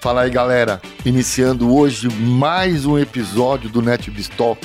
Fala 0.00 0.22
aí, 0.22 0.30
galera. 0.30 0.80
Iniciando 1.04 1.74
hoje 1.74 2.08
mais 2.08 2.86
um 2.86 2.96
episódio 2.96 3.68
do 3.68 3.82
NetBistalk. 3.82 4.64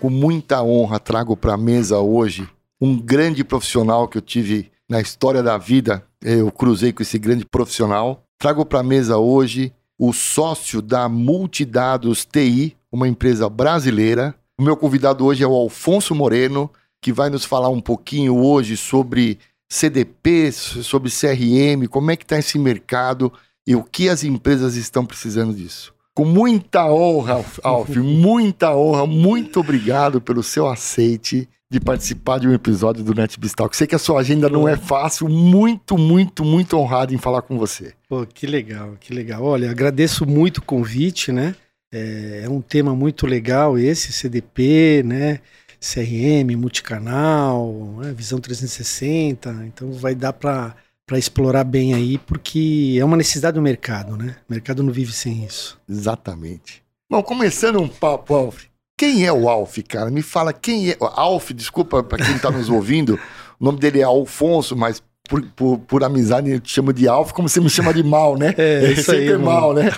Com 0.00 0.08
muita 0.08 0.62
honra 0.62 0.98
trago 0.98 1.36
para 1.36 1.52
a 1.52 1.58
mesa 1.58 1.98
hoje 1.98 2.48
um 2.80 2.98
grande 2.98 3.44
profissional 3.44 4.08
que 4.08 4.16
eu 4.16 4.22
tive 4.22 4.72
na 4.88 4.98
história 4.98 5.42
da 5.42 5.58
vida. 5.58 6.02
Eu 6.22 6.50
cruzei 6.50 6.94
com 6.94 7.02
esse 7.02 7.18
grande 7.18 7.44
profissional. 7.44 8.24
Trago 8.38 8.64
para 8.64 8.80
a 8.80 8.82
mesa 8.82 9.18
hoje 9.18 9.70
o 9.98 10.14
sócio 10.14 10.80
da 10.80 11.10
Multidados 11.10 12.24
TI, 12.24 12.74
uma 12.90 13.06
empresa 13.06 13.50
brasileira. 13.50 14.34
O 14.58 14.62
meu 14.62 14.78
convidado 14.78 15.26
hoje 15.26 15.44
é 15.44 15.46
o 15.46 15.54
Alfonso 15.54 16.14
Moreno, 16.14 16.70
que 17.00 17.12
vai 17.12 17.30
nos 17.30 17.44
falar 17.44 17.68
um 17.68 17.80
pouquinho 17.80 18.36
hoje 18.36 18.76
sobre 18.76 19.38
CDP, 19.68 20.52
sobre 20.52 21.10
CRM, 21.10 21.86
como 21.88 22.10
é 22.10 22.16
que 22.16 22.24
está 22.24 22.38
esse 22.38 22.58
mercado 22.58 23.32
e 23.66 23.74
o 23.74 23.84
que 23.84 24.08
as 24.08 24.24
empresas 24.24 24.76
estão 24.76 25.06
precisando 25.06 25.54
disso. 25.54 25.94
Com 26.14 26.24
muita 26.24 26.86
honra, 26.86 27.44
Alf, 27.62 27.96
muita 27.96 28.74
honra, 28.74 29.06
muito 29.06 29.60
obrigado 29.60 30.20
pelo 30.20 30.42
seu 30.42 30.68
aceite 30.68 31.48
de 31.70 31.78
participar 31.78 32.40
de 32.40 32.48
um 32.48 32.52
episódio 32.52 33.04
do 33.04 33.14
NetBistalk. 33.14 33.76
Sei 33.76 33.86
que 33.86 33.94
a 33.94 33.98
sua 33.98 34.20
agenda 34.20 34.48
não 34.48 34.68
é 34.68 34.76
fácil, 34.76 35.28
muito, 35.28 35.96
muito, 35.96 36.44
muito 36.44 36.76
honrado 36.76 37.14
em 37.14 37.18
falar 37.18 37.42
com 37.42 37.56
você. 37.56 37.94
Pô, 38.08 38.26
que 38.26 38.44
legal, 38.44 38.96
que 38.98 39.14
legal. 39.14 39.44
Olha, 39.44 39.70
agradeço 39.70 40.26
muito 40.26 40.58
o 40.58 40.62
convite, 40.62 41.30
né? 41.30 41.54
É, 41.92 42.42
é 42.44 42.48
um 42.48 42.60
tema 42.60 42.94
muito 42.94 43.24
legal 43.24 43.78
esse, 43.78 44.12
CDP, 44.12 45.02
né? 45.04 45.40
CRM, 45.80 46.56
multicanal, 46.56 47.72
né? 47.98 48.12
visão 48.12 48.38
360. 48.38 49.50
Então 49.66 49.92
vai 49.92 50.14
dar 50.14 50.32
para 50.32 50.76
para 51.06 51.18
explorar 51.18 51.64
bem 51.64 51.92
aí, 51.92 52.18
porque 52.18 52.96
é 52.96 53.04
uma 53.04 53.16
necessidade 53.16 53.56
do 53.56 53.62
mercado, 53.62 54.16
né? 54.16 54.36
O 54.48 54.52
mercado 54.52 54.80
não 54.80 54.92
vive 54.92 55.12
sem 55.12 55.44
isso. 55.44 55.76
Exatamente. 55.88 56.84
Bom, 57.10 57.20
começando 57.20 57.80
um 57.80 57.88
papo, 57.88 58.32
Alf. 58.32 58.66
Quem 58.96 59.26
é 59.26 59.32
o 59.32 59.48
Alf, 59.48 59.78
cara? 59.88 60.08
Me 60.08 60.22
fala 60.22 60.52
quem 60.52 60.90
é. 60.90 60.96
Alf, 61.00 61.50
desculpa 61.50 62.04
para 62.04 62.24
quem 62.24 62.36
está 62.36 62.48
nos 62.52 62.68
ouvindo, 62.70 63.18
o 63.58 63.64
nome 63.64 63.80
dele 63.80 63.98
é 63.98 64.04
Alfonso, 64.04 64.76
mas 64.76 65.02
por, 65.30 65.42
por, 65.52 65.78
por, 65.78 66.04
amizade 66.04 66.50
eu 66.50 66.58
te 66.58 66.72
chamo 66.72 66.92
de 66.92 67.06
Alf, 67.06 67.30
como 67.30 67.48
você 67.48 67.60
me 67.60 67.70
chama 67.70 67.94
de 67.94 68.02
mal, 68.02 68.36
né? 68.36 68.52
É, 68.58 68.92
isso 68.92 69.04
sempre 69.04 69.28
aí, 69.28 69.32
é 69.34 69.38
mal, 69.38 69.72
né? 69.72 69.90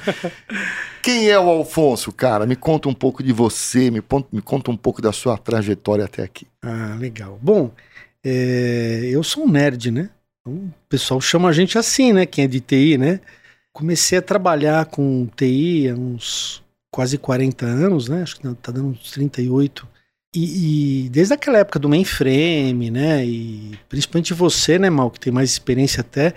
Quem 1.02 1.30
é 1.30 1.38
o 1.38 1.48
Alfonso, 1.48 2.12
cara? 2.12 2.46
Me 2.46 2.54
conta 2.54 2.88
um 2.88 2.94
pouco 2.94 3.22
de 3.22 3.32
você, 3.32 3.90
me, 3.90 4.02
me 4.30 4.42
conta 4.42 4.70
um 4.70 4.76
pouco 4.76 5.00
da 5.00 5.10
sua 5.10 5.38
trajetória 5.38 6.04
até 6.04 6.22
aqui. 6.22 6.46
Ah, 6.60 6.96
legal. 7.00 7.38
Bom, 7.42 7.72
é, 8.22 9.08
eu 9.10 9.24
sou 9.24 9.44
um 9.44 9.50
nerd, 9.50 9.90
né? 9.90 10.10
Então, 10.40 10.52
o 10.52 10.72
pessoal 10.88 11.20
chama 11.20 11.48
a 11.48 11.52
gente 11.52 11.78
assim, 11.78 12.12
né? 12.12 12.26
Quem 12.26 12.44
é 12.44 12.48
de 12.48 12.60
TI, 12.60 12.98
né? 12.98 13.20
Comecei 13.72 14.18
a 14.18 14.22
trabalhar 14.22 14.84
com 14.86 15.26
TI 15.34 15.88
há 15.88 15.94
uns 15.94 16.62
quase 16.90 17.16
40 17.16 17.64
anos, 17.64 18.08
né? 18.08 18.22
Acho 18.22 18.36
que 18.36 18.54
tá 18.56 18.70
dando 18.70 18.88
uns 18.88 19.10
38. 19.10 19.88
E, 20.34 21.04
e 21.04 21.08
desde 21.10 21.34
aquela 21.34 21.58
época 21.58 21.78
do 21.78 21.88
mainframe, 21.88 22.90
né? 22.90 23.24
E 23.24 23.78
principalmente 23.88 24.32
você, 24.32 24.78
né, 24.78 24.88
Mal, 24.88 25.10
que 25.10 25.20
tem 25.20 25.32
mais 25.32 25.50
experiência 25.50 26.00
até, 26.00 26.32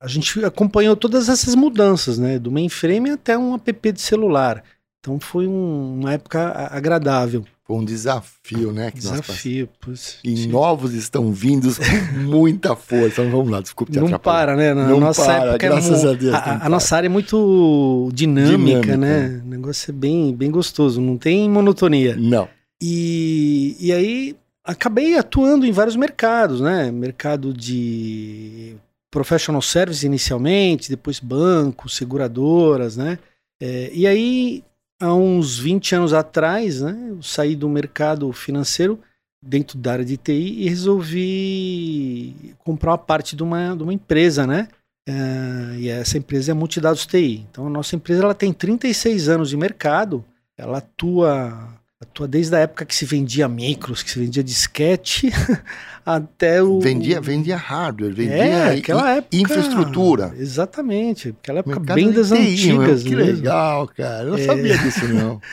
a 0.00 0.06
gente 0.06 0.44
acompanhou 0.44 0.94
todas 0.94 1.28
essas 1.28 1.54
mudanças, 1.54 2.18
né? 2.18 2.38
Do 2.38 2.50
mainframe 2.50 3.10
até 3.10 3.36
um 3.36 3.54
app 3.54 3.92
de 3.92 4.00
celular. 4.00 4.62
Então 5.00 5.18
foi 5.18 5.46
um, 5.48 5.98
uma 6.00 6.12
época 6.12 6.68
agradável. 6.70 7.44
Foi 7.66 7.76
um 7.76 7.84
desafio, 7.84 8.72
né? 8.72 8.90
Que 8.90 8.98
desafio, 8.98 9.68
nós 9.86 10.18
E 10.24 10.36
sim. 10.36 10.48
novos 10.48 10.92
estão 10.92 11.32
vindos 11.32 11.78
com 11.78 12.18
muita 12.18 12.74
força. 12.76 13.22
Então, 13.22 13.30
vamos 13.30 13.50
lá, 13.50 13.60
desculpe 13.60 13.92
te 13.92 14.00
Não 14.00 14.18
para, 14.18 14.56
né? 14.56 14.74
Na 14.74 14.88
Não 14.88 14.98
nossa 15.00 15.24
para, 15.24 15.34
época 15.50 15.66
é 15.66 15.68
graças 15.68 16.04
é 16.04 16.08
a 16.08 16.12
Deus. 16.12 16.34
A, 16.34 16.66
a 16.66 16.68
nossa 16.68 16.96
área 16.96 17.06
é 17.06 17.08
muito 17.08 18.10
dinâmica, 18.12 18.80
Dinâmica. 18.80 18.96
né? 18.96 19.40
O 19.44 19.48
negócio 19.48 19.90
é 19.90 19.92
bem, 19.94 20.34
bem 20.34 20.50
gostoso, 20.50 21.00
não 21.00 21.16
tem 21.16 21.48
monotonia. 21.48 22.16
Não. 22.16 22.48
E, 22.82 23.76
e 23.78 23.92
aí 23.92 24.36
acabei 24.64 25.16
atuando 25.16 25.66
em 25.66 25.72
vários 25.72 25.96
mercados, 25.96 26.60
né? 26.60 26.90
Mercado 26.90 27.52
de 27.52 28.76
professional 29.10 29.60
service 29.60 30.06
inicialmente, 30.06 30.88
depois 30.88 31.18
bancos, 31.18 31.96
seguradoras, 31.96 32.96
né? 32.96 33.18
É, 33.60 33.90
e 33.92 34.06
aí 34.06 34.64
há 35.00 35.14
uns 35.14 35.58
20 35.58 35.94
anos 35.94 36.12
atrás, 36.12 36.80
né, 36.80 37.08
eu 37.08 37.22
saí 37.22 37.56
do 37.56 37.68
mercado 37.68 38.30
financeiro 38.32 39.00
dentro 39.42 39.78
da 39.78 39.92
área 39.92 40.04
de 40.04 40.18
TI 40.18 40.62
e 40.62 40.68
resolvi 40.68 42.54
comprar 42.58 42.92
uma 42.92 42.98
parte 42.98 43.34
de 43.34 43.42
uma, 43.42 43.74
de 43.74 43.82
uma 43.82 43.94
empresa, 43.94 44.46
né? 44.46 44.68
Uh, 45.08 45.74
e 45.78 45.88
essa 45.88 46.18
empresa 46.18 46.50
é 46.50 46.54
Multidados 46.54 47.06
TI. 47.06 47.46
Então 47.50 47.66
a 47.66 47.70
nossa 47.70 47.96
empresa 47.96 48.22
ela 48.22 48.34
tem 48.34 48.52
36 48.52 49.30
anos 49.30 49.48
de 49.48 49.56
mercado, 49.56 50.22
ela 50.58 50.78
atua 50.78 51.79
atua 52.00 52.26
desde 52.26 52.56
a 52.56 52.60
época 52.60 52.84
que 52.86 52.94
se 52.96 53.04
vendia 53.04 53.46
micros, 53.46 54.02
que 54.02 54.10
se 54.10 54.18
vendia 54.18 54.42
disquete, 54.42 55.30
até 56.04 56.62
o. 56.62 56.80
Vendia, 56.80 57.20
vendia 57.20 57.56
hardware, 57.56 58.12
vendia 58.14 58.34
é, 58.36 58.78
aquela 58.78 59.10
época, 59.16 59.36
infraestrutura. 59.36 60.32
Exatamente, 60.36 61.34
aquela 61.40 61.58
época 61.60 61.78
Mercado 61.78 61.94
bem 61.96 62.10
das 62.10 62.28
TI, 62.28 62.34
antigas. 62.34 63.02
meu, 63.04 63.10
Que 63.12 63.16
mesmo. 63.16 63.36
legal, 63.36 63.88
cara. 63.88 64.24
Eu 64.24 64.30
não 64.30 64.38
É. 64.38 64.44
sabia 64.46 64.78
disso, 64.78 65.08
não. 65.08 65.40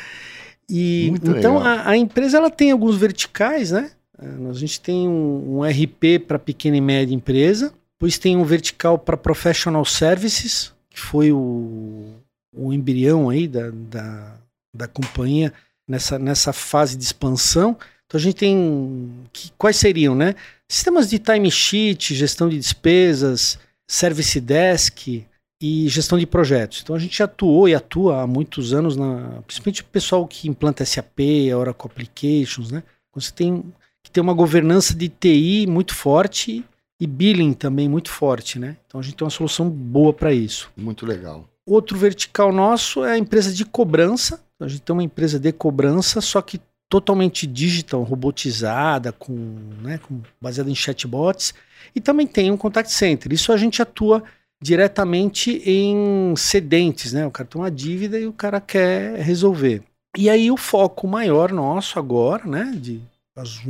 E 0.69 1.08
Muito 1.12 1.31
então 1.31 1.59
a, 1.59 1.91
a 1.91 1.96
empresa 1.96 2.38
ela 2.38 2.50
tem 2.50 2.72
alguns 2.72 2.97
verticais, 2.97 3.72
né? 3.72 3.91
A 4.19 4.52
gente 4.52 4.81
tem 4.81 5.08
um, 5.08 5.59
um 5.59 5.64
RP 5.64 6.19
para 6.28 6.38
pequena 6.38 6.75
e 6.75 6.81
média 6.81 7.16
empresa, 7.16 7.72
depois 7.94 8.18
tem 8.18 8.35
um 8.35 8.44
vertical 8.44 8.97
para 9.00 9.16
professional 9.16 9.85
services, 9.85 10.74
que 10.90 11.00
foi 11.00 11.31
o, 11.31 12.16
o 12.53 12.74
embrião 12.74 13.29
aí 13.29 13.47
da, 13.47 13.69
da, 13.72 14.35
da 14.75 14.88
companhia 14.90 15.53
nessa, 15.88 16.20
nessa 16.20 16.52
fase 16.52 16.98
de 16.98 17.03
expansão. 17.03 17.78
Então 18.06 18.20
a 18.20 18.22
gente 18.22 18.36
tem 18.36 19.12
que, 19.31 19.52
quais 19.58 19.78
seriam, 19.78 20.16
né? 20.16 20.36
Sistemas 20.68 21.09
de 21.09 21.20
timesheet, 21.20 22.16
gestão 22.16 22.50
de 22.50 22.58
despesas, 22.58 23.58
service 23.88 24.40
desk 24.40 25.26
e 25.62 25.88
gestão 25.88 26.18
de 26.18 26.26
projetos. 26.26 26.81
Então 26.84 26.96
a 26.96 27.00
gente 27.00 27.22
atuou 27.22 27.68
e 27.68 27.76
atua 27.76 28.22
há 28.22 28.28
muitos 28.28 28.74
anos, 28.74 28.96
na, 28.96 29.42
principalmente 29.46 29.81
o 29.81 29.86
pessoal 29.86 30.28
que 30.28 30.47
implanta 30.47 30.86
SAP, 30.86 31.20
Oracle 31.56 31.90
Applications, 31.90 32.72
né? 32.72 32.84
Você 33.14 33.31
tem 33.31 33.64
que 34.03 34.12
ter 34.12 34.22
uma 34.22 34.34
governança 34.34 34.94
de 34.94 35.09
TI 35.09 35.66
muito 35.68 35.96
forte 35.96 36.64
e 37.00 37.08
billing 37.08 37.53
também 37.53 37.90
muito 37.90 38.09
forte, 38.09 38.59
né? 38.59 38.78
Então 38.86 39.00
a 39.00 39.03
gente 39.03 39.16
tem 39.16 39.26
uma 39.26 39.31
solução 39.31 39.70
boa 39.70 40.14
para 40.14 40.34
isso. 40.34 40.72
Muito 40.78 41.06
legal. 41.06 41.47
Outro 41.67 41.97
vertical 41.97 42.53
nosso 42.53 43.03
é 43.03 43.11
a 43.11 43.17
empresa 43.17 43.53
de 43.53 43.66
cobrança. 43.66 44.41
Então, 44.55 44.66
a 44.66 44.69
gente 44.69 44.81
tem 44.81 44.94
uma 44.94 45.03
empresa 45.03 45.38
de 45.38 45.51
cobrança, 45.51 46.22
só 46.22 46.41
que 46.41 46.61
totalmente 46.89 47.45
digital, 47.45 48.03
robotizada, 48.03 49.11
com, 49.11 49.33
né, 49.81 49.97
com, 49.97 50.22
baseada 50.41 50.72
em 50.72 50.75
chatbots. 50.75 51.53
E 51.94 52.00
também 52.00 52.25
tem 52.25 52.50
um 52.50 52.55
contact 52.55 52.89
center. 52.94 53.33
Isso 53.33 53.51
a 53.51 53.57
gente 53.57 53.81
atua 53.81 54.23
diretamente 54.61 55.61
em 55.66 56.33
cedentes, 56.38 57.11
né? 57.11 57.28
O 57.28 57.31
cara 57.31 57.50
tem 57.50 57.61
uma 57.61 57.69
dívida 57.69 58.17
e 58.17 58.25
o 58.25 58.34
cara 58.34 58.61
quer 58.61 59.19
resolver. 59.19 59.84
E 60.17 60.29
aí 60.29 60.49
o 60.49 60.55
foco 60.55 61.05
maior 61.05 61.51
nosso 61.51 61.99
agora, 61.99 62.47
né, 62.47 62.72
de, 62.75 63.01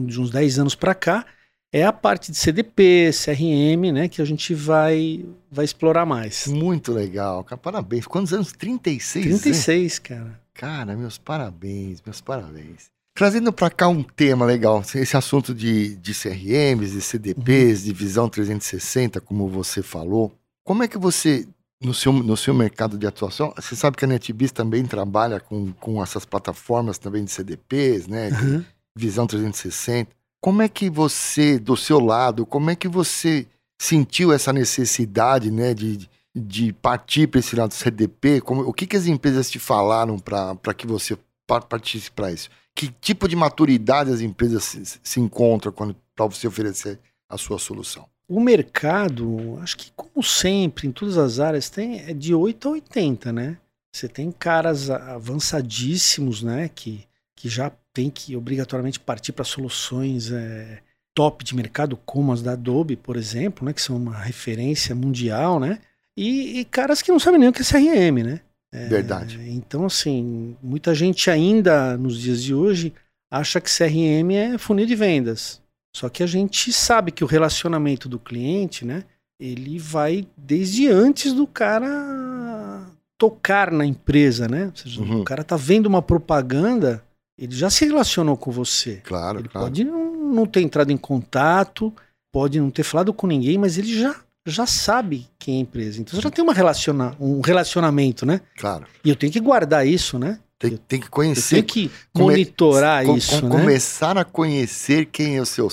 de 0.06 0.22
uns 0.22 0.30
10 0.30 0.60
anos 0.60 0.76
para 0.76 0.94
cá, 0.94 1.26
é 1.72 1.84
a 1.84 1.94
parte 1.94 2.32
de 2.32 2.38
CDP, 2.38 3.12
CRM, 3.12 3.92
né, 3.92 4.08
que 4.08 4.22
a 4.22 4.26
gente 4.26 4.54
vai 4.54 5.26
vai 5.52 5.66
explorar 5.66 6.06
mais. 6.06 6.48
Muito 6.48 6.92
legal, 6.92 7.44
cara. 7.44 7.60
Parabéns. 7.60 8.06
Quantos 8.06 8.34
anos? 8.34 8.52
36? 8.52 9.26
né? 9.26 9.32
36, 9.32 10.00
cara. 10.00 10.40
Cara, 10.54 10.96
meus 10.96 11.18
parabéns, 11.18 12.02
meus 12.06 12.22
parabéns. 12.22 12.90
Trazendo 13.16 13.52
para 13.52 13.70
cá 13.70 13.88
um 13.88 14.04
tema 14.04 14.46
legal, 14.46 14.84
esse 14.94 15.18
assunto 15.18 15.54
de, 15.54 15.96
de 15.96 16.14
CRMs, 16.14 16.92
de 16.92 17.02
CDPs, 17.02 17.84
de 17.84 17.92
visão 17.92 18.30
360, 18.30 19.20
como 19.22 19.48
você 19.48 19.82
falou. 19.82 20.32
Como 20.64 20.84
é 20.84 20.88
que 20.88 21.00
você, 21.00 21.48
no 21.82 21.96
seu, 21.96 22.14
no 22.14 22.38
seu 22.38 22.54
mercado 22.54 22.96
de 22.98 23.08
atuação, 23.08 23.54
você 23.56 23.76
sabe 23.76 23.98
que 23.98 24.06
a 24.06 24.08
NetBiz 24.08 24.52
também 24.52 24.86
trabalha 24.86 25.40
com, 25.40 25.72
com 25.74 26.02
essas 26.04 26.26
plataformas 26.26 27.00
também 27.00 27.24
de 27.24 27.32
CDPs, 27.32 28.08
né? 28.08 28.30
de 28.30 28.46
Uhum. 28.46 28.66
Visão 28.96 29.28
360. 29.28 30.17
Como 30.42 30.62
é 30.62 30.70
que 30.70 30.90
você, 30.90 31.58
do 31.60 31.76
seu 31.76 32.00
lado, 32.00 32.46
como 32.46 32.70
é 32.70 32.76
que 32.76 32.88
você 32.88 33.48
sentiu 33.80 34.32
essa 34.32 34.54
necessidade, 34.54 35.52
né, 35.52 35.74
de, 35.74 36.10
de 36.36 36.74
partir 36.74 37.28
para 37.28 37.40
esse 37.40 37.56
lado 37.56 37.70
do 37.70 37.76
CDP? 37.76 38.42
Como, 38.42 38.62
o 38.62 38.74
que, 38.74 38.86
que 38.88 38.96
as 38.96 39.08
empresas 39.08 39.50
te 39.50 39.60
falaram 39.60 40.18
para 40.20 40.74
que 40.76 40.86
você 40.88 41.18
pa- 41.48 41.62
partisse 41.62 42.12
para 42.12 42.32
isso? 42.32 42.50
Que 42.76 42.90
tipo 43.02 43.28
de 43.28 43.36
maturidade 43.36 44.12
as 44.12 44.22
empresas 44.22 44.64
se, 44.64 45.00
se 45.02 45.20
encontram 45.20 45.74
para 45.74 46.26
você 46.28 46.48
oferecer 46.48 47.00
a 47.30 47.38
sua 47.38 47.58
solução? 47.58 48.06
O 48.30 48.40
mercado, 48.40 49.58
acho 49.62 49.78
que 49.78 49.92
como 49.96 50.22
sempre, 50.24 50.88
em 50.88 50.92
todas 50.92 51.18
as 51.18 51.40
áreas, 51.40 51.70
tem 51.70 52.00
é 52.02 52.14
de 52.14 52.36
8 52.36 52.68
a 52.68 52.72
80, 52.72 53.32
né? 53.32 53.58
Você 53.96 54.08
tem 54.08 54.32
caras 54.32 54.90
avançadíssimos, 54.92 56.44
né? 56.44 56.70
Que, 56.74 57.06
que 57.38 57.48
já 57.48 57.72
tem 57.94 58.10
que 58.10 58.36
obrigatoriamente 58.36 59.00
partir 59.00 59.32
para 59.32 59.46
soluções 59.46 60.32
é, 60.32 60.80
top 61.14 61.46
de 61.46 61.56
mercado, 61.56 61.96
como 62.06 62.34
as 62.34 62.42
da 62.42 62.54
Adobe, 62.54 62.96
por 62.98 63.16
exemplo, 63.16 63.66
né? 63.66 63.72
Que 63.72 63.82
são 63.82 63.96
uma 63.96 64.18
referência 64.18 64.94
mundial, 64.94 65.60
né? 65.60 65.80
E, 66.18 66.60
e 66.60 66.66
caras 66.66 67.02
que 67.02 67.12
não 67.12 67.20
sabem 67.20 67.40
nem 67.40 67.48
o 67.48 67.54
que 67.54 67.62
é 67.62 67.66
CRM, 67.66 68.24
né? 68.24 68.42
É, 68.74 68.88
Verdade. 68.88 69.40
Então, 69.50 69.86
assim, 69.86 70.58
muita 70.62 70.94
gente 70.94 71.30
ainda 71.30 71.96
nos 71.96 72.20
dias 72.20 72.44
de 72.44 72.54
hoje 72.54 72.92
acha 73.32 73.62
que 73.62 73.70
CRM 73.70 74.32
é 74.32 74.58
funil 74.58 74.86
de 74.86 74.96
vendas. 74.96 75.62
Só 75.96 76.10
que 76.10 76.24
a 76.24 76.28
gente 76.28 76.74
sabe 76.74 77.12
que 77.12 77.24
o 77.24 77.28
relacionamento 77.28 78.10
do 78.10 78.20
cliente, 78.20 78.84
né? 78.84 79.04
Ele 79.40 79.78
vai 79.78 80.28
desde 80.36 80.88
antes 80.88 81.34
do 81.34 81.46
cara 81.46 82.88
tocar 83.18 83.72
na 83.72 83.86
empresa, 83.86 84.48
né? 84.48 84.66
Ou 84.66 84.76
seja, 84.76 85.02
uhum. 85.02 85.22
o 85.22 85.24
cara 85.24 85.44
tá 85.44 85.56
vendo 85.56 85.86
uma 85.86 86.02
propaganda, 86.02 87.04
ele 87.38 87.56
já 87.56 87.70
se 87.70 87.86
relacionou 87.86 88.36
com 88.36 88.52
você. 88.52 89.02
Claro, 89.04 89.40
ele 89.40 89.50
claro. 89.50 89.68
pode 89.68 89.84
não, 89.84 90.34
não 90.34 90.46
ter 90.46 90.62
entrado 90.62 90.92
em 90.92 90.98
contato, 90.98 91.94
pode 92.32 92.60
não 92.60 92.72
ter 92.72 92.84
falado 92.84 93.14
com 93.14 93.28
ninguém, 93.28 93.58
mas 93.58 93.78
ele 93.78 93.94
já 93.94 94.16
já 94.50 94.66
sabe 94.66 95.28
quem 95.38 95.56
é 95.56 95.58
a 95.58 95.62
empresa. 95.62 96.00
Então 96.00 96.16
você 96.16 96.22
já 96.22 96.32
tem 96.32 96.42
uma 96.42 96.54
relaciona 96.54 97.14
um 97.20 97.42
relacionamento, 97.42 98.26
né? 98.26 98.40
Claro. 98.58 98.86
E 99.04 99.10
eu 99.10 99.16
tenho 99.16 99.32
que 99.32 99.42
guardar 99.42 99.86
isso, 99.86 100.18
né? 100.18 100.40
Tem, 100.60 100.76
tem 100.76 101.00
que 101.00 101.10
conhecer. 101.10 101.58
Tem 101.58 101.64
que 101.64 101.92
monitorar 102.16 103.06
come, 103.06 103.20
isso. 103.20 103.42
Com, 103.42 103.50
né? 103.50 103.60
Começar 103.60 104.18
a 104.18 104.24
conhecer 104.26 105.06
quem 105.06 105.38
é 105.38 105.42
o 105.42 105.46
seu, 105.46 105.70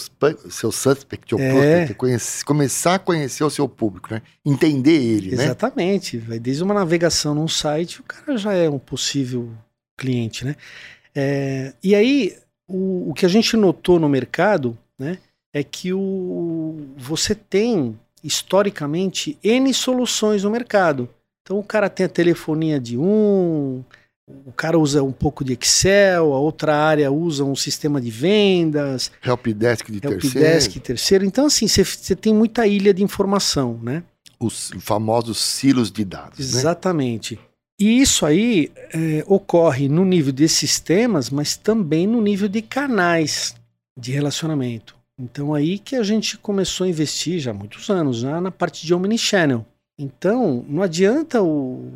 seu 0.51 0.71
suspect, 0.71 1.35
ou 1.35 1.41
é. 1.41 1.87
prospect, 1.87 2.45
começar 2.45 2.97
a 2.97 2.99
conhecer 2.99 3.45
o 3.45 3.49
seu 3.49 3.67
público, 3.67 4.13
né? 4.13 4.21
Entender 4.45 4.91
ele, 4.91 5.33
Exatamente. 5.33 5.37
né? 5.37 5.45
Exatamente. 5.45 6.19
Vai 6.19 6.39
desde 6.39 6.63
uma 6.63 6.75
navegação 6.75 7.35
num 7.35 7.49
site, 7.49 8.01
o 8.01 8.05
cara 8.05 8.37
já 8.37 8.53
é 8.53 8.69
um 8.69 8.79
possível 8.79 9.51
cliente, 9.97 10.45
né? 10.45 10.55
É, 11.15 11.73
e 11.83 11.95
aí, 11.95 12.37
o, 12.69 13.11
o 13.11 13.15
que 13.15 13.27
a 13.27 13.29
gente 13.29 13.57
notou 13.57 13.99
no 13.99 14.09
mercado, 14.09 14.77
né? 14.99 15.19
É 15.53 15.63
que 15.63 15.93
o, 15.93 16.77
você 16.97 17.35
tem 17.35 17.99
historicamente 18.23 19.39
N 19.43 19.73
soluções 19.73 20.43
no 20.43 20.51
mercado. 20.51 21.09
Então 21.43 21.59
o 21.59 21.63
cara 21.63 21.89
tem 21.91 22.07
a 22.07 22.09
telefonia 22.09 22.81
de 22.81 22.99
um, 22.99 23.85
o 24.27 24.53
cara 24.53 24.79
usa 24.79 25.03
um 25.03 25.13
pouco 25.13 25.45
de 25.45 25.53
Excel, 25.53 26.33
a 26.33 26.39
outra 26.39 26.75
área 26.75 27.13
usa 27.13 27.45
um 27.45 27.55
sistema 27.55 28.01
de 28.01 28.11
vendas. 28.11 29.13
Helpdesk 29.23 29.91
de 29.91 29.99
Help 30.03 30.21
terceiro. 30.21 30.47
Helpdesk 30.47 30.81
terceiro. 30.81 31.25
Então, 31.27 31.47
assim, 31.47 31.69
você 31.69 32.17
tem 32.17 32.33
muita 32.33 32.67
ilha 32.67 32.95
de 32.95 33.03
informação, 33.03 33.79
né? 33.83 34.03
Os 34.41 34.73
famosos 34.81 35.39
silos 35.39 35.91
de 35.91 36.05
dados. 36.05 36.39
Né? 36.39 36.45
Exatamente. 36.45 37.35
Né? 37.35 37.41
E 37.79 38.00
isso 38.00 38.25
aí 38.25 38.71
é, 38.93 39.25
ocorre 39.26 39.88
no 39.88 40.05
nível 40.05 40.32
de 40.32 40.49
sistemas, 40.49 41.29
mas 41.29 41.56
também 41.56 42.06
no 42.06 42.21
nível 42.21 42.49
de 42.49 42.62
canais 42.62 43.55
de 43.99 44.12
relacionamento. 44.12 44.97
Então 45.19 45.55
aí 45.55 45.79
que 45.79 45.97
a 45.97 46.03
gente 46.03 46.37
começou 46.38 46.85
a 46.85 46.88
investir 46.88 47.38
já 47.38 47.50
há 47.50 47.55
muitos 47.55 47.91
anos, 47.91 48.23
na 48.23 48.50
parte 48.50 48.87
de 48.87 48.94
Omnichannel. 48.94 49.67
Então, 49.97 50.65
não 50.69 50.82
adianta 50.82 51.41
o, 51.41 51.88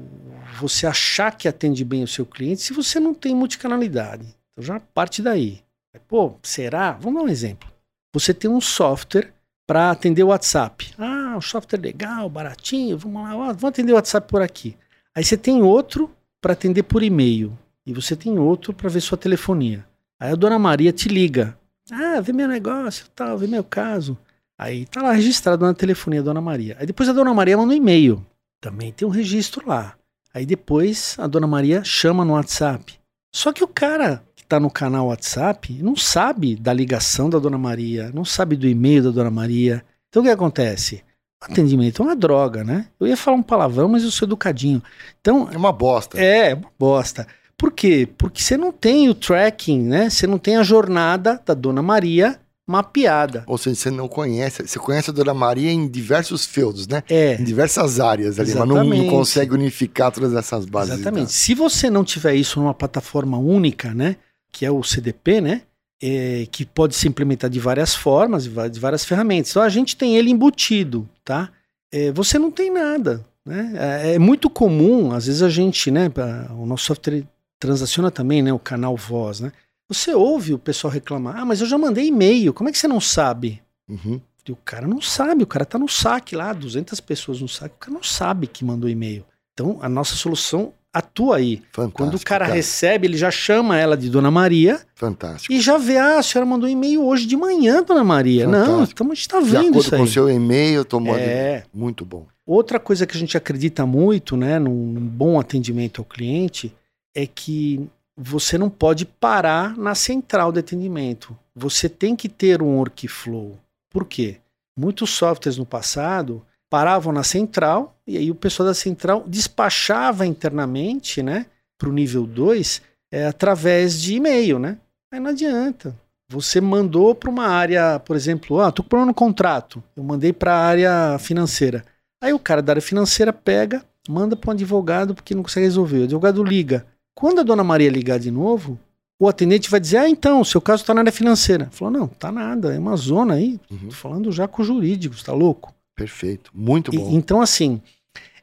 você 0.61 0.87
achar 0.87 1.37
que 1.37 1.49
atende 1.49 1.85
bem 1.85 2.05
o 2.05 2.09
seu 2.09 2.25
cliente 2.25 2.63
se 2.63 2.73
você 2.73 3.01
não 3.01 3.13
tem 3.13 3.35
multicanalidade. 3.35 4.27
Então 4.53 4.65
já 4.65 4.81
parte 4.81 5.21
daí. 5.21 5.61
Pô, 6.07 6.35
será? 6.43 6.93
Vamos 6.93 7.21
dar 7.21 7.27
um 7.27 7.33
exemplo. 7.33 7.69
Você 8.15 8.33
tem 8.33 8.49
um 8.49 8.61
software 8.61 9.33
para 9.67 9.91
atender 9.91 10.23
o 10.23 10.29
WhatsApp. 10.29 10.93
Ah, 10.97 11.35
um 11.37 11.41
software 11.41 11.81
legal, 11.81 12.31
baratinho, 12.31 12.97
vamos 12.97 13.23
lá, 13.23 13.35
vamos 13.53 13.65
atender 13.65 13.93
o 13.93 13.97
WhatsApp 13.97 14.29
por 14.29 14.41
aqui. 14.41 14.77
Aí 15.19 15.25
você 15.25 15.37
tem 15.37 15.61
outro 15.63 16.09
para 16.41 16.53
atender 16.53 16.85
por 16.85 17.03
e-mail. 17.03 17.59
E 17.85 17.93
você 17.93 18.15
tem 18.15 18.39
outro 18.39 18.73
para 18.73 18.89
ver 18.89 19.01
sua 19.01 19.19
telefonia. 19.19 19.85
Aí 20.17 20.31
a 20.31 20.37
dona 20.37 20.61
Maria 20.61 20.93
te 20.93 21.09
liga. 21.09 21.59
Ah, 21.91 22.21
vê 22.21 22.33
meu 22.33 22.47
negócio, 22.47 23.05
tal, 23.17 23.37
vê 23.37 23.49
meu 23.49 23.65
caso. 23.65 24.17
Aí 24.57 24.87
tá 24.87 25.03
lá 25.03 25.11
registrado 25.11 25.67
na 25.67 25.75
telefonia 25.75 26.23
Dona 26.23 26.41
Maria. 26.41 26.77
Aí 26.79 26.87
depois 26.87 27.09
a 27.09 27.13
Dona 27.13 27.35
Maria 27.35 27.57
manda 27.57 27.73
um 27.73 27.77
e-mail. 27.77 28.25
Também 28.61 28.93
tem 28.93 29.09
um 29.09 29.11
registro 29.11 29.67
lá. 29.67 29.97
Aí 30.33 30.47
depois 30.47 31.17
a 31.19 31.27
Dona 31.27 31.49
Maria 31.49 31.83
chama 31.83 32.25
no 32.25 32.35
WhatsApp. 32.35 32.95
Só 33.35 33.53
que 33.53 33.65
o 33.65 33.69
cara 33.69 34.23
que 34.37 34.47
tá 34.47 34.61
no 34.61 34.71
canal 34.71 35.09
WhatsApp 35.09 35.83
não 35.83 35.97
sabe 35.97 36.55
da 36.55 36.73
ligação 36.73 37.29
da 37.29 37.41
Dona 37.41 37.59
Maria, 37.59 38.13
não 38.15 38.25
sabe 38.25 38.55
do 38.55 38.69
e-mail 38.69 39.03
da 39.03 39.11
Dona 39.11 39.33
Maria. 39.33 39.85
Então 40.09 40.23
o 40.23 40.25
que 40.25 40.31
acontece? 40.31 41.03
Atendimento 41.41 42.03
é 42.03 42.05
uma 42.05 42.17
droga, 42.17 42.65
né? 42.65 42.87
Eu 42.99 43.07
ia 43.07 43.17
falar 43.17 43.37
um 43.37 43.43
palavrão, 43.43 43.89
mas 43.89 44.03
eu 44.03 44.11
sou 44.11 44.27
educadinho. 44.27 44.83
Então, 45.21 45.49
é 45.53 45.57
uma 45.57 45.73
bosta. 45.73 46.21
É, 46.21 46.51
é 46.51 46.55
uma 46.55 46.71
bosta. 46.79 47.27
Por 47.57 47.73
quê? 47.73 48.09
Porque 48.19 48.43
você 48.43 48.57
não 48.57 48.73
tem 48.73 49.09
o 49.09 49.15
tracking, 49.15 49.83
né? 49.83 50.11
Você 50.11 50.27
não 50.27 50.39
tem 50.39 50.57
a 50.57 50.63
jornada 50.63 51.41
da 51.45 51.55
Dona 51.55 51.83
Maria 51.83 52.41
mapeada. 52.69 53.45
Ou 53.47 53.57
seja, 53.57 53.75
você 53.77 53.91
não 53.91 54.07
conhece, 54.07 54.67
você 54.67 54.79
conhece 54.79 55.09
a 55.09 55.13
Dona 55.13 55.33
Maria 55.33 55.73
em 55.73 55.89
diversos 55.89 56.45
feudos, 56.45 56.87
né? 56.87 57.03
É. 57.09 57.35
Em 57.41 57.45
diversas 57.45 57.99
áreas 57.99 58.39
ali, 58.39 58.51
Exatamente. 58.51 58.89
mas 58.89 58.99
não, 58.99 59.05
não, 59.07 59.11
consegue 59.11 59.55
unificar 59.55 60.13
todas 60.13 60.35
essas 60.35 60.67
bases. 60.67 60.95
Exatamente. 60.95 61.33
Se 61.33 61.55
você 61.55 61.89
não 61.89 62.05
tiver 62.05 62.35
isso 62.35 62.61
numa 62.61 62.75
plataforma 62.75 63.39
única, 63.39 63.95
né? 63.95 64.17
Que 64.53 64.67
é 64.67 64.71
o 64.71 64.83
CDP, 64.83 65.41
né? 65.41 65.63
É, 66.01 66.47
que 66.53 66.65
pode 66.65 66.95
se 66.95 67.09
implementar 67.09 67.51
de 67.51 67.59
várias 67.59 67.95
formas, 67.95 68.45
de 68.45 68.79
várias 68.81 69.05
ferramentas. 69.05 69.51
Então 69.51 69.63
a 69.63 69.69
gente 69.69 69.97
tem 69.97 70.17
ele 70.17 70.31
embutido, 70.31 71.09
tá? 71.25 71.51
É, 71.91 72.13
você 72.13 72.39
não 72.39 72.51
tem 72.51 72.71
nada. 72.71 73.25
Né? 73.45 73.73
É, 73.75 74.15
é 74.15 74.19
muito 74.19 74.49
comum, 74.49 75.13
às 75.13 75.27
vezes 75.27 75.43
a 75.43 75.49
gente, 75.49 75.91
né? 75.91 76.09
O 76.57 76.67
nosso 76.67 76.85
software 76.85 77.25
transaciona 77.59 78.11
também, 78.11 78.43
né? 78.43 78.53
O 78.53 78.59
canal 78.59 78.97
voz, 78.97 79.41
né? 79.41 79.53
Você 79.89 80.15
ouve 80.15 80.53
o 80.53 80.59
pessoal 80.59 80.93
reclamar, 80.93 81.39
ah, 81.39 81.45
mas 81.45 81.61
eu 81.61 81.67
já 81.67 81.79
mandei 81.79 82.09
e-mail, 82.09 82.53
como 82.53 82.69
é 82.69 82.73
que 82.73 82.79
você 82.79 82.87
não 82.87 83.01
sabe? 83.01 83.63
Uhum. 83.89 84.21
E 84.47 84.53
o 84.53 84.57
cara 84.57 84.87
não 84.87 85.01
sabe, 85.01 85.43
o 85.43 85.47
cara 85.47 85.65
tá 85.65 85.79
no 85.79 85.89
saque 85.89 86.37
lá, 86.37 86.53
200 86.53 87.01
pessoas 87.01 87.41
no 87.41 87.49
saque, 87.49 87.75
o 87.75 87.79
cara 87.79 87.95
não 87.95 88.03
sabe 88.03 88.47
que 88.47 88.65
mandou 88.65 88.89
e-mail. 88.89 89.25
Então, 89.53 89.79
a 89.83 89.89
nossa 89.89 90.15
solução 90.15 90.73
atua 90.93 91.37
aí. 91.37 91.63
Fantástico, 91.73 91.99
Quando 91.99 92.15
o 92.15 92.25
cara, 92.25 92.47
cara, 92.47 92.57
recebe, 92.57 93.07
ele 93.07 93.17
já 93.17 93.31
chama 93.31 93.79
ela 93.79 93.97
de 93.97 94.09
Dona 94.09 94.31
Maria. 94.31 94.81
Fantástico. 94.95 95.53
E 95.53 95.61
já 95.61 95.79
vê, 95.79 95.97
ah, 95.97 96.19
a 96.19 96.23
senhora 96.23 96.49
mandou 96.49 96.69
e-mail 96.69 97.05
hoje 97.05 97.27
de 97.27 97.37
manhã, 97.37 97.83
Dona 97.83 98.05
Maria. 98.05 98.47
Fantástico. 98.47 98.73
Não, 98.73 98.85
então 98.85 99.13
a 99.13 99.15
gente 99.15 99.29
tá 99.29 99.41
vendo 99.41 99.79
isso 99.79 99.95
aí. 99.95 100.01
com 100.01 100.05
o 100.05 100.09
seu 100.09 100.29
e-mail, 100.29 100.85
tomando... 100.85 101.19
É. 101.19 101.65
Muito 101.73 102.05
bom. 102.05 102.27
Outra 102.47 102.81
coisa 102.81 103.07
que 103.07 103.17
a 103.17 103.21
gente 103.21 103.37
acredita 103.37 103.85
muito, 103.85 104.37
né, 104.37 104.59
num 104.59 104.95
bom 104.95 105.39
atendimento 105.39 106.01
ao 106.01 106.05
cliente, 106.05 106.75
é 107.15 107.27
que 107.27 107.87
você 108.17 108.57
não 108.57 108.71
pode 108.71 109.05
parar 109.05 109.77
na 109.77 109.95
central 109.95 110.51
de 110.51 110.59
atendimento. 110.59 111.37
Você 111.55 111.89
tem 111.89 112.17
que 112.17 112.29
ter 112.29 112.63
um 112.63 112.79
workflow. 112.79 113.59
Por 113.91 114.05
quê? 114.05 114.39
Muitos 114.77 115.11
softwares 115.11 115.59
no 115.59 115.67
passado 115.67 116.43
paravam 116.71 117.13
na 117.13 117.23
central 117.23 117.97
e 118.07 118.17
aí 118.17 118.31
o 118.31 118.35
pessoal 118.35 118.69
da 118.69 118.75
central 118.75 119.25
despachava 119.27 120.27
internamente, 120.27 121.23
né, 121.23 121.47
para 121.79 121.89
o 121.89 121.93
nível 121.93 122.27
2 122.27 122.83
é, 123.13 123.27
através 123.27 124.01
de 124.01 124.15
e-mail, 124.15 124.59
né? 124.59 124.79
Aí 125.13 125.21
não 125.21 125.31
adianta. 125.31 125.95
Você 126.31 126.61
mandou 126.61 127.15
para 127.15 127.31
uma 127.31 127.47
área, 127.47 127.99
por 128.01 128.15
exemplo, 128.15 128.61
ah, 128.61 128.71
tô 128.71 128.83
com 128.83 128.91
problema 128.91 129.07
no 129.07 129.15
contrato. 129.15 129.83
Eu 129.97 130.03
mandei 130.03 130.33
para 130.33 130.53
a 130.53 130.67
área 130.67 131.19
financeira. 131.19 131.85
Aí 132.23 132.33
o 132.33 132.39
cara 132.39 132.61
da 132.61 132.73
área 132.73 132.83
financeira 132.83 133.33
pega, 133.33 133.83
manda 134.07 134.37
para 134.37 134.51
um 134.51 134.53
advogado 134.53 135.15
porque 135.15 135.35
não 135.35 135.43
consegue 135.43 135.65
resolver. 135.65 136.01
O 136.01 136.05
advogado 136.05 136.45
liga. 136.45 136.87
Quando 137.15 137.41
a 137.41 137.45
dona 137.45 137.65
Maria 137.65 137.91
ligar 137.91 138.19
de 138.19 138.31
novo, 138.31 138.79
o 139.19 139.27
atendente 139.27 139.71
vai 139.71 139.81
dizer: 139.81 139.99
Ah, 139.99 140.09
então, 140.09 140.41
o 140.41 140.45
seu 140.45 140.61
caso 140.61 140.83
está 140.83 140.93
na 140.93 141.01
área 141.01 141.13
financeira. 141.13 141.69
Falou: 141.71 141.93
Não, 141.93 142.07
tá 142.07 142.31
nada, 142.31 142.75
é 142.75 142.79
uma 142.79 142.97
zona 142.97 143.35
aí. 143.35 143.59
Uhum. 143.71 143.89
Tô 143.89 143.95
falando 143.95 144.31
já 144.31 144.47
com 144.47 144.61
o 144.61 144.65
jurídico, 144.65 145.15
está 145.15 145.33
louco? 145.33 145.75
Perfeito, 145.99 146.51
muito 146.55 146.93
bom. 146.93 147.11
E, 147.11 147.15
então, 147.15 147.43
assim, 147.43 147.83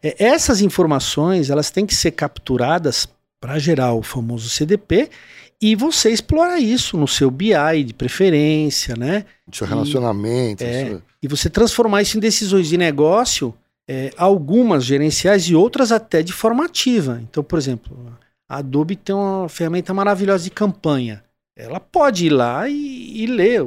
é, 0.03 0.23
essas 0.23 0.61
informações 0.61 1.49
elas 1.49 1.71
têm 1.71 1.85
que 1.85 1.95
ser 1.95 2.11
capturadas 2.11 3.07
para 3.39 3.57
gerar 3.57 3.93
o 3.93 4.03
famoso 4.03 4.49
CDP 4.49 5.09
e 5.61 5.75
você 5.75 6.11
explorar 6.11 6.59
isso 6.59 6.97
no 6.97 7.07
seu 7.07 7.31
BI 7.31 7.83
de 7.85 7.93
preferência, 7.93 8.95
né? 8.95 9.25
No 9.47 9.55
seu 9.55 9.65
relacionamento. 9.65 10.63
E, 10.63 10.67
é, 10.67 10.97
e 11.23 11.27
você 11.27 11.49
transformar 11.49 12.01
isso 12.01 12.17
em 12.17 12.19
decisões 12.19 12.67
de 12.67 12.77
negócio, 12.77 13.53
é, 13.87 14.11
algumas 14.17 14.83
gerenciais 14.83 15.45
e 15.45 15.55
outras 15.55 15.91
até 15.91 16.21
de 16.21 16.33
forma 16.33 16.65
ativa. 16.65 17.21
Então, 17.23 17.43
por 17.43 17.57
exemplo, 17.57 17.97
a 18.49 18.57
Adobe 18.57 18.95
tem 18.95 19.15
uma 19.15 19.47
ferramenta 19.47 19.93
maravilhosa 19.93 20.43
de 20.43 20.51
campanha. 20.51 21.23
Ela 21.55 21.79
pode 21.79 22.25
ir 22.25 22.31
lá 22.31 22.67
e, 22.67 23.23
e 23.23 23.25
ler 23.27 23.65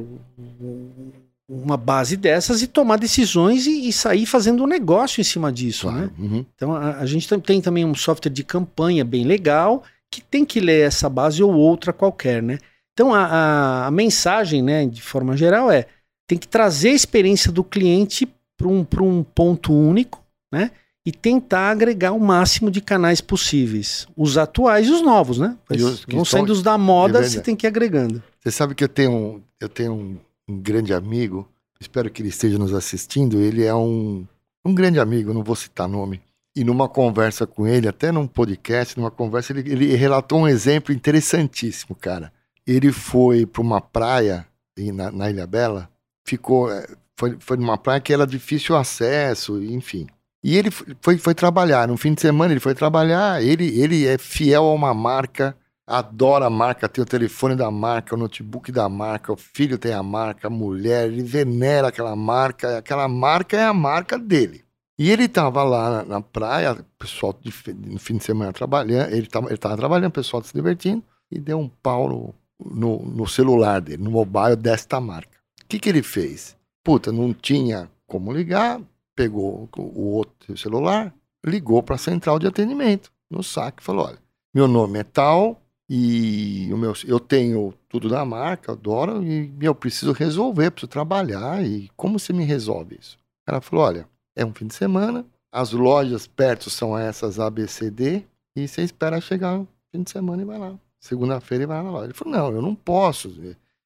uma 1.48 1.76
base 1.76 2.16
dessas 2.16 2.60
e 2.60 2.66
tomar 2.66 2.98
decisões 2.98 3.66
e, 3.66 3.88
e, 3.88 3.92
sair 3.92 4.26
fazendo 4.26 4.62
um 4.62 4.66
negócio 4.66 5.20
em 5.20 5.24
cima 5.24 5.50
disso, 5.50 5.88
claro. 5.88 6.00
né? 6.00 6.10
Uhum. 6.18 6.46
Então 6.54 6.74
a, 6.74 6.98
a, 6.98 7.06
gente 7.06 7.26
tem 7.40 7.60
também 7.60 7.84
um 7.86 7.94
software 7.94 8.30
de 8.30 8.44
campanha 8.44 9.04
bem 9.04 9.24
legal 9.24 9.82
que 10.10 10.20
tem 10.20 10.44
que 10.44 10.60
ler 10.60 10.86
essa 10.86 11.08
base 11.08 11.42
ou 11.42 11.54
outra 11.54 11.92
qualquer, 11.92 12.42
né? 12.42 12.58
Então 12.92 13.14
a, 13.14 13.24
a, 13.24 13.86
a 13.86 13.90
mensagem, 13.90 14.62
né, 14.62 14.86
de 14.86 15.00
forma 15.00 15.36
geral 15.36 15.70
é 15.70 15.86
tem 16.26 16.36
que 16.36 16.46
trazer 16.46 16.90
a 16.90 16.94
experiência 16.94 17.50
do 17.50 17.64
cliente 17.64 18.28
para 18.56 18.68
um, 18.68 18.86
um 19.00 19.22
ponto 19.24 19.72
único, 19.72 20.22
né? 20.52 20.70
e 21.08 21.12
tentar 21.12 21.70
agregar 21.70 22.12
o 22.12 22.20
máximo 22.20 22.70
de 22.70 22.82
canais 22.82 23.18
possíveis. 23.18 24.06
Os 24.14 24.36
atuais 24.36 24.88
e 24.88 24.90
os 24.90 25.00
novos, 25.00 25.38
né? 25.38 25.56
Os, 25.70 26.04
vão 26.06 26.22
sendo 26.22 26.50
os 26.50 26.62
da 26.62 26.76
moda, 26.76 27.22
você 27.22 27.40
tem 27.40 27.56
que 27.56 27.66
ir 27.66 27.68
agregando. 27.68 28.22
Você 28.38 28.50
sabe 28.50 28.74
que 28.74 28.84
eu 28.84 28.88
tenho, 28.90 29.42
eu 29.58 29.70
tenho 29.70 30.20
um 30.48 30.58
grande 30.58 30.94
amigo, 30.94 31.48
espero 31.80 32.10
que 32.10 32.22
ele 32.22 32.30
esteja 32.30 32.58
nos 32.58 32.72
assistindo. 32.72 33.38
Ele 33.38 33.64
é 33.64 33.74
um, 33.74 34.26
um 34.64 34.74
grande 34.74 34.98
amigo, 34.98 35.34
não 35.34 35.44
vou 35.44 35.54
citar 35.54 35.88
nome. 35.88 36.20
E 36.56 36.64
numa 36.64 36.88
conversa 36.88 37.46
com 37.46 37.66
ele, 37.66 37.86
até 37.86 38.10
num 38.10 38.26
podcast, 38.26 38.98
numa 38.98 39.10
conversa, 39.10 39.52
ele, 39.52 39.70
ele 39.70 39.94
relatou 39.94 40.40
um 40.40 40.48
exemplo 40.48 40.92
interessantíssimo, 40.92 41.94
cara. 41.94 42.32
Ele 42.66 42.90
foi 42.90 43.46
para 43.46 43.62
uma 43.62 43.80
praia 43.80 44.46
na, 44.92 45.10
na 45.10 45.30
Ilha 45.30 45.46
Bela, 45.46 45.88
ficou. 46.24 46.70
É, 46.72 46.86
foi, 47.16 47.36
foi 47.40 47.56
numa 47.56 47.76
praia 47.76 48.00
que 48.00 48.12
era 48.12 48.26
difícil 48.26 48.76
acesso, 48.76 49.62
enfim. 49.62 50.06
E 50.42 50.56
ele 50.56 50.70
foi, 50.70 51.18
foi 51.18 51.34
trabalhar. 51.34 51.88
No 51.88 51.96
fim 51.96 52.14
de 52.14 52.20
semana 52.20 52.52
ele 52.52 52.60
foi 52.60 52.74
trabalhar. 52.74 53.42
Ele, 53.42 53.80
ele 53.80 54.06
é 54.06 54.16
fiel 54.16 54.64
a 54.64 54.72
uma 54.72 54.94
marca, 54.94 55.56
adora 55.88 56.46
a 56.46 56.50
marca, 56.50 56.86
tem 56.86 57.02
o 57.02 57.06
telefone 57.06 57.56
da 57.56 57.70
marca, 57.70 58.14
o 58.14 58.18
notebook 58.18 58.70
da 58.70 58.88
marca, 58.90 59.32
o 59.32 59.36
filho 59.36 59.78
tem 59.78 59.94
a 59.94 60.02
marca, 60.02 60.48
a 60.48 60.50
mulher, 60.50 61.06
ele 61.06 61.22
venera 61.22 61.88
aquela 61.88 62.14
marca. 62.14 62.78
Aquela 62.78 63.08
marca 63.08 63.56
é 63.56 63.64
a 63.64 63.72
marca 63.72 64.18
dele. 64.18 64.62
E 64.98 65.10
ele 65.10 65.24
estava 65.24 65.62
lá 65.62 66.04
na, 66.04 66.20
praia, 66.20 66.84
pessoal 66.98 67.32
de, 67.40 67.52
no 67.72 67.98
fim 67.98 68.18
de 68.18 68.24
semana 68.24 68.52
trabalhando, 68.52 69.12
ele 69.12 69.26
estava 69.26 69.48
ele 69.48 69.56
tava 69.56 69.76
trabalhando, 69.76 70.10
o 70.10 70.12
pessoal 70.12 70.42
se 70.42 70.52
divertindo, 70.52 71.02
e 71.30 71.38
deu 71.38 71.58
um 71.58 71.68
pau 71.68 72.08
no, 72.08 72.34
no, 72.58 72.98
no 73.04 73.26
celular 73.26 73.80
dele, 73.80 74.02
no 74.02 74.10
mobile 74.10 74.56
desta 74.56 75.00
marca. 75.00 75.38
O 75.62 75.66
que, 75.68 75.78
que 75.78 75.88
ele 75.88 76.02
fez? 76.02 76.56
Puta, 76.84 77.12
não 77.12 77.32
tinha 77.32 77.88
como 78.06 78.32
ligar, 78.32 78.80
pegou 79.14 79.68
o 79.76 80.10
outro 80.10 80.56
celular, 80.58 81.14
ligou 81.46 81.82
para 81.82 81.94
a 81.94 81.98
central 81.98 82.38
de 82.38 82.46
atendimento 82.46 83.10
no 83.30 83.42
saque, 83.42 83.82
falou: 83.82 84.06
olha, 84.06 84.18
meu 84.52 84.66
nome 84.66 84.98
é 84.98 85.04
tal 85.04 85.62
e 85.88 86.68
o 86.72 86.76
meu, 86.76 86.92
eu 87.06 87.18
tenho 87.18 87.72
tudo 87.88 88.08
da 88.08 88.24
marca, 88.24 88.72
adoro 88.72 89.22
e 89.22 89.50
eu 89.60 89.74
preciso 89.74 90.12
resolver, 90.12 90.70
preciso 90.70 90.90
trabalhar 90.90 91.64
e 91.64 91.90
como 91.96 92.18
você 92.18 92.32
me 92.32 92.44
resolve 92.44 92.98
isso? 93.00 93.18
Ela 93.46 93.60
falou: 93.60 93.84
olha, 93.84 94.08
é 94.36 94.44
um 94.44 94.52
fim 94.52 94.66
de 94.66 94.74
semana, 94.74 95.24
as 95.50 95.72
lojas 95.72 96.26
perto 96.26 96.68
são 96.68 96.96
essas 96.96 97.40
ABCD 97.40 98.24
e 98.54 98.68
você 98.68 98.82
espera 98.82 99.20
chegar 99.20 99.56
no 99.56 99.68
fim 99.90 100.02
de 100.02 100.10
semana 100.10 100.42
e 100.42 100.44
vai 100.44 100.58
lá. 100.58 100.78
Segunda-feira 101.00 101.64
e 101.64 101.66
vai 101.66 101.78
lá 101.78 101.84
na 101.84 101.90
loja. 101.90 102.04
Ele 102.06 102.14
falou: 102.14 102.34
não, 102.34 102.52
eu 102.52 102.62
não 102.62 102.74
posso. 102.74 103.32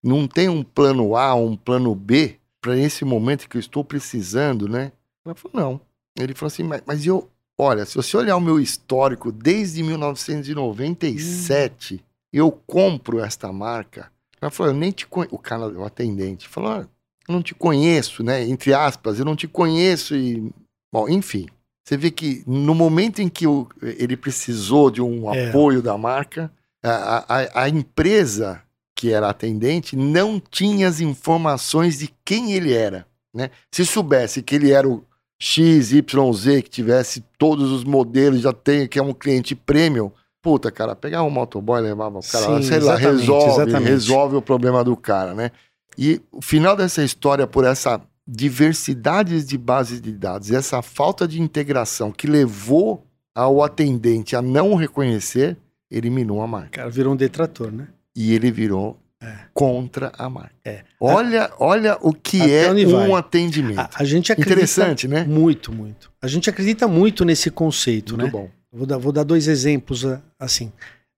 Não 0.03 0.27
tem 0.27 0.49
um 0.49 0.65
plano 0.65 1.15
A, 1.15 1.35
um 1.35 1.57
plano 1.57 1.95
B 1.95 2.39
para 2.61 2.77
esse 2.77 3.05
momento 3.05 3.49
que 3.49 3.57
eu 3.57 3.61
estou 3.61 3.85
precisando, 3.85 4.69
né? 4.69 4.93
Ela 5.25 5.35
falou, 5.35 5.61
não. 5.61 5.81
Ele 6.19 6.35
falou 6.35 6.47
assim, 6.47 6.63
mas, 6.63 6.83
mas 6.87 7.05
eu, 7.05 7.29
olha, 7.63 7.85
se 7.85 7.95
você 7.95 8.17
olhar 8.17 8.37
o 8.37 8.41
meu 8.41 8.61
histórico 8.61 9.33
desde 9.33 9.83
1997, 9.83 11.95
hum. 11.95 11.99
eu 12.33 12.51
compro 12.67 13.21
esta 13.21 13.53
marca. 13.53 14.11
Ela 14.41 14.51
falou, 14.51 14.73
eu 14.73 14.79
nem 14.79 14.91
te 14.91 15.07
conheço. 15.07 15.35
O 15.35 15.39
cara, 15.39 15.69
o 15.69 15.85
atendente, 15.85 16.49
falou, 16.49 16.79
eu 16.79 16.89
não 17.29 17.43
te 17.43 17.55
conheço, 17.55 18.23
né? 18.23 18.43
Entre 18.43 18.73
aspas, 18.75 19.19
eu 19.19 19.25
não 19.25 19.37
te 19.37 19.47
conheço 19.47 20.17
e. 20.17 20.51
Bom, 20.93 21.09
enfim. 21.09 21.47
Você 21.85 21.97
vê 21.97 22.11
que 22.11 22.45
no 22.47 22.75
momento 22.75 23.21
em 23.21 23.29
que 23.29 23.47
o, 23.47 23.69
ele 23.81 24.17
precisou 24.17 24.91
de 24.91 25.03
um 25.03 25.33
é. 25.33 25.49
apoio 25.49 25.83
da 25.83 25.99
marca, 25.99 26.51
a, 26.83 27.25
a, 27.29 27.65
a 27.65 27.69
empresa 27.69 28.63
que 28.95 29.13
era 29.13 29.29
atendente 29.29 29.97
não 29.97 30.39
tinha 30.39 30.87
as 30.87 31.01
informações 31.01 31.99
de 31.99 32.15
quem 32.25 32.53
ele 32.53 32.73
era. 32.73 33.05
Né? 33.35 33.51
Se 33.71 33.85
soubesse 33.85 34.43
que 34.43 34.55
ele 34.55 34.71
era 34.71 34.89
o 34.89 35.05
X, 35.45 35.91
Y, 35.91 36.33
Z, 36.33 36.63
que 36.63 36.71
tivesse 36.71 37.25
todos 37.37 37.73
os 37.73 37.83
modelos, 37.83 38.43
já 38.43 38.53
tem, 38.53 38.87
que 38.87 38.97
é 38.97 39.03
um 39.03 39.13
cliente 39.13 39.57
premium. 39.57 40.13
Puta, 40.41 40.71
cara, 40.71 40.95
pegar 40.95 41.25
um 41.25 41.31
motoboy 41.31 41.81
e 41.81 41.83
levava 41.83 42.21
o 42.21 42.23
cara, 42.23 42.47
Sim, 42.59 42.63
sei 42.63 42.79
lá, 42.79 42.95
resolve, 42.95 43.51
exatamente. 43.51 43.89
resolve 43.89 44.37
o 44.37 44.43
problema 44.43 44.85
do 44.85 44.97
cara, 44.97 45.35
né? 45.35 45.51
E 45.99 46.21
o 46.31 46.41
final 46.41 46.77
dessa 46.77 47.03
história, 47.03 47.45
por 47.45 47.65
essa 47.65 48.01
diversidade 48.25 49.45
de 49.45 49.59
bases 49.59 50.01
de 50.01 50.13
dados, 50.13 50.53
essa 50.53 50.81
falta 50.81 51.27
de 51.27 51.43
integração 51.43 52.13
que 52.13 52.29
levou 52.29 53.05
ao 53.35 53.65
atendente 53.65 54.37
a 54.37 54.43
não 54.43 54.77
reconhecer, 54.77 55.57
eliminou 55.91 56.41
a 56.41 56.47
marca. 56.47 56.69
O 56.69 56.71
cara 56.71 56.91
virou 56.91 57.15
um 57.15 57.17
detrator, 57.17 57.73
né? 57.73 57.89
E 58.15 58.33
ele 58.33 58.53
virou 58.53 58.97
é. 59.23 59.39
contra 59.55 60.13
a 60.19 60.29
marca. 60.29 60.55
É. 60.65 60.83
Olha, 61.01 61.51
olha 61.59 61.97
o 62.01 62.13
que 62.13 62.41
Até 62.41 62.83
é 62.83 62.87
um 62.87 63.15
atendimento. 63.15 63.79
A, 63.79 63.91
a, 63.95 64.05
gente 64.05 64.33
acredita 64.33 64.55
Interessante, 64.55 65.07
né? 65.07 65.25
Muito, 65.25 65.73
muito. 65.73 66.11
A 66.21 66.27
gente 66.27 66.51
acredita 66.51 66.89
muito 66.89 67.25
nesse 67.25 67.51
conceito, 67.51 68.17
muito 68.17 68.25
né? 68.25 68.31
bom. 68.31 68.51
Vou 68.73 68.87
dar, 68.87 68.99
vou 68.99 69.13
dar 69.13 69.23
dois 69.23 69.49
exemplos 69.49 70.05
ah, 70.05 70.21
assim. 70.39 70.73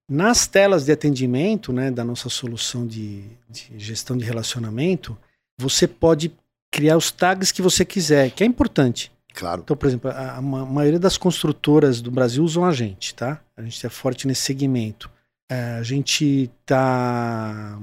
Nas 0.08 0.46
telas 0.46 0.84
de 0.84 0.92
atendimento, 0.92 1.72
né, 1.72 1.90
da 1.90 2.04
nossa 2.04 2.28
solução 2.28 2.86
de, 2.86 3.24
de 3.48 3.72
gestão 3.78 4.16
de 4.16 4.24
relacionamento, 4.24 5.16
você 5.58 5.88
pode 5.88 6.30
criar 6.70 6.96
os 6.96 7.10
tags 7.10 7.50
que 7.52 7.62
você 7.62 7.84
quiser, 7.84 8.30
que 8.30 8.44
é 8.44 8.46
importante. 8.46 9.10
Claro. 9.32 9.62
Então, 9.64 9.76
por 9.76 9.86
exemplo, 9.86 10.10
a, 10.10 10.36
a 10.36 10.42
maioria 10.42 10.98
das 10.98 11.16
construtoras 11.16 12.00
do 12.00 12.10
Brasil 12.10 12.44
usam 12.44 12.64
a 12.64 12.72
gente, 12.72 13.14
tá? 13.14 13.40
A 13.56 13.62
gente 13.62 13.84
é 13.84 13.88
forte 13.88 14.26
nesse 14.26 14.42
segmento. 14.42 15.10
É, 15.54 15.78
a 15.78 15.82
gente 15.82 16.50
tá, 16.66 17.78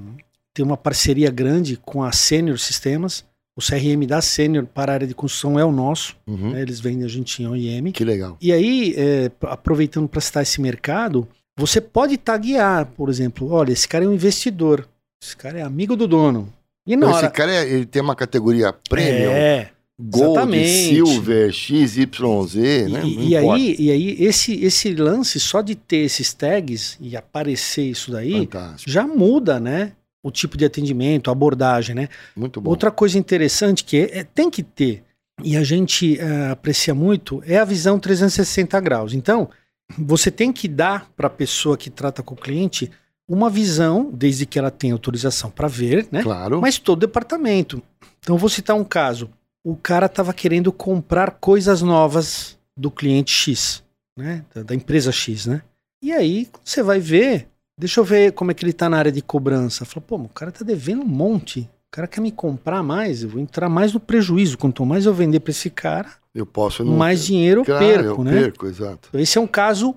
tem 0.53 0.65
uma 0.65 0.75
parceria 0.75 1.31
grande 1.31 1.77
com 1.77 2.03
a 2.03 2.11
Senior 2.11 2.59
Sistemas. 2.59 3.23
O 3.55 3.61
CRM 3.61 4.05
da 4.07 4.21
Senior 4.21 4.65
para 4.65 4.91
a 4.91 4.95
área 4.95 5.07
de 5.07 5.13
construção 5.13 5.59
é 5.59 5.63
o 5.63 5.71
nosso. 5.71 6.15
Uhum. 6.27 6.51
Né, 6.51 6.61
eles 6.61 6.79
vendem 6.79 7.05
a 7.05 7.07
gente 7.07 7.41
em 7.41 7.47
OIM. 7.47 7.91
Que 7.91 8.03
legal. 8.03 8.37
E 8.41 8.51
aí, 8.51 8.93
é, 8.97 9.31
aproveitando 9.41 10.07
para 10.07 10.21
citar 10.21 10.43
esse 10.43 10.59
mercado, 10.61 11.27
você 11.57 11.79
pode 11.79 12.17
taguear, 12.17 12.85
por 12.97 13.09
exemplo, 13.09 13.51
olha, 13.51 13.71
esse 13.71 13.87
cara 13.87 14.05
é 14.05 14.07
um 14.07 14.13
investidor. 14.13 14.87
Esse 15.21 15.35
cara 15.35 15.59
é 15.59 15.61
amigo 15.61 15.95
do 15.95 16.07
dono. 16.07 16.51
E 16.87 16.95
na 16.95 17.07
hora... 17.07 17.27
Esse 17.27 17.33
cara 17.33 17.53
é, 17.53 17.69
ele 17.69 17.85
tem 17.85 18.01
uma 18.01 18.15
categoria 18.15 18.73
premium. 18.89 19.31
É. 19.31 19.69
Gold, 20.03 20.31
Exatamente. 20.31 20.89
Silver, 20.89 21.51
XYZ, 21.51 22.55
né? 22.89 23.03
E, 23.05 23.29
e 23.29 23.37
aí, 23.37 23.75
e 23.77 23.91
aí 23.91 24.23
esse, 24.23 24.63
esse 24.63 24.95
lance 24.95 25.39
só 25.39 25.61
de 25.61 25.75
ter 25.75 25.97
esses 25.97 26.33
tags 26.33 26.97
e 26.99 27.15
aparecer 27.15 27.83
isso 27.83 28.11
daí 28.11 28.31
Fantástico. 28.31 28.89
já 28.89 29.05
muda, 29.05 29.59
né? 29.59 29.91
O 30.23 30.31
tipo 30.31 30.57
de 30.57 30.65
atendimento, 30.65 31.29
a 31.29 31.33
abordagem, 31.33 31.95
né? 31.95 32.09
Muito 32.35 32.59
bom. 32.59 32.69
Outra 32.71 32.89
coisa 32.89 33.17
interessante 33.17 33.83
que 33.83 33.97
é, 33.97 34.19
é 34.19 34.23
tem 34.23 34.49
que 34.49 34.63
ter, 34.63 35.03
e 35.43 35.55
a 35.55 35.63
gente 35.63 36.17
uh, 36.17 36.51
aprecia 36.51 36.95
muito, 36.95 37.43
é 37.45 37.57
a 37.57 37.65
visão 37.65 37.99
360 37.99 38.79
graus. 38.79 39.13
Então, 39.13 39.49
você 39.97 40.31
tem 40.31 40.51
que 40.51 40.67
dar 40.67 41.09
para 41.15 41.27
a 41.27 41.31
pessoa 41.31 41.77
que 41.77 41.89
trata 41.89 42.23
com 42.23 42.33
o 42.33 42.37
cliente 42.37 42.89
uma 43.27 43.49
visão, 43.49 44.09
desde 44.11 44.45
que 44.45 44.57
ela 44.57 44.71
tenha 44.71 44.93
autorização 44.93 45.49
para 45.49 45.67
ver, 45.67 46.07
né? 46.11 46.21
Claro. 46.23 46.59
Mas 46.59 46.77
todo 46.77 46.99
departamento. 46.99 47.81
Então, 48.19 48.37
vou 48.37 48.49
citar 48.49 48.75
um 48.75 48.83
caso 48.83 49.29
o 49.63 49.75
cara 49.75 50.07
estava 50.07 50.33
querendo 50.33 50.71
comprar 50.71 51.31
coisas 51.31 51.81
novas 51.81 52.57
do 52.75 52.89
cliente 52.89 53.31
X, 53.31 53.83
né? 54.17 54.43
Da, 54.53 54.63
da, 54.63 54.75
empresa 54.75 55.11
X, 55.11 55.45
né? 55.45 55.61
E 56.03 56.11
aí 56.11 56.47
você 56.63 56.81
vai 56.81 56.99
ver, 56.99 57.47
deixa 57.77 57.99
eu 57.99 58.03
ver 58.03 58.31
como 58.33 58.51
é 58.51 58.53
que 58.53 58.63
ele 58.63 58.71
está 58.71 58.89
na 58.89 58.97
área 58.97 59.11
de 59.11 59.21
cobrança. 59.21 59.85
Fala, 59.85 60.05
pô, 60.05 60.15
o 60.15 60.29
cara 60.29 60.49
está 60.49 60.65
devendo 60.65 61.03
um 61.03 61.07
monte. 61.07 61.61
O 61.61 61.91
cara 61.91 62.07
quer 62.07 62.21
me 62.21 62.31
comprar 62.31 62.81
mais, 62.81 63.21
eu 63.21 63.29
vou 63.29 63.39
entrar 63.39 63.69
mais 63.69 63.93
no 63.93 63.99
prejuízo. 63.99 64.57
Quanto 64.57 64.85
mais 64.85 65.05
eu 65.05 65.13
vender 65.13 65.41
para 65.41 65.51
esse 65.51 65.69
cara, 65.69 66.09
eu 66.33 66.45
posso 66.45 66.83
não... 66.83 66.95
mais 66.95 67.25
dinheiro 67.25 67.61
eu 67.61 67.65
claro, 67.65 67.85
perco, 67.85 68.21
eu 68.21 68.23
né? 68.23 68.31
Perco, 68.31 68.65
exato. 68.65 69.09
Então, 69.09 69.21
esse 69.21 69.37
é 69.37 69.41
um 69.41 69.47
caso 69.47 69.95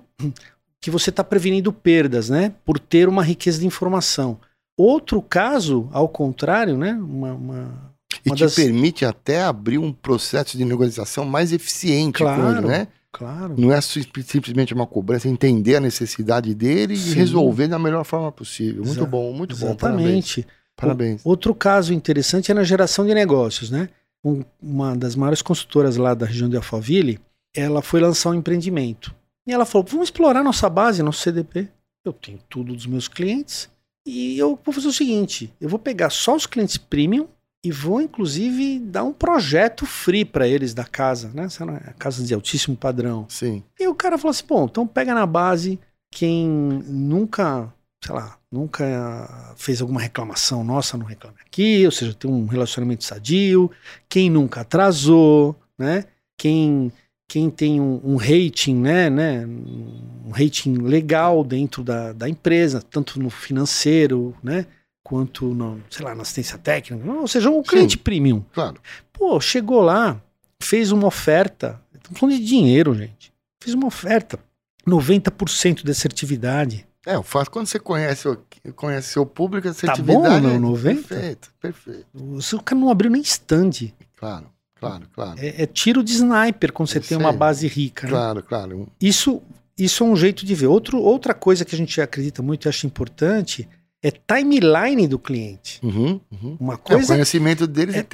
que 0.81 0.91
você 0.91 1.09
está 1.09 1.23
prevenindo 1.23 1.71
perdas, 1.71 2.29
né? 2.29 2.53
Por 2.63 2.77
ter 2.77 3.07
uma 3.07 3.23
riqueza 3.23 3.59
de 3.59 3.65
informação. 3.65 4.37
Outro 4.77 5.21
caso, 5.21 5.89
ao 5.91 6.09
contrário, 6.09 6.77
né? 6.77 6.93
Uma, 6.93 7.33
uma 7.33 7.94
e 8.25 8.31
te 8.31 8.43
das... 8.43 8.55
permite 8.55 9.05
até 9.05 9.43
abrir 9.43 9.77
um 9.77 9.91
processo 9.91 10.57
de 10.57 10.65
negociação 10.65 11.25
mais 11.25 11.51
eficiente 11.51 12.19
claro, 12.19 12.41
com 12.41 12.51
ele, 12.51 12.61
né? 12.61 12.87
Claro. 13.11 13.55
Não 13.57 13.71
é 13.71 13.79
simplesmente 13.79 14.73
uma 14.73 14.85
cobrança, 14.85 15.29
entender 15.29 15.77
a 15.77 15.79
necessidade 15.79 16.53
dele 16.53 16.97
Sim. 16.97 17.11
e 17.11 17.13
resolver 17.13 17.67
da 17.67 17.79
melhor 17.79 18.03
forma 18.03 18.31
possível. 18.31 18.83
Muito 18.83 19.05
bom, 19.05 19.31
muito 19.31 19.55
bom. 19.55 19.67
Exatamente. 19.67 20.45
Parabéns. 20.75 21.21
Outro 21.23 21.55
caso 21.55 21.93
interessante 21.93 22.51
é 22.51 22.53
na 22.53 22.63
geração 22.63 23.05
de 23.05 23.13
negócios, 23.13 23.69
né? 23.69 23.87
Um, 24.23 24.43
uma 24.61 24.95
das 24.95 25.15
maiores 25.15 25.41
consultoras 25.41 25.95
lá 25.95 26.13
da 26.13 26.25
região 26.25 26.49
de 26.49 26.57
Alphaville, 26.57 27.19
ela 27.55 27.81
foi 27.81 28.01
lançar 28.01 28.31
um 28.31 28.33
empreendimento. 28.33 29.15
E 29.47 29.53
ela 29.53 29.65
falou: 29.65 29.87
vamos 29.89 30.07
explorar 30.07 30.43
nossa 30.43 30.69
base, 30.69 31.01
nosso 31.01 31.21
CDP. 31.21 31.69
Eu 32.03 32.11
tenho 32.11 32.39
tudo 32.49 32.73
dos 32.73 32.85
meus 32.85 33.07
clientes. 33.07 33.69
E 34.05 34.37
eu 34.37 34.59
vou 34.63 34.73
fazer 34.73 34.87
o 34.87 34.93
seguinte: 34.93 35.53
eu 35.61 35.69
vou 35.69 35.79
pegar 35.79 36.09
só 36.09 36.35
os 36.35 36.45
clientes 36.45 36.75
premium 36.75 37.27
e 37.65 37.71
vou 37.71 37.99
inclusive 37.99 38.79
dar 38.79 39.03
um 39.03 39.11
projeto 39.11 39.87
free 39.87 40.23
para 40.23 40.47
eles 40.47 40.71
da 40.75 40.83
casa, 40.83 41.31
né? 41.33 41.47
É 41.87 41.93
casa 41.97 42.23
de 42.23 42.31
altíssimo 42.31 42.77
padrão. 42.77 43.25
Sim. 43.27 43.63
E 43.79 43.87
o 43.87 43.95
cara 43.95 44.19
falou 44.19 44.29
assim: 44.29 44.45
bom, 44.47 44.65
então 44.65 44.85
pega 44.85 45.15
na 45.15 45.25
base 45.25 45.79
quem 46.11 46.47
nunca, 46.47 47.73
sei 48.03 48.13
lá, 48.13 48.37
nunca 48.51 49.55
fez 49.57 49.81
alguma 49.81 49.99
reclamação 49.99 50.63
nossa, 50.63 50.95
não 50.95 51.07
reclame 51.07 51.37
aqui, 51.43 51.83
ou 51.83 51.91
seja, 51.91 52.13
tem 52.13 52.29
um 52.29 52.45
relacionamento 52.45 53.03
sadio, 53.03 53.71
quem 54.07 54.29
nunca 54.29 54.61
atrasou, 54.61 55.55
né? 55.75 56.05
Quem 56.37 56.93
quem 57.27 57.49
tem 57.49 57.81
um, 57.81 57.99
um, 58.03 58.15
rating, 58.17 58.75
né, 58.75 59.09
né, 59.09 59.47
um 59.47 60.29
rating 60.29 60.75
legal 60.75 61.43
dentro 61.43 61.83
da, 61.83 62.13
da 62.13 62.29
empresa, 62.29 62.83
tanto 62.83 63.19
no 63.19 63.31
financeiro, 63.31 64.35
né, 64.43 64.67
quanto 65.05 65.53
no, 65.53 65.79
sei 65.87 66.03
lá, 66.03 66.15
na 66.15 66.23
assistência 66.23 66.57
técnica, 66.57 67.07
ou 67.11 67.27
seja, 67.27 67.47
um 67.47 67.61
cliente 67.61 67.93
Sim, 67.93 67.99
premium. 67.99 68.43
Claro. 68.51 68.81
Pô, 69.13 69.39
chegou 69.39 69.79
lá, 69.79 70.19
fez 70.59 70.91
uma 70.91 71.05
oferta, 71.05 71.79
estamos 71.93 72.19
falando 72.19 72.35
de 72.35 72.43
dinheiro, 72.43 72.95
gente. 72.95 73.31
Fez 73.61 73.75
uma 73.75 73.85
oferta, 73.85 74.39
90% 74.85 75.83
de 75.83 75.91
assertividade. 75.91 76.87
É, 77.05 77.15
o 77.19 77.21
fato 77.21 77.51
quando 77.51 77.67
você 77.67 77.77
conhece, 77.77 78.35
conhece 78.75 79.09
seu 79.09 79.27
público, 79.27 79.67
a 79.67 79.71
assertividade. 79.71 80.23
Tá 80.23 80.39
bom, 80.41 80.59
não, 80.59 80.59
90? 80.71 81.07
Perfeito, 81.07 81.53
perfeito. 81.61 82.07
O 82.15 82.63
cara 82.63 82.81
não 82.81 82.89
abriu 82.89 83.11
nem 83.11 83.21
stand. 83.21 83.91
Claro, 84.15 84.47
claro, 84.73 85.07
claro. 85.13 85.39
É, 85.39 85.61
é 85.61 85.65
tiro 85.67 86.03
de 86.03 86.13
sniper 86.13 86.73
quando 86.73 86.89
você 86.89 86.97
Eu 86.97 87.01
tem 87.01 87.09
sei. 87.09 87.17
uma 87.17 87.31
base 87.31 87.67
rica. 87.67 88.07
Né? 88.07 88.09
Claro, 88.09 88.41
claro. 88.41 88.87
Isso, 88.99 89.39
isso 89.77 90.03
é 90.03 90.07
um 90.07 90.15
jeito 90.15 90.43
de 90.43 90.55
ver. 90.55 90.65
Outro, 90.65 90.99
outra 90.99 91.35
coisa 91.35 91.63
que 91.63 91.75
a 91.75 91.77
gente 91.77 92.01
acredita 92.01 92.41
muito 92.41 92.65
e 92.65 92.69
acha 92.69 92.87
importante 92.87 93.69
é 94.05 94.11
timeline 94.11 95.07
do 95.07 95.17
cliente. 95.17 95.79
Uhum, 95.81 96.21
uhum. 96.31 96.57
Uma 96.59 96.77
coisa, 96.77 97.01
é, 97.01 97.03
o 97.03 97.07
conhecimento 97.07 97.65
deles 97.65 97.95
é, 97.95 97.99
é 98.01 98.05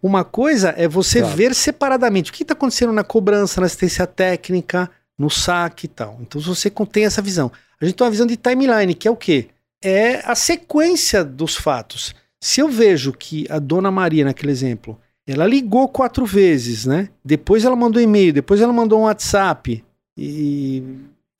Uma 0.00 0.22
coisa 0.22 0.72
é 0.76 0.86
você 0.86 1.18
claro. 1.18 1.36
ver 1.36 1.52
separadamente 1.52 2.30
o 2.30 2.32
que 2.34 2.44
está 2.44 2.52
acontecendo 2.52 2.92
na 2.92 3.02
cobrança, 3.02 3.60
na 3.60 3.66
assistência 3.66 4.06
técnica, 4.06 4.88
no 5.18 5.28
saque 5.28 5.86
e 5.86 5.88
tal. 5.88 6.16
Então 6.20 6.40
você 6.40 6.70
tem 6.70 7.06
essa 7.06 7.20
visão. 7.20 7.50
A 7.80 7.84
gente 7.84 7.96
tem 7.96 8.04
uma 8.04 8.10
visão 8.12 8.24
de 8.24 8.36
timeline, 8.36 8.94
que 8.94 9.08
é 9.08 9.10
o 9.10 9.16
quê? 9.16 9.48
É 9.82 10.22
a 10.24 10.36
sequência 10.36 11.24
dos 11.24 11.56
fatos. 11.56 12.14
Se 12.40 12.60
eu 12.60 12.68
vejo 12.68 13.12
que 13.12 13.44
a 13.50 13.58
dona 13.58 13.90
Maria, 13.90 14.24
naquele 14.24 14.52
exemplo, 14.52 14.96
ela 15.26 15.44
ligou 15.44 15.88
quatro 15.88 16.24
vezes, 16.24 16.86
né? 16.86 17.08
Depois 17.24 17.64
ela 17.64 17.74
mandou 17.74 18.00
e-mail, 18.00 18.32
depois 18.32 18.60
ela 18.60 18.72
mandou 18.72 19.00
um 19.00 19.04
WhatsApp 19.04 19.82
e, 20.16 20.84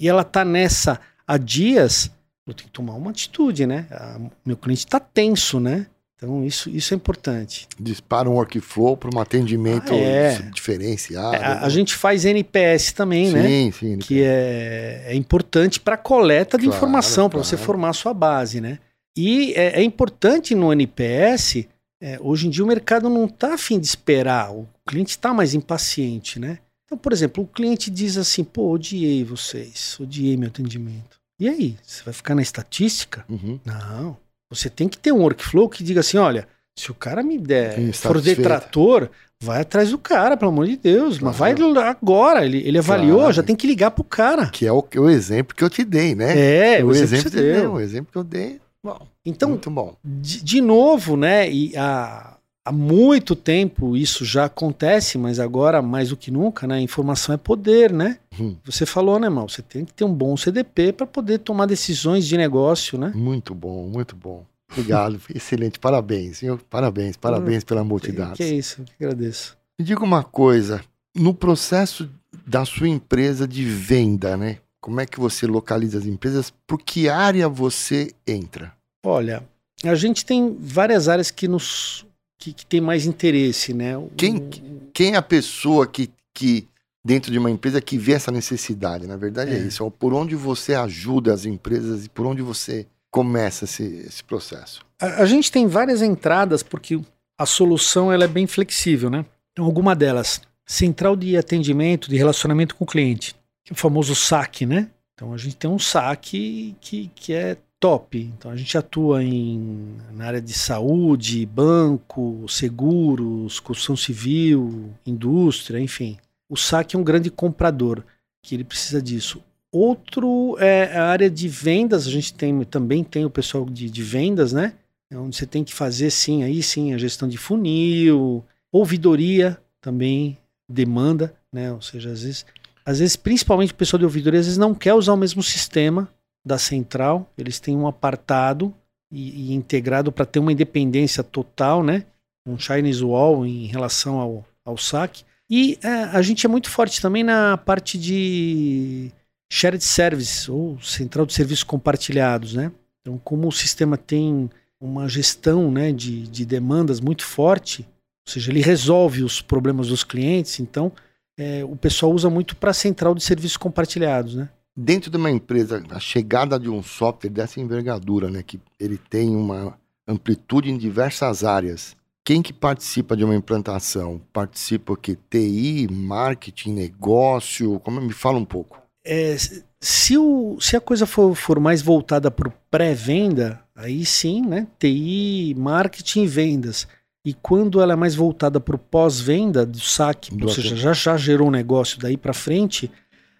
e 0.00 0.08
ela 0.08 0.24
tá 0.24 0.44
nessa 0.44 0.98
há 1.24 1.36
dias, 1.36 2.10
eu 2.46 2.54
tenho 2.54 2.68
que 2.68 2.72
tomar 2.72 2.94
uma 2.94 3.10
atitude, 3.10 3.66
né? 3.66 3.86
A, 3.90 4.20
meu 4.44 4.56
cliente 4.56 4.84
está 4.84 4.98
tenso, 4.98 5.60
né? 5.60 5.86
Então 6.16 6.44
isso, 6.44 6.70
isso 6.70 6.94
é 6.94 6.96
importante. 6.96 7.66
Dispara 7.78 8.30
um 8.30 8.34
workflow 8.34 8.96
para 8.96 9.10
um 9.12 9.18
atendimento 9.18 9.92
ah, 9.92 9.96
é. 9.96 10.50
diferenciado. 10.54 11.34
É, 11.34 11.44
a, 11.44 11.64
a, 11.64 11.68
gente 11.68 11.96
faz 11.96 12.24
NPS 12.24 12.92
também, 12.92 13.26
sim, 13.26 13.32
né? 13.32 13.48
Sim, 13.48 13.72
sim. 13.72 13.98
Que 13.98 14.22
é, 14.22 15.04
é 15.06 15.14
importante 15.14 15.80
para 15.80 15.96
coleta 15.96 16.56
de 16.56 16.66
claro, 16.66 16.76
informação, 16.76 17.28
para 17.28 17.40
claro. 17.40 17.48
você 17.48 17.56
formar 17.56 17.88
a 17.88 17.92
sua 17.92 18.14
base, 18.14 18.60
né? 18.60 18.78
E 19.16 19.52
é, 19.54 19.80
é 19.80 19.82
importante 19.82 20.54
no 20.54 20.72
NPS, 20.72 21.66
é, 22.00 22.18
hoje 22.20 22.46
em 22.46 22.50
dia 22.50 22.64
o 22.64 22.68
mercado 22.68 23.08
não 23.08 23.24
está 23.24 23.54
afim 23.54 23.78
de 23.78 23.86
esperar, 23.86 24.52
o 24.52 24.68
cliente 24.86 25.10
está 25.10 25.34
mais 25.34 25.54
impaciente, 25.54 26.38
né? 26.38 26.58
Então, 26.84 26.96
por 26.96 27.12
exemplo, 27.12 27.42
o 27.42 27.46
cliente 27.46 27.90
diz 27.90 28.16
assim, 28.16 28.44
pô, 28.44 28.70
odiei 28.70 29.24
vocês, 29.24 29.96
odiei 29.98 30.36
meu 30.36 30.48
atendimento. 30.48 31.21
E 31.42 31.48
aí, 31.48 31.76
você 31.82 32.04
vai 32.04 32.14
ficar 32.14 32.36
na 32.36 32.42
estatística? 32.42 33.24
Uhum. 33.28 33.58
Não. 33.64 34.16
Você 34.48 34.70
tem 34.70 34.88
que 34.88 34.96
ter 34.96 35.10
um 35.10 35.22
workflow 35.22 35.68
que 35.68 35.82
diga 35.82 35.98
assim: 35.98 36.16
olha, 36.16 36.46
se 36.78 36.92
o 36.92 36.94
cara 36.94 37.20
me 37.20 37.36
der, 37.36 37.92
for 37.94 38.20
detrator, 38.20 39.10
vai 39.42 39.62
atrás 39.62 39.90
do 39.90 39.98
cara, 39.98 40.36
pelo 40.36 40.52
amor 40.52 40.68
de 40.68 40.76
Deus. 40.76 41.18
Claro. 41.18 41.36
Mas 41.36 41.36
vai 41.36 41.82
agora. 41.88 42.44
Ele, 42.44 42.58
ele 42.58 42.78
avaliou, 42.78 43.18
claro. 43.18 43.32
já 43.32 43.42
tem 43.42 43.56
que 43.56 43.66
ligar 43.66 43.90
pro 43.90 44.04
cara. 44.04 44.50
Que 44.50 44.68
é 44.68 44.72
o, 44.72 44.86
o 44.98 45.10
exemplo 45.10 45.56
que 45.56 45.64
eu 45.64 45.68
te 45.68 45.82
dei, 45.82 46.14
né? 46.14 46.76
É, 46.76 46.84
o, 46.84 46.90
o 46.90 46.92
exemplo 46.92 47.24
que 47.24 47.30
você 47.30 47.52
deu. 47.52 47.72
O 47.72 47.80
exemplo 47.80 48.12
que 48.12 48.18
eu 48.18 48.22
dei. 48.22 48.60
Bom, 48.80 49.04
então, 49.26 49.48
muito 49.48 49.68
bom. 49.68 49.96
De, 50.04 50.44
de 50.44 50.60
novo, 50.60 51.16
né? 51.16 51.50
E 51.50 51.76
a, 51.76 52.36
há 52.64 52.72
muito 52.72 53.34
tempo 53.34 53.96
isso 53.96 54.24
já 54.24 54.44
acontece, 54.44 55.18
mas 55.18 55.38
agora 55.38 55.82
mais 55.82 56.10
do 56.10 56.16
que 56.16 56.30
nunca, 56.30 56.66
né? 56.66 56.80
Informação 56.80 57.34
é 57.34 57.38
poder, 57.38 57.92
né? 57.92 58.18
Hum. 58.38 58.56
Você 58.64 58.86
falou, 58.86 59.18
né, 59.18 59.28
mal? 59.28 59.48
Você 59.48 59.62
tem 59.62 59.84
que 59.84 59.92
ter 59.92 60.04
um 60.04 60.12
bom 60.12 60.36
CDP 60.36 60.92
para 60.92 61.06
poder 61.06 61.38
tomar 61.38 61.66
decisões 61.66 62.26
de 62.26 62.36
negócio, 62.36 62.98
né? 62.98 63.12
Muito 63.14 63.54
bom, 63.54 63.88
muito 63.88 64.14
bom. 64.14 64.44
Obrigado, 64.70 65.20
excelente, 65.34 65.78
parabéns, 65.78 66.40
viu? 66.40 66.58
Parabéns, 66.70 67.16
parabéns 67.16 67.64
pela 67.64 67.84
multidados. 67.84 68.36
Que, 68.36 68.44
que 68.44 68.50
é 68.50 68.54
isso, 68.54 68.82
que 68.84 69.04
agradeço. 69.04 69.56
Me 69.78 69.84
diga 69.84 70.02
uma 70.02 70.22
coisa, 70.22 70.82
no 71.14 71.34
processo 71.34 72.08
da 72.46 72.64
sua 72.64 72.88
empresa 72.88 73.46
de 73.46 73.64
venda, 73.64 74.36
né? 74.36 74.58
Como 74.80 75.00
é 75.00 75.06
que 75.06 75.20
você 75.20 75.46
localiza 75.46 75.98
as 75.98 76.06
empresas? 76.06 76.52
Por 76.66 76.78
que 76.78 77.08
área 77.08 77.48
você 77.48 78.12
entra? 78.26 78.72
Olha, 79.04 79.44
a 79.84 79.94
gente 79.94 80.24
tem 80.24 80.56
várias 80.58 81.08
áreas 81.08 81.30
que 81.30 81.46
nos 81.46 82.04
que, 82.42 82.52
que 82.52 82.66
tem 82.66 82.80
mais 82.80 83.06
interesse, 83.06 83.72
né? 83.72 83.92
Quem, 84.16 84.50
quem 84.92 85.12
é 85.12 85.16
a 85.16 85.22
pessoa 85.22 85.86
que, 85.86 86.10
que 86.34 86.66
dentro 87.04 87.30
de 87.30 87.38
uma 87.38 87.50
empresa 87.50 87.80
que 87.80 87.96
vê 87.96 88.14
essa 88.14 88.32
necessidade. 88.32 89.06
Na 89.06 89.16
verdade 89.16 89.52
é, 89.52 89.54
é 89.54 89.58
isso. 89.58 89.86
É 89.86 89.90
por 89.90 90.12
onde 90.12 90.34
você 90.34 90.74
ajuda 90.74 91.32
as 91.32 91.44
empresas 91.44 92.04
e 92.04 92.08
por 92.08 92.26
onde 92.26 92.42
você 92.42 92.86
começa 93.12 93.64
esse, 93.64 93.84
esse 94.06 94.24
processo. 94.24 94.84
A, 95.00 95.22
a, 95.22 95.26
gente 95.26 95.52
tem 95.52 95.68
várias 95.68 96.02
entradas 96.02 96.64
porque 96.64 97.00
a 97.38 97.46
solução 97.46 98.12
ela 98.12 98.24
é 98.24 98.28
bem 98.28 98.48
flexível, 98.48 99.08
né? 99.08 99.24
Então, 99.52 99.64
alguma 99.64 99.94
delas, 99.94 100.40
central 100.66 101.14
de 101.14 101.36
atendimento, 101.36 102.10
de 102.10 102.16
relacionamento 102.16 102.74
com 102.74 102.82
o 102.82 102.86
cliente, 102.86 103.36
que 103.64 103.72
é 103.72 103.74
o 103.74 103.76
famoso 103.76 104.16
SAC, 104.16 104.66
né? 104.66 104.90
Então 105.14 105.32
a 105.32 105.36
gente 105.36 105.54
tem 105.54 105.70
um 105.70 105.78
SAC 105.78 106.74
que, 106.80 107.10
que 107.14 107.32
é 107.32 107.56
top. 107.82 108.32
Então 108.38 108.50
a 108.50 108.56
gente 108.56 108.78
atua 108.78 109.22
em, 109.22 109.96
na 110.14 110.26
área 110.26 110.40
de 110.40 110.54
saúde, 110.54 111.44
banco, 111.44 112.46
seguros, 112.48 113.58
construção 113.60 113.96
civil, 113.96 114.90
indústria, 115.04 115.80
enfim 115.80 116.16
o 116.52 116.56
saque 116.56 116.94
é 116.94 116.98
um 116.98 117.02
grande 117.02 117.30
comprador, 117.30 118.04
que 118.42 118.54
ele 118.54 118.62
precisa 118.62 119.00
disso. 119.00 119.42
Outro 119.72 120.54
é 120.58 120.94
a 120.98 121.06
área 121.06 121.30
de 121.30 121.48
vendas, 121.48 122.06
a 122.06 122.10
gente 122.10 122.34
tem, 122.34 122.62
também 122.64 123.02
tem 123.02 123.24
o 123.24 123.30
pessoal 123.30 123.64
de, 123.64 123.88
de 123.88 124.02
vendas, 124.02 124.52
né? 124.52 124.74
É 125.10 125.16
onde 125.16 125.34
você 125.34 125.46
tem 125.46 125.64
que 125.64 125.72
fazer 125.72 126.10
sim, 126.10 126.42
aí 126.44 126.62
sim, 126.62 126.92
a 126.92 126.98
gestão 126.98 127.26
de 127.26 127.38
funil, 127.38 128.44
ouvidoria 128.70 129.58
também 129.80 130.36
demanda, 130.68 131.34
né? 131.50 131.72
Ou 131.72 131.80
seja, 131.80 132.10
às 132.10 132.22
vezes, 132.22 132.44
às 132.84 132.98
vezes, 132.98 133.16
principalmente 133.16 133.72
o 133.72 133.76
pessoal 133.76 133.98
de 133.98 134.04
ouvidoria, 134.04 134.40
às 134.40 134.44
vezes 134.44 134.58
não 134.58 134.74
quer 134.74 134.92
usar 134.92 135.14
o 135.14 135.16
mesmo 135.16 135.42
sistema 135.42 136.06
da 136.44 136.58
central, 136.58 137.30
eles 137.38 137.60
têm 137.60 137.76
um 137.76 137.86
apartado 137.86 138.74
e, 139.10 139.50
e 139.50 139.54
integrado 139.54 140.10
para 140.10 140.26
ter 140.26 140.38
uma 140.38 140.52
independência 140.52 141.22
total, 141.22 141.82
né? 141.82 142.04
Um 142.46 142.58
Chinese 142.58 143.04
Wall 143.04 143.46
em 143.46 143.66
relação 143.66 144.18
ao, 144.18 144.44
ao 144.64 144.76
saque. 144.76 145.24
E 145.48 145.78
é, 145.82 145.88
a 145.88 146.22
gente 146.22 146.46
é 146.46 146.48
muito 146.48 146.70
forte 146.70 147.00
também 147.00 147.22
na 147.22 147.56
parte 147.56 147.98
de 147.98 149.12
shared 149.52 149.84
service, 149.84 150.50
ou 150.50 150.80
central 150.80 151.26
de 151.26 151.34
serviços 151.34 151.62
compartilhados, 151.62 152.54
né? 152.54 152.72
Então, 153.00 153.20
como 153.22 153.48
o 153.48 153.52
sistema 153.52 153.98
tem 153.98 154.48
uma 154.80 155.08
gestão 155.08 155.70
né, 155.70 155.92
de, 155.92 156.22
de 156.26 156.46
demandas 156.46 157.00
muito 157.00 157.24
forte, 157.24 157.82
ou 158.26 158.32
seja, 158.32 158.50
ele 158.50 158.62
resolve 158.62 159.22
os 159.22 159.40
problemas 159.40 159.88
dos 159.88 160.02
clientes, 160.02 160.58
então 160.58 160.90
é, 161.38 161.64
o 161.64 161.76
pessoal 161.76 162.12
usa 162.12 162.30
muito 162.30 162.56
para 162.56 162.72
central 162.72 163.14
de 163.14 163.22
serviços 163.22 163.56
compartilhados, 163.56 164.34
né? 164.34 164.48
Dentro 164.76 165.10
de 165.10 165.16
uma 165.16 165.30
empresa, 165.30 165.82
a 165.90 166.00
chegada 166.00 166.58
de 166.58 166.68
um 166.68 166.82
software 166.82 167.30
dessa 167.30 167.60
envergadura, 167.60 168.30
né, 168.30 168.42
que 168.42 168.58
ele 168.80 168.96
tem 168.96 169.36
uma 169.36 169.78
amplitude 170.08 170.70
em 170.70 170.78
diversas 170.78 171.44
áreas, 171.44 171.94
quem 172.24 172.40
que 172.40 172.52
participa 172.52 173.16
de 173.16 173.24
uma 173.24 173.34
implantação? 173.34 174.20
Participa 174.32 174.96
que? 174.96 175.18
TI, 175.28 175.88
marketing, 175.90 176.72
negócio? 176.72 177.80
Como 177.80 178.00
me 178.00 178.12
fala 178.12 178.38
um 178.38 178.44
pouco. 178.44 178.80
É, 179.04 179.36
se, 179.80 180.16
o, 180.16 180.56
se 180.60 180.76
a 180.76 180.80
coisa 180.80 181.04
for, 181.04 181.34
for 181.34 181.58
mais 181.58 181.82
voltada 181.82 182.30
para 182.30 182.48
o 182.48 182.52
pré-venda, 182.70 183.60
aí 183.74 184.06
sim, 184.06 184.40
né? 184.40 184.68
TI, 184.78 185.54
marketing 185.58 186.22
e 186.22 186.26
vendas. 186.28 186.86
E 187.24 187.34
quando 187.34 187.80
ela 187.80 187.92
é 187.92 187.96
mais 187.96 188.14
voltada 188.14 188.60
para 188.60 188.76
o 188.76 188.78
pós-venda 188.78 189.66
do 189.66 189.80
saque, 189.80 190.34
do 190.34 190.46
ou 190.46 190.52
seja, 190.52 190.76
já, 190.76 190.92
já 190.92 191.16
gerou 191.16 191.48
um 191.48 191.52
negócio 191.52 191.98
daí 191.98 192.16
para 192.16 192.32
frente, 192.32 192.90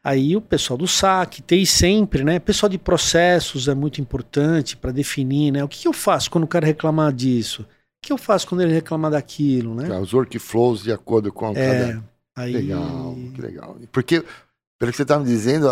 aí 0.03 0.37
o 0.37 0.41
pessoal 0.41 0.77
do 0.77 0.89
saque, 0.89 1.43
TI 1.43 1.65
sempre, 1.67 2.25
né? 2.25 2.39
Pessoal 2.39 2.69
de 2.69 2.79
processos 2.79 3.69
é 3.69 3.75
muito 3.75 4.01
importante 4.01 4.77
para 4.77 4.91
definir, 4.91 5.53
né? 5.53 5.63
O 5.63 5.69
que, 5.69 5.87
eu 5.87 5.93
faço 5.93 6.31
quando 6.31 6.45
eu 6.45 6.49
quero 6.49 6.67
reclamar 6.67 7.13
disso? 7.13 7.67
que 8.03 8.13
eu 8.13 8.19
faço 8.19 8.49
quando 8.49 8.63
ele 8.63 8.73
reclama 8.73 9.09
daquilo, 9.09 9.77
né? 9.77 9.97
os 10.01 10.13
workflows 10.13 10.83
de 10.83 10.93
acordo 10.93 11.33
com 11.33 11.51
é, 11.51 11.55
cada... 11.55 12.05
Aí... 12.35 12.53
Legal, 12.53 13.15
que 13.33 13.41
legal. 13.41 13.77
Porque, 13.93 14.25
pelo 14.77 14.91
que 14.91 14.97
você 14.97 15.03
está 15.03 15.19
me 15.19 15.25
dizendo, 15.25 15.69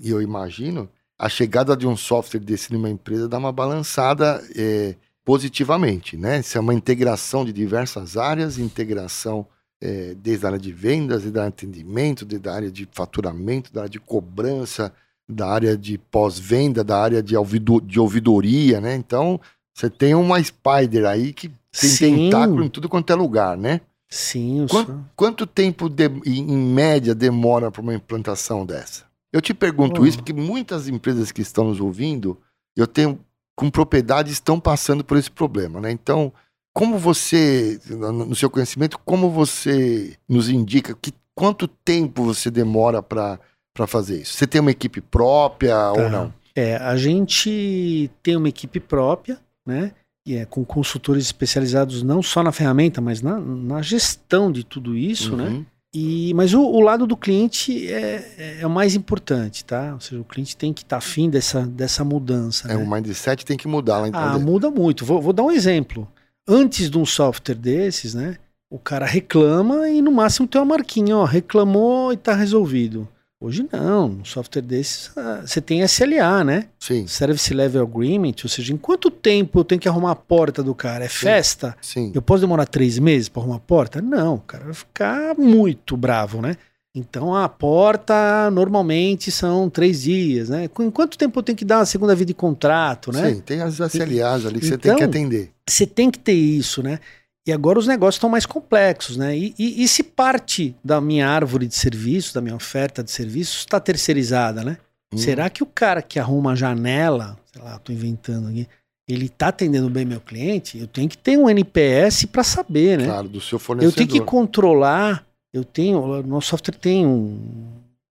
e 0.00 0.08
eu 0.08 0.22
imagino, 0.22 0.88
a 1.18 1.28
chegada 1.28 1.76
de 1.76 1.86
um 1.86 1.96
software 1.96 2.40
desse 2.40 2.72
numa 2.72 2.88
empresa 2.88 3.28
dá 3.28 3.36
uma 3.36 3.52
balançada 3.52 4.42
é, 4.56 4.94
positivamente, 5.24 6.16
né? 6.16 6.40
Se 6.40 6.56
é 6.56 6.60
uma 6.60 6.72
integração 6.72 7.44
de 7.44 7.52
diversas 7.52 8.16
áreas, 8.16 8.58
integração 8.58 9.46
é, 9.84 10.14
desde 10.14 10.46
a 10.46 10.48
área 10.48 10.58
de 10.58 10.72
vendas, 10.72 11.22
desde 11.22 11.38
a 11.38 11.42
área 11.42 11.50
de 11.50 11.66
atendimento, 11.66 12.24
desde 12.24 12.48
a 12.48 12.54
área 12.54 12.70
de 12.70 12.88
faturamento, 12.90 13.70
da 13.70 13.82
área 13.82 13.90
de 13.90 14.00
cobrança, 14.00 14.90
da 15.28 15.46
área 15.46 15.76
de 15.76 15.98
pós-venda, 15.98 16.82
da 16.82 16.98
área 16.98 17.22
de, 17.22 17.36
ouvido, 17.36 17.82
de 17.82 18.00
ouvidoria, 18.00 18.80
né? 18.80 18.94
Então, 18.96 19.38
você 19.74 19.90
tem 19.90 20.14
uma 20.14 20.42
Spider 20.42 21.04
aí 21.04 21.34
que 21.34 21.48
tem 21.48 21.90
Sim. 21.90 22.16
tentáculo 22.16 22.64
em 22.64 22.68
tudo 22.70 22.88
quanto 22.88 23.12
é 23.12 23.14
lugar, 23.14 23.58
né? 23.58 23.82
Sim. 24.08 24.66
Quanto, 24.70 25.04
quanto 25.14 25.46
tempo, 25.46 25.90
de, 25.90 26.08
em 26.24 26.56
média, 26.56 27.14
demora 27.14 27.70
para 27.70 27.82
uma 27.82 27.94
implantação 27.94 28.64
dessa? 28.64 29.04
Eu 29.30 29.42
te 29.42 29.52
pergunto 29.52 30.00
oh. 30.00 30.06
isso 30.06 30.18
porque 30.18 30.32
muitas 30.32 30.88
empresas 30.88 31.30
que 31.30 31.42
estão 31.42 31.64
nos 31.64 31.80
ouvindo, 31.80 32.38
eu 32.74 32.86
tenho 32.86 33.20
com 33.54 33.68
propriedades 33.68 34.32
estão 34.32 34.58
passando 34.58 35.04
por 35.04 35.18
esse 35.18 35.30
problema, 35.30 35.80
né? 35.80 35.90
Então, 35.90 36.32
como 36.74 36.98
você, 36.98 37.80
no 37.88 38.34
seu 38.34 38.50
conhecimento, 38.50 38.98
como 39.04 39.30
você 39.30 40.16
nos 40.28 40.48
indica 40.48 40.92
que 41.00 41.12
quanto 41.32 41.68
tempo 41.68 42.24
você 42.24 42.50
demora 42.50 43.00
para 43.00 43.38
fazer 43.86 44.22
isso? 44.22 44.34
Você 44.34 44.46
tem 44.46 44.60
uma 44.60 44.72
equipe 44.72 45.00
própria 45.00 45.74
tá. 45.76 45.92
ou 45.92 46.10
não? 46.10 46.34
É, 46.54 46.76
a 46.76 46.96
gente 46.96 48.10
tem 48.22 48.36
uma 48.36 48.48
equipe 48.48 48.80
própria, 48.80 49.38
né? 49.64 49.92
E 50.26 50.36
é 50.36 50.44
com 50.44 50.64
consultores 50.64 51.24
especializados 51.24 52.02
não 52.02 52.22
só 52.22 52.42
na 52.42 52.50
ferramenta, 52.50 53.00
mas 53.00 53.22
na, 53.22 53.38
na 53.38 53.82
gestão 53.82 54.50
de 54.50 54.64
tudo 54.64 54.96
isso, 54.96 55.36
né? 55.36 55.44
uhum. 55.44 55.58
né? 55.58 55.66
E, 55.94 56.34
mas 56.34 56.54
o, 56.54 56.60
o, 56.60 56.80
lado 56.80 57.06
do 57.06 57.16
cliente 57.16 57.86
é, 57.88 58.34
é, 58.36 58.60
é, 58.62 58.66
o 58.66 58.70
mais 58.70 58.96
importante, 58.96 59.64
tá? 59.64 59.94
Ou 59.94 60.00
seja, 60.00 60.20
o 60.20 60.24
cliente 60.24 60.56
tem 60.56 60.72
que 60.72 60.82
estar 60.82 60.96
tá 60.96 60.98
afim 60.98 61.30
dessa, 61.30 61.64
dessa 61.64 62.02
mudança. 62.02 62.66
É, 62.66 62.76
né? 62.76 62.82
o 62.82 62.90
mindset 62.90 63.44
tem 63.44 63.56
que 63.56 63.68
mudar 63.68 64.00
lá 64.00 64.08
então. 64.08 64.20
Ah, 64.20 64.36
muda 64.36 64.72
muito. 64.72 65.04
Vou, 65.04 65.22
vou 65.22 65.32
dar 65.32 65.44
um 65.44 65.52
exemplo. 65.52 66.08
Antes 66.46 66.90
de 66.90 66.98
um 66.98 67.06
software 67.06 67.54
desses, 67.54 68.14
né? 68.14 68.36
O 68.70 68.78
cara 68.78 69.06
reclama 69.06 69.88
e 69.88 70.02
no 70.02 70.12
máximo 70.12 70.46
tem 70.46 70.60
uma 70.60 70.76
marquinha, 70.76 71.16
ó, 71.16 71.24
reclamou 71.24 72.12
e 72.12 72.16
está 72.16 72.34
resolvido. 72.34 73.08
Hoje 73.40 73.66
não, 73.70 74.06
um 74.06 74.24
software 74.24 74.62
desses 74.62 75.10
ah, 75.16 75.42
você 75.44 75.60
tem 75.60 75.82
SLA, 75.82 76.44
né? 76.44 76.68
Sim. 76.78 77.06
Service 77.06 77.52
Level 77.52 77.82
Agreement, 77.82 78.34
ou 78.42 78.48
seja, 78.48 78.72
em 78.72 78.76
quanto 78.76 79.10
tempo 79.10 79.60
eu 79.60 79.64
tenho 79.64 79.80
que 79.80 79.88
arrumar 79.88 80.12
a 80.12 80.16
porta 80.16 80.62
do 80.62 80.74
cara? 80.74 81.04
É 81.04 81.08
Sim. 81.08 81.26
festa? 81.26 81.76
Sim. 81.80 82.12
Eu 82.14 82.22
posso 82.22 82.40
demorar 82.40 82.66
três 82.66 82.98
meses 82.98 83.28
para 83.28 83.42
arrumar 83.42 83.56
a 83.56 83.60
porta? 83.60 84.00
Não, 84.00 84.36
o 84.36 84.40
cara 84.40 84.64
vai 84.64 84.74
ficar 84.74 85.36
muito 85.36 85.96
bravo, 85.96 86.40
né? 86.40 86.56
Então 86.94 87.34
a 87.34 87.48
porta 87.48 88.48
normalmente 88.52 89.32
são 89.32 89.68
três 89.68 90.02
dias, 90.02 90.48
né? 90.48 90.70
Em 90.78 90.90
quanto 90.90 91.18
tempo 91.18 91.38
eu 91.38 91.42
tenho 91.42 91.58
que 91.58 91.64
dar 91.64 91.78
uma 91.78 91.86
segunda 91.86 92.14
vida 92.14 92.28
de 92.28 92.34
contrato, 92.34 93.12
né? 93.12 93.34
Sim, 93.34 93.40
tem 93.40 93.60
as 93.60 93.80
SLAs 93.80 94.46
ali 94.46 94.60
que 94.60 94.66
então, 94.66 94.68
você 94.68 94.78
tem 94.78 94.78
que 94.78 95.02
então, 95.02 95.08
atender. 95.08 95.50
Você 95.68 95.86
tem 95.86 96.10
que 96.10 96.18
ter 96.20 96.34
isso, 96.34 96.82
né? 96.84 97.00
E 97.46 97.52
agora 97.52 97.78
os 97.78 97.86
negócios 97.86 98.14
estão 98.14 98.30
mais 98.30 98.46
complexos, 98.46 99.16
né? 99.16 99.36
E, 99.36 99.54
e, 99.58 99.82
e, 99.82 99.88
se 99.88 100.02
parte 100.02 100.74
da 100.82 100.98
minha 101.00 101.28
árvore 101.28 101.66
de 101.66 101.74
serviços, 101.74 102.32
da 102.32 102.40
minha 102.40 102.54
oferta 102.54 103.02
de 103.02 103.10
serviços, 103.10 103.58
está 103.58 103.78
terceirizada, 103.78 104.64
né? 104.64 104.78
Hum. 105.12 105.18
Será 105.18 105.50
que 105.50 105.62
o 105.62 105.66
cara 105.66 106.00
que 106.00 106.18
arruma 106.18 106.52
a 106.52 106.54
janela, 106.54 107.36
sei 107.52 107.60
lá, 107.60 107.76
estou 107.76 107.94
inventando 107.94 108.48
aqui, 108.48 108.66
ele 109.06 109.26
está 109.26 109.48
atendendo 109.48 109.90
bem 109.90 110.06
meu 110.06 110.20
cliente? 110.20 110.78
Eu 110.78 110.86
tenho 110.86 111.08
que 111.08 111.18
ter 111.18 111.36
um 111.36 111.50
NPS 111.50 112.24
para 112.24 112.42
saber, 112.42 112.98
né? 112.98 113.04
Claro, 113.04 113.28
do 113.28 113.40
seu 113.40 113.58
fornecedor. 113.58 113.92
Eu 113.92 113.96
tenho 113.96 114.08
que 114.08 114.20
controlar. 114.20 115.26
Eu 115.54 115.64
tenho, 115.64 116.00
o 116.00 116.22
nosso 116.24 116.48
software 116.48 116.74
tem 116.74 117.06
um, 117.06 117.38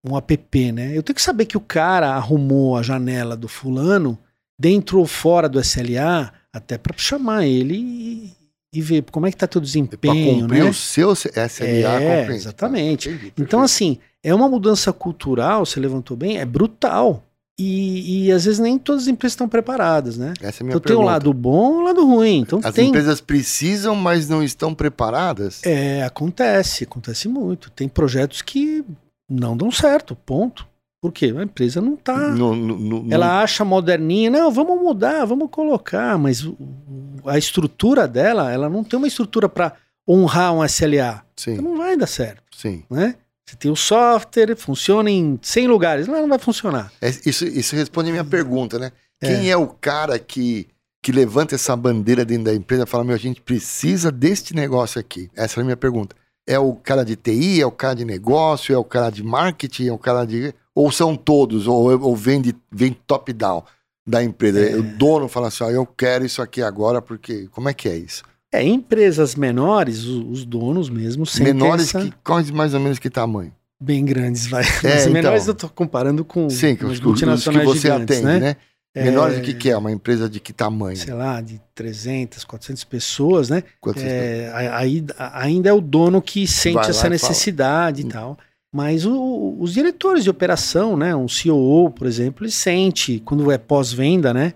um 0.04 0.18
app, 0.18 0.72
né? 0.72 0.98
Eu 0.98 1.04
tenho 1.04 1.16
que 1.16 1.22
saber 1.22 1.46
que 1.46 1.58
o 1.58 1.62
cara 1.62 2.16
arrumou 2.16 2.78
a 2.78 2.82
janela 2.82 3.36
do 3.36 3.50
fulano 3.50 4.18
dentro 4.58 4.98
ou 4.98 5.06
fora 5.06 5.50
do 5.50 5.60
SLA, 5.60 6.34
até 6.54 6.78
para 6.78 6.98
chamar 6.98 7.46
ele 7.46 7.76
e 7.76 8.44
e 8.74 8.82
ver 8.82 9.04
como 9.12 9.28
é 9.28 9.30
que 9.30 9.36
está 9.36 9.46
teu 9.46 9.62
desempenho, 9.62 10.42
cumprir 10.42 10.64
né? 10.64 10.70
o 10.70 10.74
seu 10.74 11.12
SLA, 11.12 12.02
é, 12.02 12.28
exatamente. 12.32 13.10
Entendi, 13.10 13.34
então 13.38 13.62
assim, 13.62 14.00
é 14.24 14.34
uma 14.34 14.50
mudança 14.50 14.92
cultural, 14.92 15.64
você 15.64 15.80
levantou 15.80 16.18
bem, 16.18 16.40
é 16.40 16.46
brutal. 16.46 17.24
E, 17.60 18.26
e 18.26 18.32
às 18.32 18.46
vezes 18.46 18.60
nem 18.60 18.80
todas 18.80 19.04
as 19.04 19.08
empresas 19.08 19.34
estão 19.34 19.48
preparadas, 19.48 20.18
né? 20.18 20.34
Essa 20.42 20.62
é 20.62 20.64
a 20.64 20.66
minha 20.66 20.76
então 20.76 20.82
pergunta. 20.82 20.88
tem 20.88 20.96
o 20.96 21.02
lado 21.02 21.34
bom 21.34 21.76
e 21.76 21.78
o 21.78 21.82
lado 21.82 22.06
ruim. 22.06 22.40
Então 22.40 22.60
as 22.64 22.74
tem... 22.74 22.90
empresas 22.90 23.22
precisam, 23.22 23.96
mas 23.96 24.28
não 24.28 24.44
estão 24.44 24.74
preparadas? 24.74 25.62
É, 25.64 26.04
acontece, 26.04 26.84
acontece 26.84 27.28
muito. 27.28 27.70
Tem 27.70 27.88
projetos 27.88 28.42
que 28.42 28.84
não 29.30 29.56
dão 29.56 29.72
certo, 29.72 30.16
ponto. 30.16 30.68
Por 31.00 31.12
quê? 31.12 31.34
A 31.38 31.44
empresa 31.44 31.82
não 31.82 31.96
está. 31.96 32.34
Ela 33.12 33.42
acha 33.42 33.66
moderninha, 33.66 34.30
não, 34.30 34.50
vamos 34.50 34.82
mudar, 34.82 35.26
vamos 35.26 35.50
colocar, 35.52 36.18
mas 36.18 36.48
a 37.26 37.38
estrutura 37.38 38.08
dela, 38.08 38.52
ela 38.52 38.70
não 38.70 38.84
tem 38.84 38.98
uma 38.98 39.08
estrutura 39.08 39.50
para 39.50 39.74
honrar 40.08 40.54
um 40.54 40.64
SLA. 40.64 41.24
Sim. 41.36 41.54
Então 41.54 41.66
não 41.66 41.78
vai 41.78 41.98
dar 41.98 42.08
certo. 42.08 42.44
Sim. 42.56 42.84
Né? 42.90 43.16
Você 43.46 43.56
tem 43.58 43.70
o 43.70 43.76
software, 43.76 44.56
funciona 44.56 45.10
em 45.10 45.38
100 45.42 45.68
lugares, 45.68 46.08
não, 46.08 46.22
não 46.22 46.30
vai 46.30 46.40
funcionar. 46.40 46.92
É, 47.02 47.10
isso, 47.26 47.46
isso 47.46 47.76
responde 47.76 48.10
a 48.10 48.12
minha 48.12 48.24
pergunta, 48.24 48.80
né? 48.80 48.92
É. 49.22 49.28
Quem 49.28 49.52
é 49.52 49.58
o 49.58 49.68
cara 49.68 50.18
que, 50.18 50.68
que 51.02 51.12
levanta 51.12 51.56
essa 51.56 51.76
bandeira 51.76 52.24
dentro 52.24 52.46
da 52.46 52.54
empresa 52.54 52.84
e 52.84 52.88
fala: 52.88 53.04
meu, 53.04 53.16
a 53.16 53.20
gente 53.20 53.42
precisa 53.42 54.12
deste 54.12 54.56
negócio 54.56 55.00
aqui? 55.00 55.30
Essa 55.36 55.60
é 55.60 55.62
a 55.62 55.66
minha 55.66 55.78
pergunta. 55.78 56.16
É 56.48 56.60
o 56.60 56.76
cara 56.76 57.04
de 57.04 57.16
TI, 57.16 57.62
é 57.62 57.66
o 57.66 57.72
cara 57.72 57.96
de 57.96 58.06
negócio, 58.06 58.74
é 58.74 58.78
o 58.78 58.84
cara 58.84 59.10
de 59.10 59.24
marketing, 59.24 59.88
é 59.88 59.94
o 59.94 59.98
cara 59.98 60.26
de 60.26 60.54
ou 60.76 60.92
são 60.92 61.16
todos, 61.16 61.68
ou, 61.68 62.02
ou 62.02 62.16
vem, 62.16 62.42
de, 62.42 62.56
vem 62.72 62.94
top-down 63.06 63.64
da 64.06 64.24
empresa? 64.24 64.60
É. 64.60 64.76
O 64.76 64.84
dono 64.98 65.28
fala 65.28 65.48
assim: 65.48 65.64
ó, 65.64 65.70
eu 65.70 65.86
quero 65.86 66.26
isso 66.26 66.42
aqui 66.42 66.62
agora, 66.62 67.02
porque. 67.02 67.48
Como 67.52 67.70
é 67.70 67.74
que 67.74 67.88
é 67.88 67.96
isso? 67.96 68.24
É, 68.54 68.64
empresas 68.64 69.36
menores, 69.36 70.04
os, 70.04 70.24
os 70.30 70.46
donos 70.46 70.88
mesmo 70.88 71.26
sempre. 71.26 71.54
Menores 71.54 71.88
essa... 71.88 72.02
que 72.02 72.14
quais 72.24 72.52
mais 72.52 72.76
ou 72.76 72.80
menos 72.80 73.00
que 73.00 73.10
tamanho? 73.10 73.52
Bem 73.82 74.06
grandes, 74.06 74.46
vai. 74.46 74.64
É, 74.84 75.02
então, 75.02 75.12
menores 75.12 75.48
eu 75.48 75.56
tô 75.56 75.68
comparando 75.68 76.24
com 76.24 76.48
Sim, 76.50 76.78
os, 76.84 77.00
multinacionais 77.00 77.68
os 77.68 77.74
que 77.74 77.80
você 77.80 77.88
gigantes, 77.88 78.18
atende, 78.18 78.26
né? 78.26 78.40
né? 78.40 78.56
É, 78.96 79.06
Menores 79.06 79.40
o 79.40 79.42
que, 79.42 79.56
que 79.56 79.72
é? 79.72 79.76
Uma 79.76 79.92
empresa 79.92 80.30
de 80.30 80.40
que 80.40 80.54
tamanho? 80.54 80.96
Sei 80.96 81.14
lá, 81.14 81.42
de 81.42 81.60
300, 81.74 82.44
400 82.44 82.84
pessoas, 82.84 83.50
né? 83.50 83.64
É, 83.98 84.52
aí, 84.54 85.04
ainda 85.18 85.70
é 85.70 85.74
o 85.74 85.82
dono 85.82 86.22
que 86.22 86.46
sente 86.46 86.92
essa 86.92 87.10
necessidade 87.10 88.04
e, 88.04 88.06
e 88.06 88.08
tal. 88.08 88.38
Mas 88.72 89.04
o, 89.04 89.58
os 89.60 89.74
diretores 89.74 90.24
de 90.24 90.30
operação, 90.30 90.96
né, 90.96 91.16
um 91.16 91.26
COO, 91.26 91.90
por 91.90 92.06
exemplo, 92.06 92.46
ele 92.46 92.52
sente 92.52 93.20
quando 93.26 93.52
é 93.52 93.58
pós-venda, 93.58 94.32
né? 94.32 94.54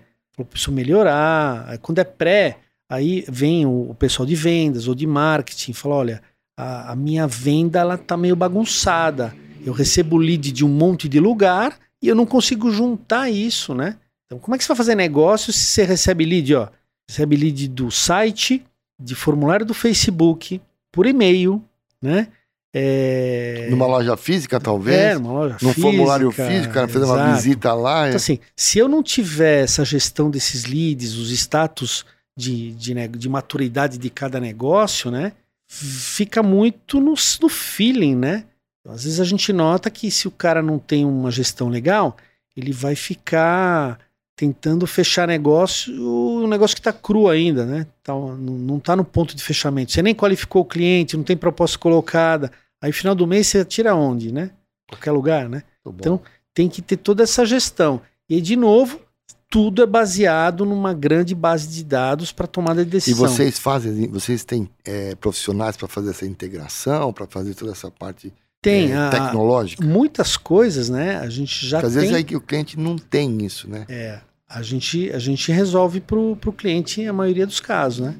Preciso 0.48 0.70
melhorar. 0.70 1.76
Quando 1.78 1.98
é 1.98 2.04
pré, 2.04 2.58
aí 2.88 3.24
vem 3.28 3.66
o, 3.66 3.90
o, 3.90 3.94
pessoal 3.94 4.26
de 4.26 4.34
vendas 4.34 4.88
ou 4.88 4.94
de 4.94 5.06
marketing, 5.06 5.72
fala, 5.72 5.94
olha, 5.96 6.22
a, 6.56 6.92
a, 6.92 6.96
minha 6.96 7.26
venda 7.26 7.78
ela 7.78 7.98
tá 7.98 8.16
meio 8.16 8.34
bagunçada. 8.34 9.34
Eu 9.64 9.72
recebo 9.72 10.16
lead 10.16 10.50
de 10.50 10.64
um 10.64 10.68
monte 10.68 11.08
de 11.08 11.20
lugar 11.20 11.78
e 12.02 12.08
eu 12.08 12.14
não 12.14 12.24
consigo 12.24 12.70
juntar 12.70 13.30
isso, 13.30 13.74
né? 13.74 13.96
Então, 14.26 14.38
como 14.38 14.54
é 14.54 14.58
que 14.58 14.64
você 14.64 14.68
vai 14.68 14.76
fazer 14.76 14.94
negócio 14.94 15.52
se 15.52 15.66
você 15.66 15.84
recebe 15.84 16.24
lead, 16.24 16.54
ó? 16.54 16.68
Recebe 17.08 17.36
lead 17.36 17.68
do 17.68 17.90
site, 17.90 18.64
de 19.00 19.14
formulário 19.14 19.64
do 19.64 19.74
Facebook, 19.74 20.60
por 20.92 21.06
e-mail, 21.06 21.62
né? 22.02 22.28
É... 22.74 23.68
Numa 23.70 23.86
loja 23.86 24.16
física, 24.16 24.60
talvez? 24.60 24.96
É, 24.96 25.14
numa 25.14 25.32
loja 25.32 25.56
Num 25.62 25.72
física. 25.72 25.80
formulário 25.80 26.30
físico, 26.30 26.70
o 26.70 26.74
cara 26.74 26.88
fez 26.88 27.04
uma 27.04 27.34
visita 27.34 27.72
lá. 27.72 28.08
Então, 28.08 28.16
assim, 28.16 28.38
se 28.54 28.78
eu 28.78 28.88
não 28.88 29.02
tiver 29.02 29.64
essa 29.64 29.84
gestão 29.84 30.30
desses 30.30 30.64
leads, 30.64 31.14
os 31.14 31.30
status 31.30 32.04
de, 32.38 32.70
de, 32.70 33.08
de 33.08 33.28
maturidade 33.28 33.98
de 33.98 34.08
cada 34.08 34.38
negócio, 34.38 35.10
né? 35.10 35.32
Fica 35.66 36.40
muito 36.40 37.00
no, 37.00 37.14
no 37.42 37.48
feeling, 37.48 38.14
né? 38.14 38.44
Então, 38.80 38.94
às 38.94 39.02
vezes 39.02 39.18
a 39.18 39.24
gente 39.24 39.52
nota 39.52 39.90
que 39.90 40.08
se 40.08 40.28
o 40.28 40.30
cara 40.30 40.62
não 40.62 40.78
tem 40.78 41.04
uma 41.04 41.32
gestão 41.32 41.68
legal, 41.68 42.16
ele 42.56 42.72
vai 42.72 42.94
ficar 42.94 43.98
tentando 44.36 44.86
fechar 44.86 45.26
negócio, 45.26 45.92
o 46.00 46.46
negócio 46.46 46.76
que 46.76 46.80
está 46.80 46.92
cru 46.92 47.28
ainda, 47.28 47.66
né? 47.66 47.88
Tá, 48.04 48.12
não 48.14 48.78
está 48.78 48.94
no 48.94 49.04
ponto 49.04 49.34
de 49.34 49.42
fechamento. 49.42 49.90
Você 49.90 50.00
nem 50.00 50.14
qualificou 50.14 50.62
o 50.62 50.64
cliente, 50.64 51.16
não 51.16 51.24
tem 51.24 51.36
proposta 51.36 51.76
colocada. 51.76 52.52
Aí, 52.80 52.92
final 52.92 53.16
do 53.16 53.26
mês, 53.26 53.48
você 53.48 53.64
tira 53.64 53.96
onde, 53.96 54.30
né? 54.30 54.52
Qualquer 54.88 55.10
lugar, 55.10 55.48
né? 55.48 55.64
Então, 55.84 56.20
tem 56.54 56.68
que 56.68 56.80
ter 56.80 56.98
toda 56.98 57.24
essa 57.24 57.44
gestão. 57.44 58.00
E 58.28 58.36
aí, 58.36 58.40
de 58.40 58.54
novo, 58.54 59.00
tudo 59.50 59.82
é 59.82 59.86
baseado 59.86 60.64
numa 60.64 60.92
grande 60.92 61.34
base 61.34 61.68
de 61.68 61.84
dados 61.84 62.32
para 62.32 62.46
tomada 62.46 62.84
de 62.84 62.90
decisão. 62.90 63.26
E 63.26 63.28
vocês 63.28 63.58
fazem, 63.58 64.08
vocês 64.08 64.44
têm 64.44 64.68
é, 64.84 65.14
profissionais 65.14 65.76
para 65.76 65.88
fazer 65.88 66.10
essa 66.10 66.26
integração, 66.26 67.12
para 67.12 67.26
fazer 67.26 67.54
toda 67.54 67.72
essa 67.72 67.90
parte 67.90 68.32
tem, 68.60 68.92
é, 68.92 68.96
a, 68.96 69.10
tecnológica? 69.10 69.84
Muitas 69.84 70.36
coisas, 70.36 70.88
né? 70.88 71.16
A 71.18 71.28
gente 71.28 71.66
já 71.66 71.78
Porque 71.78 71.86
às 71.86 71.92
tem... 71.94 72.02
vezes 72.02 72.16
é 72.16 72.22
que 72.22 72.36
o 72.36 72.40
cliente 72.40 72.78
não 72.78 72.96
tem 72.96 73.44
isso, 73.44 73.68
né? 73.68 73.86
É 73.88 74.20
a 74.48 74.62
gente, 74.62 75.12
a 75.12 75.18
gente 75.18 75.52
resolve 75.52 76.00
para 76.00 76.18
o 76.18 76.36
cliente 76.56 77.06
a 77.06 77.12
maioria 77.12 77.46
dos 77.46 77.60
casos, 77.60 78.00
né? 78.00 78.16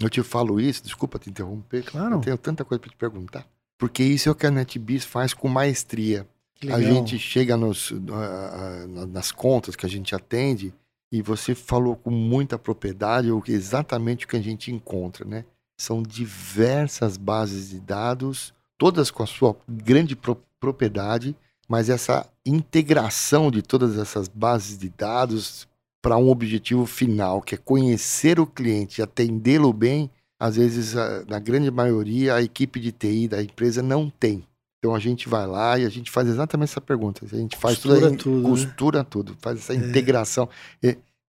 Eu 0.00 0.10
te 0.10 0.22
falo 0.22 0.60
isso, 0.60 0.82
desculpa 0.82 1.18
te 1.18 1.30
interromper. 1.30 1.84
Claro. 1.84 2.16
Eu 2.16 2.20
tenho 2.20 2.38
tanta 2.38 2.64
coisa 2.64 2.80
para 2.80 2.90
te 2.90 2.96
perguntar. 2.96 3.46
Porque 3.78 4.02
isso 4.02 4.28
é 4.28 4.32
o 4.32 4.34
que 4.34 4.46
a 4.46 4.50
NetBiz 4.50 5.04
faz 5.04 5.32
com 5.32 5.48
maestria. 5.48 6.26
A 6.70 6.80
gente 6.80 7.18
chega 7.18 7.56
nos, 7.56 7.92
nas 9.10 9.30
contas 9.30 9.76
que 9.76 9.86
a 9.86 9.88
gente 9.88 10.14
atende 10.14 10.74
e 11.12 11.22
você 11.22 11.54
falou 11.54 11.94
com 11.96 12.10
muita 12.10 12.58
propriedade 12.58 13.28
exatamente 13.46 14.24
o 14.24 14.28
que 14.28 14.36
a 14.36 14.42
gente 14.42 14.72
encontra, 14.72 15.24
né? 15.24 15.44
São 15.80 16.02
diversas 16.02 17.16
bases 17.16 17.70
de 17.70 17.78
dados, 17.78 18.52
todas 18.76 19.10
com 19.10 19.22
a 19.22 19.26
sua 19.26 19.56
grande 19.68 20.16
pro 20.16 20.36
propriedade, 20.60 21.36
mas 21.68 21.88
essa 21.88 22.28
integração 22.44 23.48
de 23.48 23.62
todas 23.62 23.96
essas 23.96 24.26
bases 24.26 24.76
de 24.76 24.88
dados 24.88 25.68
para 26.02 26.16
um 26.16 26.30
objetivo 26.30 26.84
final, 26.84 27.40
que 27.40 27.54
é 27.54 27.58
conhecer 27.58 28.40
o 28.40 28.46
cliente, 28.46 29.00
atendê-lo 29.00 29.72
bem, 29.72 30.10
às 30.40 30.56
vezes, 30.56 30.94
na 31.28 31.38
grande 31.38 31.70
maioria, 31.70 32.34
a 32.34 32.42
equipe 32.42 32.80
de 32.80 32.92
TI 32.92 33.28
da 33.28 33.42
empresa 33.42 33.82
não 33.82 34.08
tem. 34.08 34.44
Então 34.78 34.94
a 34.94 34.98
gente 34.98 35.28
vai 35.28 35.46
lá 35.46 35.78
e 35.78 35.84
a 35.84 35.88
gente 35.88 36.10
faz 36.10 36.28
exatamente 36.28 36.70
essa 36.70 36.80
pergunta. 36.80 37.24
A 37.24 37.36
gente 37.36 37.56
faz 37.56 37.78
costura 37.78 38.10
tudo, 38.10 38.16
tudo 38.16 38.42
costura 38.48 38.98
né? 39.00 39.06
tudo, 39.08 39.36
faz 39.40 39.58
essa 39.58 39.72
é. 39.72 39.76
integração. 39.76 40.48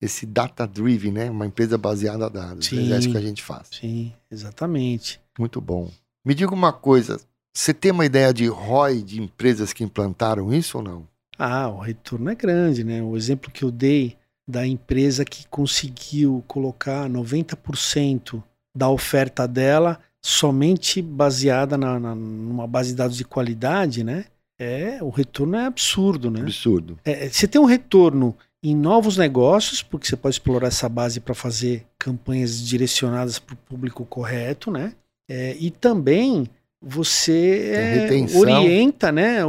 esse 0.01 0.25
data-driven, 0.25 1.11
né? 1.11 1.29
Uma 1.29 1.47
empresa 1.47 1.77
baseada 1.77 2.27
em 2.27 2.31
dados. 2.31 2.67
Sim. 2.67 2.93
É 2.93 2.97
isso 2.97 3.11
que 3.11 3.17
a 3.17 3.21
gente 3.21 3.41
faz. 3.43 3.67
Sim, 3.71 4.13
exatamente. 4.31 5.19
Muito 5.37 5.59
bom. 5.59 5.91
Me 6.23 6.35
diga 6.35 6.53
uma 6.53 6.71
coisa, 6.71 7.19
você 7.53 7.73
tem 7.73 7.91
uma 7.91 8.05
ideia 8.05 8.33
de 8.33 8.47
ROI 8.47 9.01
de 9.01 9.21
empresas 9.21 9.73
que 9.73 9.83
implantaram 9.83 10.53
isso 10.53 10.77
ou 10.77 10.83
não? 10.83 11.07
Ah, 11.37 11.69
o 11.69 11.79
retorno 11.79 12.29
é 12.29 12.35
grande, 12.35 12.83
né? 12.83 13.01
O 13.01 13.17
exemplo 13.17 13.51
que 13.51 13.63
eu 13.63 13.71
dei 13.71 14.17
da 14.47 14.65
empresa 14.65 15.23
que 15.23 15.47
conseguiu 15.47 16.43
colocar 16.47 17.09
90% 17.09 18.43
da 18.75 18.89
oferta 18.89 19.47
dela 19.47 19.99
somente 20.21 21.01
baseada 21.01 21.77
na, 21.77 21.99
na- 21.99 22.15
numa 22.15 22.67
base 22.67 22.89
de 22.89 22.95
dados 22.95 23.17
de 23.17 23.23
qualidade, 23.25 24.03
né? 24.03 24.25
É, 24.59 24.99
o 25.01 25.09
retorno 25.09 25.55
é 25.55 25.65
absurdo, 25.65 26.29
né? 26.29 26.41
Absurdo. 26.41 26.99
É, 27.05 27.29
você 27.29 27.47
tem 27.47 27.61
um 27.61 27.65
retorno 27.65 28.35
em 28.61 28.75
novos 28.75 29.15
negócios, 29.15 29.81
porque 29.81 30.05
você 30.05 30.17
pode 30.17 30.35
explorar 30.35 30.67
essa 30.67 30.89
base 30.89 31.21
para 31.21 31.33
fazer 31.33 31.85
campanhas 31.97 32.59
direcionadas 32.61 33.39
para 33.39 33.53
o 33.53 33.57
público 33.57 34.05
correto, 34.05 34.69
né? 34.69 34.93
É, 35.31 35.55
e 35.59 35.71
também 35.71 36.45
você 36.81 37.71
é, 37.75 38.07
orienta, 38.37 39.11
né, 39.11 39.39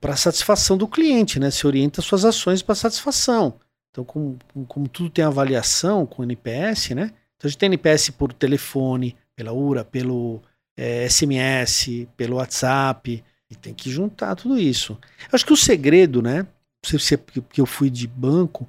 para 0.00 0.16
satisfação 0.16 0.76
do 0.78 0.88
cliente, 0.88 1.38
né? 1.38 1.50
Você 1.50 1.66
orienta 1.66 2.00
suas 2.00 2.24
ações 2.24 2.62
para 2.62 2.74
satisfação. 2.74 3.54
Então, 3.90 4.04
como, 4.04 4.38
como- 4.52 4.66
como 4.66 4.88
tudo 4.88 5.10
tem 5.10 5.24
avaliação 5.24 6.06
com 6.06 6.22
NPS, 6.22 6.90
né? 6.94 7.04
Então 7.36 7.46
a 7.46 7.48
gente 7.48 7.58
tem 7.58 7.66
NPS 7.66 8.10
por 8.12 8.32
telefone, 8.32 9.14
pela 9.40 9.52
URA, 9.54 9.82
pelo 9.82 10.42
é, 10.76 11.08
SMS, 11.08 12.06
pelo 12.14 12.36
WhatsApp, 12.36 13.24
e 13.50 13.56
tem 13.56 13.72
que 13.72 13.90
juntar 13.90 14.36
tudo 14.36 14.58
isso. 14.58 14.98
Eu 15.22 15.28
acho 15.32 15.46
que 15.46 15.52
o 15.52 15.56
segredo, 15.56 16.20
né? 16.20 16.46
Se, 16.84 17.16
porque 17.16 17.60
eu 17.60 17.66
fui 17.66 17.88
de 17.88 18.06
banco, 18.06 18.68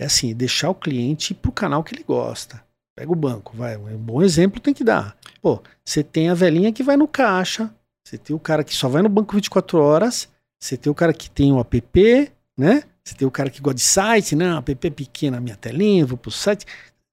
é 0.00 0.04
assim, 0.04 0.32
deixar 0.32 0.70
o 0.70 0.74
cliente 0.76 1.32
ir 1.32 1.34
pro 1.34 1.50
canal 1.50 1.82
que 1.82 1.92
ele 1.92 2.04
gosta. 2.04 2.62
Pega 2.96 3.10
o 3.10 3.16
banco, 3.16 3.56
vai. 3.56 3.76
Um 3.76 3.98
bom 3.98 4.22
exemplo 4.22 4.60
tem 4.60 4.72
que 4.72 4.84
dar. 4.84 5.16
Pô, 5.40 5.60
você 5.84 6.04
tem 6.04 6.28
a 6.28 6.34
velhinha 6.34 6.72
que 6.72 6.84
vai 6.84 6.96
no 6.96 7.08
caixa, 7.08 7.72
você 8.06 8.16
tem 8.16 8.34
o 8.34 8.40
cara 8.40 8.62
que 8.62 8.74
só 8.74 8.88
vai 8.88 9.02
no 9.02 9.08
banco 9.08 9.34
24 9.34 9.78
horas, 9.78 10.28
você 10.60 10.76
tem 10.76 10.90
o 10.90 10.94
cara 10.94 11.12
que 11.12 11.28
tem 11.28 11.52
o 11.52 11.58
app, 11.58 12.32
né? 12.56 12.84
Você 13.02 13.16
tem 13.16 13.26
o 13.26 13.30
cara 13.30 13.50
que 13.50 13.60
gosta 13.60 13.76
de 13.76 13.82
site, 13.82 14.36
né? 14.36 14.56
App 14.56 14.90
pequena, 14.92 15.40
minha 15.40 15.56
telinha, 15.56 16.06
vou 16.06 16.16
pro 16.16 16.30
site. 16.30 16.64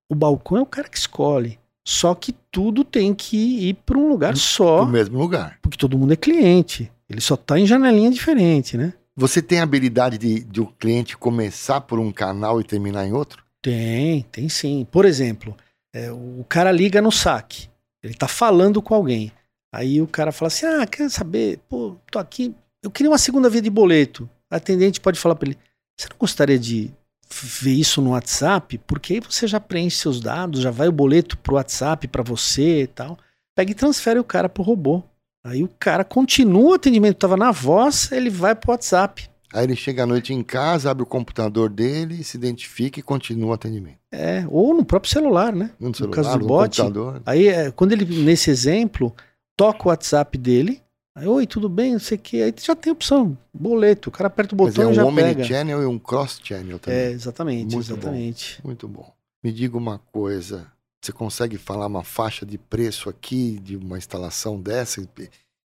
O 0.07 0.13
balcão 0.13 0.57
é 0.57 0.61
o 0.61 0.65
cara 0.65 0.87
que 0.87 0.97
escolhe. 0.97 1.57
Só 1.89 2.13
que 2.13 2.33
tudo 2.51 2.83
tem 2.83 3.15
que 3.15 3.67
ir 3.69 3.73
para 3.83 3.97
um 3.97 4.07
lugar 4.07 4.37
só, 4.37 4.85
No 4.85 4.91
mesmo 4.91 5.17
lugar. 5.17 5.57
porque 5.59 5.75
todo 5.75 5.97
mundo 5.97 6.13
é 6.13 6.15
cliente. 6.15 6.91
Ele 7.09 7.19
só 7.19 7.35
tá 7.35 7.57
em 7.57 7.65
janelinha 7.65 8.11
diferente, 8.11 8.77
né? 8.77 8.93
Você 9.15 9.41
tem 9.41 9.59
a 9.59 9.63
habilidade 9.63 10.15
de, 10.19 10.43
de 10.43 10.61
o 10.61 10.67
cliente 10.67 11.17
começar 11.17 11.81
por 11.81 11.97
um 11.97 12.11
canal 12.11 12.61
e 12.61 12.63
terminar 12.63 13.07
em 13.07 13.11
outro? 13.11 13.43
Tem, 13.59 14.21
tem 14.31 14.47
sim. 14.47 14.85
Por 14.91 15.03
exemplo, 15.03 15.57
é, 15.91 16.11
o 16.11 16.45
cara 16.47 16.71
liga 16.71 17.01
no 17.01 17.11
saque. 17.11 17.67
Ele 18.03 18.13
tá 18.13 18.27
falando 18.27 18.83
com 18.83 18.93
alguém. 18.93 19.31
Aí 19.73 19.99
o 19.99 20.05
cara 20.05 20.31
fala 20.31 20.47
assim: 20.49 20.67
Ah, 20.67 20.85
quer 20.85 21.09
saber? 21.09 21.59
Pô, 21.67 21.95
tô 22.11 22.19
aqui. 22.19 22.53
Eu 22.83 22.91
queria 22.91 23.09
uma 23.09 23.17
segunda 23.17 23.49
via 23.49 23.63
de 23.63 23.69
boleto. 23.71 24.29
A 24.47 24.57
atendente 24.57 25.01
pode 25.01 25.19
falar 25.19 25.33
para 25.33 25.49
ele: 25.49 25.57
Você 25.97 26.07
não 26.07 26.17
gostaria 26.19 26.59
de 26.59 26.91
ver 27.31 27.73
isso 27.73 28.01
no 28.01 28.11
WhatsApp? 28.11 28.77
Porque 28.79 29.13
aí 29.13 29.19
você 29.19 29.47
já 29.47 29.59
preenche 29.59 29.97
seus 29.97 30.19
dados, 30.19 30.61
já 30.61 30.71
vai 30.71 30.87
o 30.87 30.91
boleto 30.91 31.37
pro 31.37 31.55
WhatsApp 31.55 32.07
para 32.07 32.23
você 32.23 32.83
e 32.83 32.87
tal. 32.87 33.17
Pega 33.55 33.71
e 33.71 33.75
transfere 33.75 34.19
o 34.19 34.23
cara 34.23 34.49
pro 34.49 34.63
robô. 34.63 35.03
Aí 35.45 35.63
o 35.63 35.69
cara 35.79 36.03
continua 36.03 36.71
o 36.71 36.73
atendimento, 36.73 37.17
tava 37.17 37.37
na 37.37 37.51
voz, 37.51 38.11
ele 38.11 38.29
vai 38.29 38.53
pro 38.53 38.71
WhatsApp. 38.71 39.29
Aí 39.53 39.63
ele 39.63 39.75
chega 39.75 40.03
à 40.03 40.05
noite 40.05 40.33
em 40.33 40.43
casa, 40.43 40.91
abre 40.91 41.01
o 41.03 41.07
computador 41.07 41.69
dele, 41.69 42.23
se 42.23 42.37
identifica 42.37 42.99
e 42.99 43.03
continua 43.03 43.49
o 43.49 43.53
atendimento. 43.53 43.97
É, 44.11 44.45
ou 44.49 44.75
no 44.75 44.85
próprio 44.85 45.11
celular, 45.11 45.53
né? 45.53 45.71
No, 45.79 45.89
No 45.89 45.95
celular, 45.95 46.15
caso 46.15 46.37
do 46.37 46.39
no 46.41 46.47
bot, 46.47 46.81
computador. 46.81 47.21
Aí, 47.25 47.47
é, 47.47 47.71
quando 47.71 47.93
ele, 47.93 48.05
nesse 48.23 48.51
exemplo, 48.51 49.15
toca 49.57 49.85
o 49.85 49.89
WhatsApp 49.89 50.37
dele, 50.37 50.81
aí, 51.15 51.27
oi, 51.27 51.45
tudo 51.47 51.67
bem, 51.69 51.93
não 51.93 51.99
sei 51.99 52.17
o 52.17 52.21
que, 52.21 52.41
aí 52.41 52.53
já 52.61 52.75
tem 52.75 52.91
opção, 52.93 53.37
boleto, 53.53 54.09
o 54.09 54.11
cara 54.11 54.27
aperta 54.27 54.55
o 54.55 54.57
Mas 54.57 54.73
é 54.75 54.77
botão 54.77 54.89
e 54.89 54.91
um 54.91 54.93
já 54.95 55.05
pega. 55.15 55.31
omnichannel 55.39 55.81
e 55.81 55.85
um 55.85 55.99
cross-channel 55.99 56.79
também. 56.79 56.99
É, 56.99 57.11
exatamente, 57.11 57.75
Muito 57.75 57.87
bom. 57.87 57.93
exatamente. 57.95 58.59
Muito 58.63 58.87
bom. 58.87 59.13
Me 59.43 59.51
diga 59.51 59.77
uma 59.77 59.99
coisa. 60.11 60.67
Você 61.01 61.11
consegue 61.13 61.57
falar 61.57 61.87
uma 61.87 62.03
faixa 62.03 62.45
de 62.45 62.57
preço 62.57 63.09
aqui 63.09 63.57
de 63.63 63.77
uma 63.77 63.97
instalação 63.97 64.59
dessa? 64.59 65.07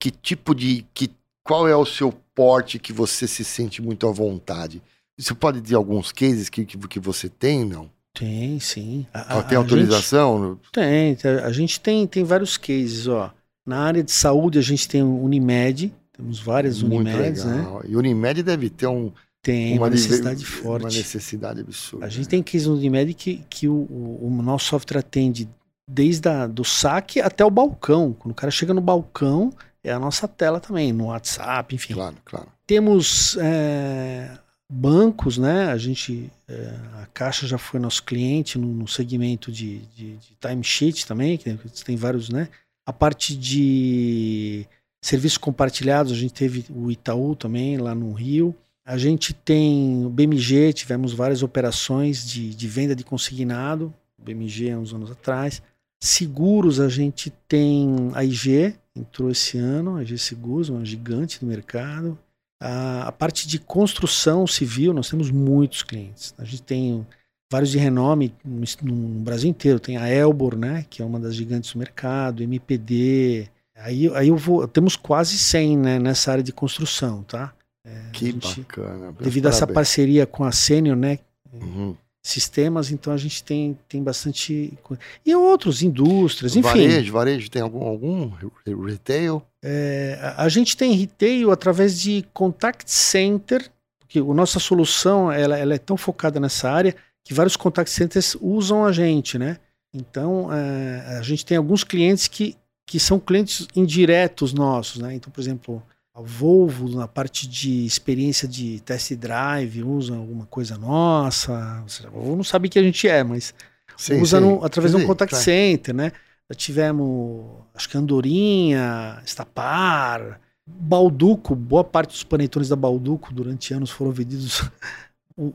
Que 0.00 0.10
tipo 0.10 0.54
de. 0.54 0.86
Que, 0.94 1.10
qual 1.44 1.68
é 1.68 1.76
o 1.76 1.84
seu 1.84 2.12
porte 2.34 2.78
que 2.78 2.92
você 2.94 3.26
se 3.28 3.44
sente 3.44 3.82
muito 3.82 4.08
à 4.08 4.12
vontade? 4.12 4.80
Você 5.18 5.34
pode 5.34 5.60
dizer 5.60 5.74
alguns 5.74 6.12
cases 6.12 6.48
que, 6.48 6.64
que, 6.64 6.78
que 6.78 6.98
você 7.00 7.28
tem, 7.28 7.64
não? 7.64 7.90
Tem, 8.14 8.58
sim. 8.58 9.06
A- 9.12 9.20
a- 9.38 9.42
tem 9.42 9.58
a 9.58 9.60
gente- 9.60 9.70
autorização? 9.72 10.58
tem, 10.72 11.14
tem. 11.16 11.30
a 11.30 11.52
gente 11.52 11.78
tem, 11.80 12.06
tem 12.06 12.24
vários 12.24 12.56
cases, 12.56 13.06
ó. 13.06 13.30
Na 13.68 13.80
área 13.80 14.02
de 14.02 14.10
saúde 14.10 14.58
a 14.58 14.62
gente 14.62 14.88
tem 14.88 15.02
Unimed, 15.02 15.92
temos 16.12 16.40
várias 16.40 16.82
Muito 16.82 17.08
Unimeds, 17.08 17.44
né? 17.44 17.56
legal. 17.56 17.82
E 17.86 17.94
o 17.94 17.98
Unimed 17.98 18.42
deve 18.42 18.70
ter 18.70 18.86
um, 18.86 19.12
Tem 19.42 19.76
uma, 19.78 19.90
diver- 19.90 20.08
necessidade 20.10 20.44
Uma 20.44 20.50
forte. 20.62 20.96
necessidade 20.96 21.60
absurda. 21.60 22.06
A 22.06 22.08
gente 22.08 22.28
tem 22.28 22.42
case 22.42 22.66
no 22.66 22.74
Unimed 22.76 23.12
que, 23.14 23.44
que 23.50 23.68
o, 23.68 23.74
o- 23.74 24.26
o 24.26 24.42
nosso 24.42 24.66
software 24.66 24.98
atende 25.00 25.48
desde 25.88 26.28
a, 26.28 26.46
do 26.46 26.64
saque 26.64 27.20
até 27.20 27.44
o 27.44 27.50
balcão. 27.50 28.14
Quando 28.18 28.32
o 28.32 28.34
cara 28.34 28.50
chega 28.50 28.72
no 28.72 28.80
balcão, 28.80 29.52
é 29.84 29.92
a 29.92 29.98
nossa 29.98 30.26
tela 30.26 30.60
também, 30.60 30.92
no 30.92 31.06
WhatsApp, 31.06 31.74
enfim. 31.74 31.94
Claro, 31.94 32.16
claro. 32.24 32.46
Temos 32.66 33.36
é, 33.40 34.30
bancos, 34.70 35.38
né? 35.38 35.66
A 35.70 35.76
gente, 35.78 36.30
é, 36.48 36.74
a 37.02 37.06
Caixa 37.14 37.46
já 37.46 37.56
foi 37.58 37.78
nosso 37.80 38.02
cliente 38.02 38.58
no, 38.58 38.66
no 38.66 38.88
segmento 38.88 39.50
de, 39.52 39.78
de, 39.94 40.16
de 40.16 40.36
timesheet 40.40 41.06
também, 41.06 41.36
que 41.38 41.54
tem 41.84 41.96
vários, 41.96 42.28
né? 42.28 42.48
A 42.88 42.92
parte 42.94 43.36
de 43.36 44.66
serviços 45.02 45.36
compartilhados, 45.36 46.10
a 46.10 46.14
gente 46.14 46.32
teve 46.32 46.64
o 46.70 46.90
Itaú 46.90 47.36
também 47.36 47.76
lá 47.76 47.94
no 47.94 48.14
Rio. 48.14 48.56
A 48.82 48.96
gente 48.96 49.34
tem 49.34 50.06
o 50.06 50.08
BMG, 50.08 50.72
tivemos 50.72 51.12
várias 51.12 51.42
operações 51.42 52.26
de, 52.26 52.54
de 52.54 52.66
venda 52.66 52.96
de 52.96 53.04
consignado, 53.04 53.92
BMG 54.16 54.70
há 54.70 54.78
uns 54.78 54.94
anos 54.94 55.10
atrás. 55.10 55.60
Seguros, 56.00 56.80
a 56.80 56.88
gente 56.88 57.28
tem 57.46 58.10
a 58.14 58.24
IG, 58.24 58.74
entrou 58.96 59.30
esse 59.30 59.58
ano, 59.58 59.96
a 59.96 60.02
IG 60.02 60.16
Seguros, 60.16 60.70
uma 60.70 60.82
gigante 60.82 61.44
no 61.44 61.48
mercado. 61.50 62.18
A, 62.58 63.08
a 63.08 63.12
parte 63.12 63.46
de 63.46 63.58
construção 63.58 64.46
civil, 64.46 64.94
nós 64.94 65.10
temos 65.10 65.30
muitos 65.30 65.82
clientes. 65.82 66.34
A 66.38 66.44
gente 66.46 66.62
tem 66.62 67.06
vários 67.50 67.70
de 67.70 67.78
renome 67.78 68.34
no, 68.44 68.64
no 68.92 69.20
Brasil 69.20 69.48
inteiro. 69.48 69.80
Tem 69.80 69.96
a 69.96 70.08
Elbor, 70.08 70.56
né, 70.56 70.84
que 70.88 71.02
é 71.02 71.04
uma 71.04 71.18
das 71.18 71.34
gigantes 71.34 71.72
do 71.72 71.78
mercado, 71.78 72.42
MPD. 72.42 73.48
Aí, 73.76 74.10
aí 74.14 74.28
eu 74.28 74.36
vou, 74.36 74.66
temos 74.66 74.96
quase 74.96 75.38
100 75.38 75.78
né, 75.78 75.98
nessa 75.98 76.32
área 76.32 76.42
de 76.42 76.52
construção, 76.52 77.22
tá? 77.22 77.52
É, 77.86 78.10
Que 78.12 78.26
gente- 78.26 78.60
bacana. 78.60 79.12
Devido 79.20 79.46
a 79.46 79.48
essa 79.50 79.66
parceria 79.66 80.26
com 80.26 80.44
a 80.44 80.52
Senior, 80.52 80.96
né, 80.96 81.18
Uhum. 81.52 81.94
sistemas, 82.22 82.90
então 82.90 83.10
a 83.12 83.16
gente 83.16 83.42
tem, 83.42 83.78
tem 83.88 84.02
bastante. 84.02 84.76
E 85.24 85.34
outros, 85.34 85.80
indústrias, 85.82 86.54
enfim. 86.56 86.68
Varejo, 86.68 87.12
varejo, 87.12 87.50
tem 87.50 87.62
algum, 87.62 87.84
algum 87.86 88.28
re- 88.28 88.74
retail? 88.84 89.42
É, 89.62 90.18
a- 90.20 90.42
a 90.44 90.48
gente 90.50 90.76
tem 90.76 90.92
retail 90.92 91.50
através 91.50 91.98
de 91.98 92.24
contact 92.34 92.90
center, 92.90 93.70
porque 94.00 94.18
a 94.18 94.22
nossa 94.34 94.58
solução 94.58 95.30
ela, 95.32 95.56
ela 95.56 95.74
é 95.74 95.78
tão 95.78 95.96
focada 95.96 96.38
nessa 96.38 96.70
área 96.70 96.94
que 97.28 97.34
vários 97.34 97.56
contact 97.56 97.90
centers 97.90 98.34
usam 98.40 98.86
a 98.86 98.90
gente, 98.90 99.36
né? 99.38 99.58
Então 99.92 100.50
é, 100.50 101.18
a 101.18 101.22
gente 101.22 101.44
tem 101.44 101.58
alguns 101.58 101.84
clientes 101.84 102.26
que, 102.26 102.56
que 102.86 102.98
são 102.98 103.20
clientes 103.20 103.68
indiretos 103.76 104.54
nossos, 104.54 104.96
né? 105.02 105.14
Então, 105.14 105.30
por 105.30 105.38
exemplo, 105.38 105.82
a 106.14 106.22
Volvo 106.22 106.88
na 106.88 107.06
parte 107.06 107.46
de 107.46 107.84
experiência 107.84 108.48
de 108.48 108.80
test 108.80 109.12
drive 109.14 109.82
usa 109.82 110.16
alguma 110.16 110.46
coisa 110.46 110.78
nossa. 110.78 111.80
Ou 111.82 111.88
seja, 111.90 112.08
a 112.08 112.10
Volvo 112.10 112.36
não 112.36 112.44
sabe 112.44 112.70
que 112.70 112.78
a 112.78 112.82
gente 112.82 113.06
é, 113.06 113.22
mas 113.22 113.52
Sim, 113.94 114.22
usa 114.22 114.40
sim. 114.40 114.46
no- 114.46 114.64
através 114.64 114.94
de 114.94 114.98
Sim, 114.98 115.04
um 115.04 115.06
contact 115.06 115.30
claro. 115.32 115.44
center, 115.44 115.94
né? 115.94 116.12
Já 116.48 116.54
tivemos, 116.56 117.44
acho 117.74 117.90
que 117.90 117.98
Andorinha, 117.98 119.20
Estapar, 119.22 120.40
Balduco, 120.66 121.54
boa 121.54 121.84
parte 121.84 122.12
dos 122.12 122.24
panetones 122.24 122.70
da 122.70 122.76
Balduco 122.76 123.34
durante 123.34 123.74
anos 123.74 123.90
foram 123.90 124.12
vendidos 124.12 124.62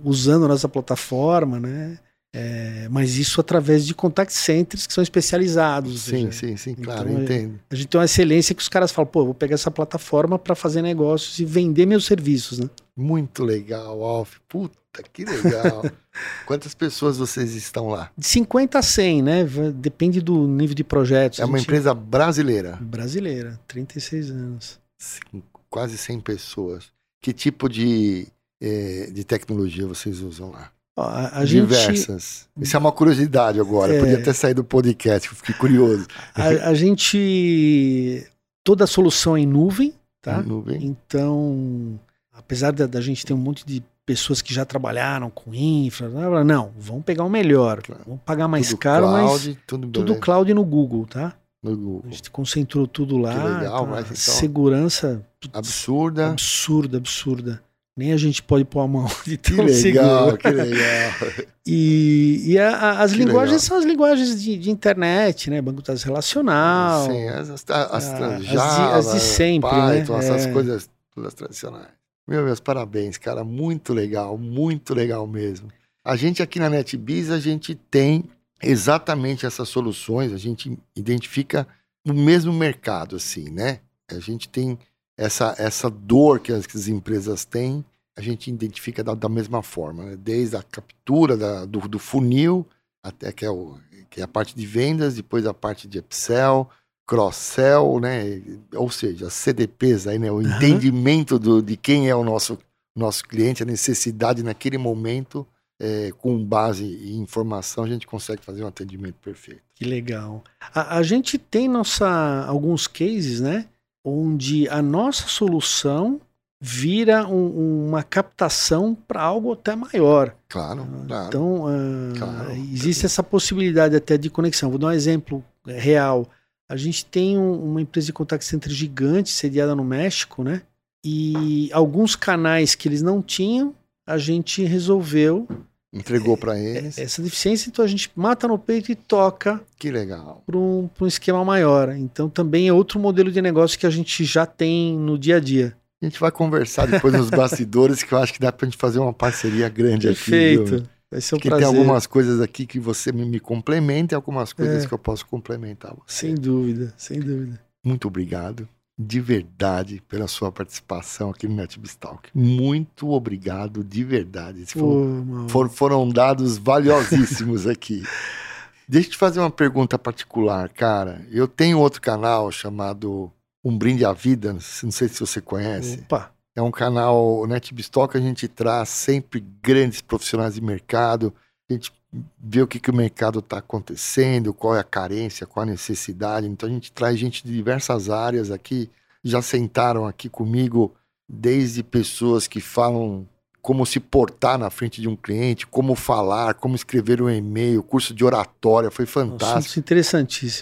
usando 0.03 0.45
a 0.45 0.47
nossa 0.47 0.69
plataforma, 0.69 1.59
né? 1.59 1.99
É, 2.35 2.87
mas 2.89 3.15
isso 3.17 3.39
através 3.39 3.85
de 3.85 3.93
contact 3.93 4.33
centers 4.33 4.87
que 4.87 4.93
são 4.93 5.03
especializados. 5.03 6.01
Sim, 6.01 6.31
seja, 6.31 6.31
sim, 6.31 6.57
sim, 6.57 6.73
claro, 6.75 7.07
Então, 7.07 7.19
é- 7.19 7.23
entendo. 7.23 7.59
A 7.69 7.75
gente 7.75 7.87
tem 7.87 7.99
uma 7.99 8.05
excelência 8.05 8.55
que 8.55 8.61
os 8.61 8.69
caras 8.69 8.91
falam, 8.91 9.11
pô, 9.11 9.23
vou 9.25 9.35
pegar 9.35 9.53
essa 9.53 9.69
plataforma 9.69 10.39
para 10.39 10.55
fazer 10.55 10.81
negócios 10.81 11.37
e 11.39 11.45
vender 11.45 11.85
meus 11.85 12.05
serviços, 12.05 12.57
né? 12.57 12.67
Muito 12.97 13.43
legal, 13.43 14.01
Alf. 14.03 14.37
Puta, 14.49 15.03
que 15.13 15.25
legal. 15.25 15.83
Quantas 16.47 16.73
pessoas 16.73 17.17
vocês 17.17 17.53
estão 17.53 17.89
lá? 17.89 18.09
De 18.17 18.25
50 18.25 18.79
a 18.79 18.81
100, 18.81 19.21
né? 19.21 19.43
Depende 19.75 20.19
do 20.19 20.47
nível 20.47 20.73
de 20.75 20.83
projetos. 20.83 21.39
É 21.39 21.45
uma 21.45 21.59
gente- 21.59 21.67
empresa 21.67 21.93
brasileira, 21.93 22.79
Brasileira, 22.81 23.59
36 23.67 24.31
anos. 24.31 24.79
Sim, 24.97 25.43
quase 25.69 25.99
100 25.99 26.19
pessoas. 26.19 26.85
Que 27.21 27.31
tipo 27.31 27.69
de, 27.69 28.27
eh, 28.61 29.09
de 29.13 29.23
tecnologia 29.23 29.85
vocês 29.87 30.21
usam 30.21 30.51
lá? 30.51 30.71
A, 30.95 31.39
a 31.39 31.45
gente, 31.45 31.61
Diversas. 31.67 32.47
Isso 32.59 32.75
é 32.75 32.79
uma 32.79 32.91
curiosidade 32.91 33.59
agora. 33.59 33.95
É. 33.95 33.99
Podia 33.99 34.21
ter 34.21 34.33
saído 34.33 34.61
do 34.61 34.67
podcast, 34.67 35.27
eu 35.27 35.35
fiquei 35.35 35.55
curioso. 35.55 36.05
a, 36.35 36.69
a 36.69 36.73
gente. 36.73 38.27
Toda 38.63 38.83
a 38.83 38.87
solução 38.87 39.35
é 39.35 39.41
em 39.41 39.45
nuvem, 39.47 39.93
tá? 40.21 40.41
Nuvem. 40.41 40.85
Então, 40.85 41.99
apesar 42.31 42.71
da, 42.71 42.85
da 42.85 43.01
gente 43.01 43.25
ter 43.25 43.33
um 43.33 43.37
monte 43.37 43.65
de 43.65 43.83
pessoas 44.05 44.41
que 44.41 44.53
já 44.53 44.63
trabalharam 44.65 45.29
com 45.29 45.53
infra, 45.53 46.07
não, 46.43 46.71
vamos 46.77 47.03
pegar 47.03 47.23
o 47.23 47.29
melhor. 47.29 47.81
Claro. 47.81 48.03
Vamos 48.05 48.21
pagar 48.23 48.47
mais 48.47 48.69
tudo 48.69 48.77
caro, 48.77 49.07
mas 49.07 49.25
cloud, 49.25 49.59
tudo, 49.65 49.87
tudo 49.87 50.03
beleza. 50.05 50.21
cloud 50.21 50.53
no 50.53 50.63
Google, 50.63 51.05
tá? 51.07 51.33
no 51.61 51.71
A 51.71 51.75
Google. 51.75 52.11
gente 52.11 52.29
concentrou 52.29 52.85
tudo 52.85 53.17
lá. 53.17 53.31
Que 53.33 53.39
legal, 53.39 53.59
então, 53.83 53.87
mas 53.87 53.99
a 53.99 54.01
então- 54.01 54.15
Segurança 54.15 55.25
Absurda. 55.51 56.29
absurda, 56.29 56.97
absurda. 56.97 57.63
Nem 57.95 58.11
a 58.11 58.17
gente 58.17 58.41
pode 58.41 58.65
pôr 58.65 58.79
a 58.81 58.87
mão 58.87 59.05
de 59.25 59.37
Que 59.37 59.55
tão 59.55 59.65
legal, 59.65 60.25
seguro. 60.25 60.37
que 60.37 60.49
legal. 60.49 61.11
E, 61.65 62.43
e 62.45 62.59
a- 62.59 62.75
a- 62.75 63.01
as 63.03 63.13
Que 63.13 63.19
linguagens 63.19 63.61
legal. 63.61 63.67
são 63.67 63.77
as 63.77 63.85
linguagens 63.85 64.41
de, 64.43 64.57
de 64.57 64.69
internet, 64.69 65.49
né? 65.49 65.61
Banco 65.61 65.81
das 65.81 66.03
relacional. 66.03 67.05
Sim, 67.09 67.27
as, 67.29 67.49
as, 67.49 67.65
as, 67.69 67.69
Ah, 67.69 68.35
as 68.35 68.41
de- 68.41 68.53
Java, 68.53 69.13
de 69.13 69.19
sempre, 69.21 69.69
Python, 69.69 70.13
né? 70.17 70.19
essas 70.19 70.45
É. 70.47 70.51
coisas 70.51 70.89
todas 71.15 71.33
tradicionais. 71.33 71.87
Meu, 72.27 72.43
meus 72.43 72.59
parabéns, 72.59 73.17
cara. 73.17 73.45
Muito 73.45 73.93
legal, 73.93 74.37
muito 74.37 74.93
legal 74.93 75.25
mesmo. 75.25 75.69
A 76.03 76.17
gente 76.17 76.43
aqui 76.43 76.59
na 76.59 76.69
NetBiz, 76.69 77.29
a 77.31 77.39
gente 77.39 77.75
tem 77.75 78.25
exatamente 78.61 79.45
essas 79.45 79.69
soluções, 79.69 80.33
a 80.33 80.37
gente 80.37 80.77
identifica 80.95 81.65
no 82.05 82.13
mesmo 82.13 82.51
mercado, 82.51 83.15
assim, 83.15 83.49
né? 83.49 83.79
A 84.11 84.19
gente 84.19 84.49
tem 84.49 84.77
essa, 85.17 85.55
essa 85.57 85.89
dor 85.89 86.39
que 86.39 86.51
as, 86.51 86.65
que 86.65 86.77
as 86.77 86.87
empresas 86.87 87.45
têm, 87.45 87.83
a 88.17 88.21
gente 88.21 88.49
identifica 88.49 89.03
da, 89.03 89.13
da 89.15 89.29
mesma 89.29 89.61
forma, 89.63 90.03
né? 90.03 90.15
Desde 90.15 90.55
a 90.55 90.63
captura 90.63 91.35
da- 91.35 91.65
do, 91.65 91.79
do 91.87 91.99
funil, 91.99 92.65
até 93.03 93.31
que 93.31 93.43
é, 93.45 93.49
o, 93.49 93.77
que 94.09 94.21
é 94.21 94.23
a 94.23 94.27
parte 94.27 94.55
de 94.55 94.65
vendas, 94.65 95.15
depois 95.15 95.45
a 95.45 95.53
parte 95.53 95.87
de 95.87 95.99
upsell, 95.99 96.69
cross-sell, 97.07 97.99
né? 97.99 98.41
Ou 98.75 98.89
seja, 98.89 99.27
as 99.27 99.33
CDPs 99.33 100.07
aí, 100.07 100.17
né? 100.19 100.31
O 100.31 100.41
entendimento 100.41 101.37
do, 101.39 101.61
de 101.61 101.75
quem 101.77 102.09
é 102.09 102.15
o 102.15 102.23
nosso, 102.23 102.57
nosso 102.95 103.23
cliente, 103.25 103.63
a 103.63 103.65
necessidade 103.65 104.41
naquele 104.43 104.77
momento, 104.77 105.45
é, 105.81 106.11
com 106.17 106.43
base 106.43 106.83
em 106.85 107.17
informação, 107.19 107.83
a 107.83 107.87
gente 107.87 108.07
consegue 108.07 108.43
fazer 108.43 108.63
um 108.63 108.67
atendimento 108.67 109.15
perfeito. 109.15 109.61
Que 109.75 109.85
legal. 109.85 110.43
A, 110.73 110.97
a 110.97 111.03
gente 111.03 111.37
tem 111.37 111.67
nossa, 111.67 112.45
alguns 112.47 112.87
cases, 112.87 113.41
né? 113.41 113.67
Onde 114.03 114.67
a 114.69 114.81
nossa 114.81 115.27
solução 115.27 116.19
vira 116.59 117.27
um- 117.27 117.87
uma 117.87 118.03
captação 118.03 118.95
para 118.95 119.21
algo 119.21 119.51
até 119.53 119.75
maior. 119.75 120.33
Claro, 120.47 120.85
claro. 121.07 121.27
Então, 121.27 121.67
ah, 121.67 122.17
Claro. 122.17 122.51
existe 122.71 123.05
essa 123.05 123.21
possibilidade 123.21 123.95
até 123.95 124.17
de 124.17 124.29
conexão. 124.29 124.69
Vou 124.69 124.79
dar 124.79 124.87
um 124.87 124.91
exemplo 124.91 125.43
eh, 125.67 125.79
real. 125.79 126.27
A 126.69 126.75
gente 126.77 127.05
tem 127.05 127.37
um- 127.37 127.63
uma 127.71 127.81
empresa 127.81 128.07
de 128.07 128.13
contact 128.13 128.45
center 128.45 128.71
gigante, 128.71 129.29
sediada 129.29 129.75
no 129.75 129.83
México, 129.83 130.43
né? 130.43 130.61
E 131.05 131.69
alguns 131.73 132.15
canais 132.15 132.75
que 132.75 132.87
eles 132.87 133.01
não 133.01 133.21
tinham, 133.21 133.73
a 134.07 134.17
gente 134.17 134.63
resolveu 134.63 135.47
Entregou 135.93 136.35
para 136.35 136.57
eles. 136.59 136.97
essa 136.97 137.21
deficiência, 137.21 137.69
então 137.69 137.85
a 137.85 137.87
gente 137.87 138.09
mata 138.15 138.47
no 138.47 138.57
peito 138.57 138.91
e 138.91 138.95
toca 138.95 139.61
Que 139.77 139.91
legal. 139.91 140.41
para 140.45 140.57
um, 140.57 140.89
pra 140.93 141.05
um 141.05 141.07
esquema 141.07 141.45
maior. 141.45 141.95
Então 141.95 142.27
também 142.27 142.67
é 142.67 142.73
outro 142.73 142.99
modelo 142.99 143.31
de 143.31 143.41
negócio 143.41 143.77
que 143.77 143.85
a 143.85 143.89
gente 143.91 144.23
já 144.25 144.45
tem 144.45 144.97
no 144.97 145.17
dia 145.19 145.37
a 145.37 145.39
dia. 145.39 145.75
A 146.01 146.05
gente 146.05 146.19
vai 146.19 146.31
conversar 146.31 146.87
depois 146.87 147.13
nos 147.13 147.29
bastidores, 147.31 148.01
que 148.01 148.11
eu 148.13 148.17
acho 148.17 148.33
que 148.33 148.39
dá 148.39 148.51
pra 148.51 148.65
gente 148.65 148.77
fazer 148.77 148.97
uma 148.99 149.13
parceria 149.13 149.69
grande 149.69 150.09
aqui. 150.09 150.31
viu? 150.31 150.63
Perfeito. 150.65 150.89
Vai 151.11 151.21
ser 151.21 151.35
um 151.35 151.37
Porque 151.37 151.49
prazer. 151.49 151.67
tem 151.69 151.77
algumas 151.77 152.07
coisas 152.07 152.41
aqui 152.41 152.65
que 152.65 152.79
você 152.79 153.11
me, 153.11 153.23
me 153.23 153.39
complementa 153.39 154.13
e 154.13 154.15
algumas 154.15 154.51
coisas 154.51 154.83
É. 154.83 154.87
que 154.87 154.93
eu 154.93 154.97
posso 154.97 155.25
complementar 155.27 155.93
você. 155.93 156.25
Sem 156.27 156.33
dúvida, 156.35 156.91
sem 156.97 157.19
dúvida. 157.19 157.61
Muito 157.85 158.07
obrigado, 158.07 158.67
de 158.97 159.19
verdade, 159.19 160.01
pela 160.07 160.27
sua 160.27 160.51
participação 160.51 161.31
aqui 161.31 161.47
no 161.47 161.55
NetBistalk. 161.55 162.29
Muito 162.33 163.09
obrigado, 163.09 163.83
de 163.83 164.03
verdade. 164.03 164.65
Mauro. 164.75 165.49
For- 165.49 165.69
foram 165.69 166.07
dados 166.07 166.57
valiosíssimos 166.57 167.65
aqui. 167.67 168.03
Deixa 168.87 169.07
eu 169.07 169.11
te 169.13 169.17
fazer 169.17 169.39
uma 169.39 169.49
pergunta 169.49 169.97
particular, 169.97 170.69
cara. 170.69 171.25
Eu 171.31 171.47
tenho 171.47 171.79
outro 171.79 172.01
canal 172.01 172.51
chamado 172.51 173.31
Um 173.63 173.75
Brinde 173.77 174.05
à 174.05 174.13
Vida, 174.13 174.53
não 174.53 174.59
sei 174.91 175.07
se 175.07 175.19
você 175.19 175.39
conhece. 175.41 176.01
Opa, 176.01 176.31
É 176.55 176.61
um 176.61 176.69
canal, 176.69 177.47
NetBistock, 177.47 178.15
a 178.15 178.21
gente 178.21 178.47
traz 178.47 178.89
sempre 178.89 179.39
grandes 179.61 180.01
profissionais 180.01 180.53
de 180.55 180.61
mercado, 180.61 181.33
a 181.69 181.73
gente 181.73 181.91
vê 182.39 182.61
o 182.61 182.67
que, 182.67 182.79
que 182.79 182.91
o 182.91 182.95
mercado 182.95 183.39
está 183.39 183.57
acontecendo, 183.57 184.53
qual 184.53 184.75
é 184.75 184.79
a 184.79 184.83
carência, 184.83 185.47
qual 185.47 185.63
a 185.63 185.67
necessidade. 185.67 186.47
Então 186.47 186.69
a 186.69 186.71
gente 186.71 186.91
traz 186.91 187.17
gente 187.17 187.45
de 187.45 187.53
diversas 187.53 188.09
áreas 188.09 188.51
aqui, 188.51 188.89
já 189.23 189.41
sentaram 189.41 190.05
aqui 190.05 190.29
comigo, 190.29 190.93
desde 191.27 191.81
pessoas 191.81 192.47
que 192.47 192.61
falam 192.61 193.27
como 193.61 193.85
se 193.85 193.97
portar 193.97 194.57
na 194.57 194.69
frente 194.69 194.99
de 194.99 195.07
um 195.07 195.15
cliente, 195.15 195.65
como 195.65 195.95
falar, 195.95 196.53
como 196.55 196.75
escrever 196.75 197.21
um 197.21 197.29
e-mail, 197.29 197.81
curso 197.81 198.13
de 198.13 198.25
oratória, 198.25 198.91
foi 198.91 199.05
fantástico. 199.05 199.79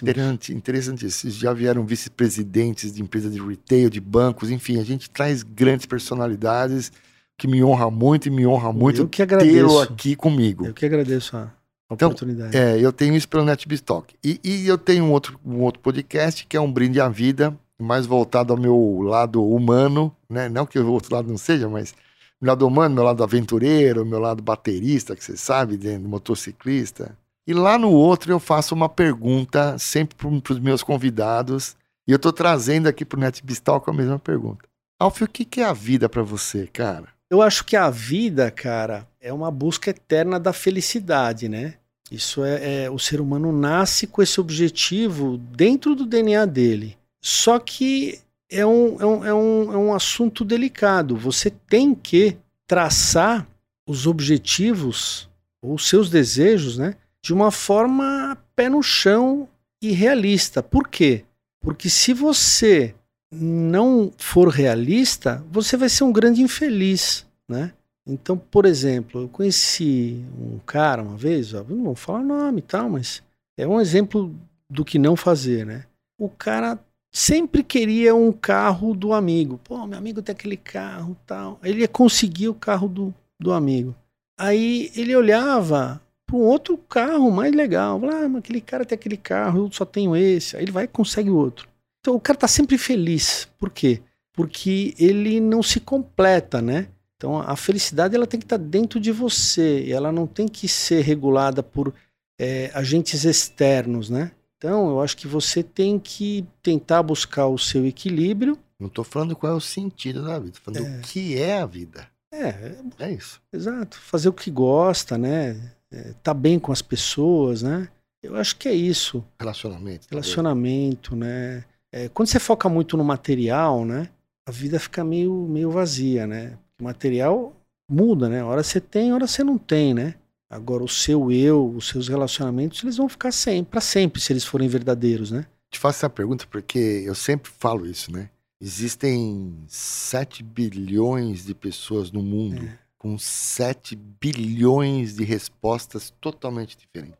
assuntos 0.08 0.54
interessantíssimos. 0.54 1.26
Isso. 1.26 1.40
Já 1.40 1.52
vieram 1.52 1.84
vice-presidentes 1.84 2.94
de 2.94 3.02
empresas 3.02 3.32
de 3.32 3.40
retail, 3.40 3.90
de 3.90 4.00
bancos, 4.00 4.52
enfim, 4.52 4.78
a 4.78 4.84
gente 4.84 5.10
traz 5.10 5.42
grandes 5.42 5.84
personalidades 5.84 6.92
que 7.38 7.48
me 7.48 7.62
honra 7.62 7.90
muito 7.90 8.28
e 8.28 8.30
me 8.30 8.46
honra 8.46 8.72
muito 8.72 9.06
tê-lo 9.06 9.80
aqui 9.80 10.14
comigo. 10.14 10.66
Eu 10.66 10.74
que 10.74 10.86
agradeço 10.86 11.36
a 11.36 11.52
a 11.92 11.94
Então, 11.94 12.08
oportunidade. 12.08 12.56
É, 12.56 12.78
eu 12.78 12.92
tenho 12.92 13.14
isso 13.14 13.28
pelo 13.28 13.44
NetBistock. 13.44 14.14
E, 14.24 14.40
e 14.42 14.66
eu 14.66 14.78
tenho 14.78 15.04
um 15.04 15.12
outro, 15.12 15.38
um 15.44 15.60
outro 15.60 15.80
podcast 15.80 16.46
que 16.46 16.56
é 16.56 16.60
um 16.60 16.72
brinde 16.72 17.00
à 17.00 17.08
vida, 17.08 17.56
mais 17.78 18.06
voltado 18.06 18.52
ao 18.52 18.58
meu 18.58 19.00
lado 19.02 19.44
humano, 19.44 20.14
né? 20.28 20.48
Não 20.48 20.64
que 20.64 20.78
o 20.78 20.90
outro 20.90 21.14
lado 21.14 21.28
não 21.28 21.36
seja, 21.36 21.68
mas 21.68 21.94
meu 22.40 22.50
lado 22.50 22.66
humano, 22.66 22.94
meu 22.94 23.04
lado 23.04 23.22
aventureiro, 23.22 24.06
meu 24.06 24.18
lado 24.18 24.42
baterista, 24.42 25.14
que 25.14 25.22
você 25.24 25.36
sabe, 25.36 25.76
de 25.76 25.98
motociclista. 25.98 27.16
E 27.46 27.52
lá 27.52 27.76
no 27.76 27.90
outro 27.90 28.32
eu 28.32 28.40
faço 28.40 28.74
uma 28.74 28.88
pergunta 28.88 29.76
sempre 29.78 30.16
para 30.16 30.52
os 30.54 30.60
meus 30.60 30.82
convidados. 30.82 31.76
E 32.06 32.12
eu 32.12 32.18
tô 32.18 32.32
trazendo 32.32 32.88
aqui 32.88 33.04
pro 33.04 33.20
NetBistock 33.20 33.88
a 33.88 33.92
mesma 33.92 34.18
pergunta. 34.18 34.64
Alfio, 35.00 35.26
o 35.26 35.28
que, 35.28 35.44
que 35.44 35.60
é 35.60 35.64
a 35.64 35.72
vida 35.72 36.08
para 36.08 36.22
você, 36.22 36.66
cara? 36.66 37.08
Eu 37.32 37.40
acho 37.40 37.64
que 37.64 37.76
a 37.76 37.88
vida, 37.88 38.50
cara, 38.50 39.08
é 39.18 39.32
uma 39.32 39.50
busca 39.50 39.88
eterna 39.88 40.38
da 40.38 40.52
felicidade, 40.52 41.48
né? 41.48 41.76
Isso 42.10 42.44
é, 42.44 42.84
é- 42.84 42.90
o 42.90 42.98
ser 42.98 43.22
humano 43.22 43.50
nasce 43.50 44.06
com 44.06 44.20
esse 44.20 44.38
objetivo 44.38 45.38
dentro 45.38 45.94
do 45.94 46.04
DNA 46.04 46.44
dele. 46.44 46.94
Só 47.22 47.58
que 47.58 48.20
é 48.50 48.66
um, 48.66 49.00
é 49.00 49.06
um, 49.06 49.24
é 49.24 49.32
um, 49.32 49.72
é 49.72 49.76
um 49.78 49.94
assunto 49.94 50.44
delicado. 50.44 51.16
Você 51.16 51.48
tem 51.48 51.94
que 51.94 52.36
traçar 52.66 53.48
os 53.88 54.06
objetivos 54.06 55.26
ou 55.62 55.78
seus 55.78 56.10
desejos, 56.10 56.76
né? 56.76 56.96
De 57.24 57.32
uma 57.32 57.50
forma 57.50 58.36
pé 58.54 58.68
no 58.68 58.82
chão 58.82 59.48
e 59.80 59.92
realista. 59.92 60.62
Por 60.62 60.86
quê? 60.86 61.24
Porque 61.62 61.88
se 61.88 62.12
você 62.12 62.94
não 63.32 64.12
for 64.18 64.48
realista, 64.48 65.42
você 65.50 65.76
vai 65.76 65.88
ser 65.88 66.04
um 66.04 66.12
grande 66.12 66.42
infeliz, 66.42 67.26
né? 67.48 67.72
Então, 68.06 68.36
por 68.36 68.66
exemplo, 68.66 69.22
eu 69.22 69.28
conheci 69.28 70.22
um 70.38 70.58
cara 70.66 71.02
uma 71.02 71.16
vez, 71.16 71.54
ó, 71.54 71.64
não 71.68 71.84
vou 71.84 71.94
falar 71.94 72.22
nome 72.22 72.58
e 72.58 72.62
tal, 72.62 72.90
mas 72.90 73.22
é 73.56 73.66
um 73.66 73.80
exemplo 73.80 74.34
do 74.68 74.84
que 74.84 74.98
não 74.98 75.16
fazer, 75.16 75.64
né? 75.64 75.84
O 76.18 76.28
cara 76.28 76.78
sempre 77.12 77.62
queria 77.62 78.14
um 78.14 78.32
carro 78.32 78.94
do 78.94 79.12
amigo. 79.12 79.60
Pô, 79.62 79.86
meu 79.86 79.98
amigo 79.98 80.22
tem 80.22 80.32
aquele 80.32 80.56
carro 80.56 81.16
tal. 81.26 81.58
Ele 81.62 81.80
ia 81.80 81.88
conseguir 81.88 82.48
o 82.48 82.54
carro 82.54 82.88
do, 82.88 83.14
do 83.38 83.52
amigo. 83.52 83.94
Aí 84.38 84.90
ele 84.96 85.14
olhava 85.14 86.00
para 86.26 86.36
um 86.36 86.40
outro 86.40 86.76
carro 86.76 87.30
mais 87.30 87.54
legal. 87.54 88.00
Ah, 88.04 88.28
mas 88.28 88.36
aquele 88.36 88.60
cara 88.60 88.84
tem 88.84 88.96
aquele 88.96 89.16
carro, 89.16 89.66
eu 89.66 89.72
só 89.72 89.84
tenho 89.84 90.16
esse. 90.16 90.56
Aí 90.56 90.64
ele 90.64 90.72
vai 90.72 90.84
e 90.84 90.88
consegue 90.88 91.30
outro. 91.30 91.68
Então 92.02 92.16
o 92.16 92.20
cara 92.20 92.36
tá 92.38 92.48
sempre 92.48 92.76
feliz. 92.76 93.48
Por 93.58 93.70
quê? 93.70 94.02
Porque 94.32 94.92
ele 94.98 95.40
não 95.40 95.62
se 95.62 95.78
completa, 95.78 96.60
né? 96.60 96.88
Então 97.16 97.38
a 97.38 97.54
felicidade 97.54 98.16
ela 98.16 98.26
tem 98.26 98.40
que 98.40 98.44
estar 98.44 98.56
dentro 98.56 98.98
de 98.98 99.12
você. 99.12 99.84
E 99.84 99.92
ela 99.92 100.10
não 100.10 100.26
tem 100.26 100.48
que 100.48 100.66
ser 100.66 101.02
regulada 101.02 101.62
por 101.62 101.94
é, 102.40 102.70
agentes 102.74 103.24
externos, 103.24 104.10
né? 104.10 104.32
Então 104.58 104.88
eu 104.90 105.00
acho 105.00 105.16
que 105.16 105.28
você 105.28 105.62
tem 105.62 105.98
que 105.98 106.44
tentar 106.60 107.02
buscar 107.04 107.46
o 107.46 107.56
seu 107.58 107.86
equilíbrio. 107.86 108.58
Não 108.80 108.88
tô 108.88 109.04
falando 109.04 109.36
qual 109.36 109.52
é 109.52 109.56
o 109.56 109.60
sentido 109.60 110.24
da 110.24 110.40
vida, 110.40 110.58
tô 110.58 110.72
falando 110.72 110.84
É. 110.92 110.98
o 110.98 111.00
que 111.02 111.38
é 111.38 111.60
a 111.60 111.66
vida. 111.66 112.08
É, 112.32 112.74
é, 112.98 113.12
isso. 113.12 113.40
exato. 113.52 113.96
Fazer 114.00 114.28
o 114.28 114.32
que 114.32 114.50
gosta, 114.50 115.16
né? 115.16 115.72
É, 115.92 116.14
tá 116.22 116.34
bem 116.34 116.58
com 116.58 116.72
as 116.72 116.82
pessoas, 116.82 117.62
né? 117.62 117.88
Eu 118.22 118.34
acho 118.36 118.56
que 118.56 118.68
é 118.68 118.72
isso. 118.74 119.22
Relacionamento. 119.38 120.06
relacionamento, 120.10 121.14
né? 121.14 121.64
É, 121.92 122.08
quando 122.08 122.28
você 122.28 122.40
foca 122.40 122.68
muito 122.68 122.96
no 122.96 123.04
material, 123.04 123.84
né? 123.84 124.08
A 124.46 124.50
vida 124.50 124.80
fica 124.80 125.04
meio, 125.04 125.46
meio 125.46 125.70
vazia, 125.70 126.26
né? 126.26 126.58
O 126.80 126.84
material 126.84 127.54
muda, 127.88 128.28
né? 128.28 128.42
Hora 128.42 128.62
você 128.62 128.80
tem, 128.80 129.12
hora 129.12 129.26
você 129.26 129.44
não 129.44 129.58
tem, 129.58 129.92
né? 129.92 130.14
Agora, 130.48 130.82
o 130.82 130.88
seu 130.88 131.30
eu, 131.30 131.66
os 131.76 131.88
seus 131.88 132.08
relacionamentos, 132.08 132.82
eles 132.82 132.96
vão 132.96 133.08
ficar 133.08 133.32
sempre, 133.32 133.70
para 133.70 133.80
sempre, 133.80 134.20
se 134.20 134.32
eles 134.32 134.44
forem 134.44 134.68
verdadeiros, 134.68 135.30
né? 135.30 135.46
Te 135.70 135.78
faço 135.78 135.98
essa 136.00 136.10
pergunta 136.10 136.46
porque 136.50 136.78
eu 137.06 137.14
sempre 137.14 137.50
falo 137.58 137.86
isso, 137.86 138.12
né? 138.12 138.28
Existem 138.60 139.54
7 139.66 140.42
bilhões 140.42 141.44
de 141.46 141.54
pessoas 141.54 142.10
no 142.12 142.22
mundo 142.22 142.62
É. 142.64 142.78
com 142.98 143.18
7 143.18 143.96
bilhões 143.96 145.16
de 145.16 145.24
respostas 145.24 146.12
totalmente 146.20 146.76
diferentes. 146.76 147.18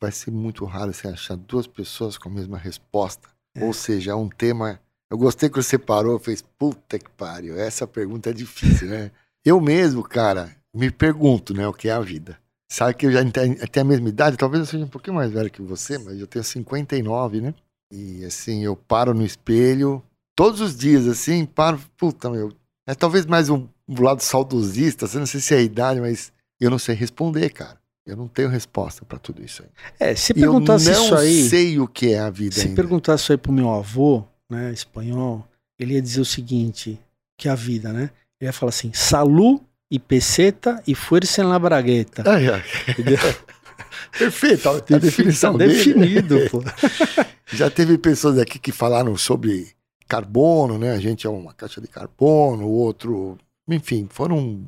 Vai 0.00 0.12
ser 0.12 0.30
muito 0.30 0.64
raro 0.64 0.92
você 0.92 1.08
achar 1.08 1.36
duas 1.36 1.66
pessoas 1.66 2.16
com 2.16 2.28
a 2.28 2.32
mesma 2.32 2.56
resposta. 2.56 3.28
É. 3.56 3.64
Ou 3.64 3.72
seja, 3.72 4.12
é 4.12 4.14
um 4.14 4.28
tema. 4.28 4.80
Eu 5.10 5.18
gostei 5.18 5.48
que 5.48 5.56
você 5.56 5.78
parou 5.78 6.18
fez, 6.18 6.42
puta 6.58 6.98
que 6.98 7.10
pariu, 7.10 7.58
essa 7.58 7.86
pergunta 7.86 8.30
é 8.30 8.32
difícil, 8.32 8.88
né? 8.88 9.10
Eu 9.44 9.60
mesmo, 9.60 10.02
cara, 10.02 10.54
me 10.74 10.90
pergunto, 10.90 11.54
né, 11.54 11.66
o 11.66 11.72
que 11.72 11.88
é 11.88 11.92
a 11.92 12.00
vida. 12.00 12.38
Sabe 12.68 12.94
que 12.94 13.06
eu 13.06 13.12
já 13.12 13.20
até 13.62 13.80
a 13.80 13.84
mesma 13.84 14.08
idade, 14.08 14.36
talvez 14.36 14.60
eu 14.60 14.66
seja 14.66 14.84
um 14.84 14.88
pouquinho 14.88 15.14
mais 15.14 15.30
velho 15.30 15.50
que 15.50 15.62
você, 15.62 15.96
mas 15.98 16.18
eu 16.18 16.26
tenho 16.26 16.44
59, 16.44 17.40
né? 17.40 17.54
E 17.92 18.24
assim, 18.24 18.64
eu 18.64 18.74
paro 18.74 19.14
no 19.14 19.24
espelho, 19.24 20.02
todos 20.34 20.60
os 20.60 20.76
dias, 20.76 21.06
assim, 21.06 21.46
paro, 21.46 21.78
puta, 21.96 22.28
meu. 22.28 22.52
É 22.84 22.94
talvez 22.94 23.24
mais 23.24 23.48
um, 23.48 23.68
um 23.88 24.02
lado 24.02 24.20
saudosista, 24.20 25.06
não 25.18 25.26
sei 25.26 25.40
se 25.40 25.54
é 25.54 25.58
a 25.58 25.62
idade, 25.62 26.00
mas 26.00 26.32
eu 26.60 26.70
não 26.70 26.78
sei 26.78 26.94
responder, 26.94 27.50
cara. 27.50 27.78
Eu 28.06 28.16
não 28.16 28.28
tenho 28.28 28.48
resposta 28.48 29.04
pra 29.04 29.18
tudo 29.18 29.42
isso 29.44 29.62
aí. 29.64 29.68
É, 29.98 30.14
se 30.14 30.32
eu 30.32 30.36
não 30.36 30.42
perguntasse 30.42 30.90
isso 30.92 31.14
aí, 31.16 31.48
sei 31.48 31.78
o 31.80 31.88
que 31.88 32.12
é 32.12 32.20
a 32.20 32.30
vida 32.30 32.54
se 32.54 32.62
ainda. 32.68 32.74
perguntasse 32.76 33.24
isso 33.24 33.32
aí 33.32 33.38
pro 33.38 33.52
meu 33.52 33.68
avô, 33.72 34.22
né, 34.48 34.72
espanhol, 34.72 35.46
ele 35.78 35.94
ia 35.94 36.02
dizer 36.02 36.20
o 36.20 36.24
seguinte, 36.24 37.00
que 37.36 37.48
é 37.48 37.50
a 37.50 37.56
vida, 37.56 37.92
né? 37.92 38.10
Ele 38.40 38.48
ia 38.48 38.52
falar 38.52 38.70
assim, 38.70 38.92
salu 38.94 39.60
e 39.90 39.98
peseta 39.98 40.80
e 40.86 40.94
fuerza 40.94 41.42
en 41.42 41.48
la 41.48 41.58
bragueta. 41.58 42.22
Ai, 42.26 42.48
ai. 42.48 42.62
Entendeu? 42.88 43.18
Perfeito, 44.16 44.68
a, 44.68 44.76
a 44.76 44.80
Tá 44.80 44.98
definição 44.98 45.56
dele. 45.56 45.74
definido, 45.74 46.36
pô. 46.50 46.62
Já 47.52 47.68
teve 47.70 47.98
pessoas 47.98 48.38
aqui 48.38 48.58
que 48.58 48.72
falaram 48.72 49.16
sobre 49.16 49.68
carbono, 50.08 50.78
né? 50.78 50.92
A 50.92 50.98
gente 51.00 51.26
é 51.26 51.30
uma 51.30 51.52
caixa 51.52 51.80
de 51.80 51.88
carbono, 51.88 52.64
o 52.66 52.70
outro. 52.70 53.36
Enfim, 53.68 54.06
foram. 54.10 54.64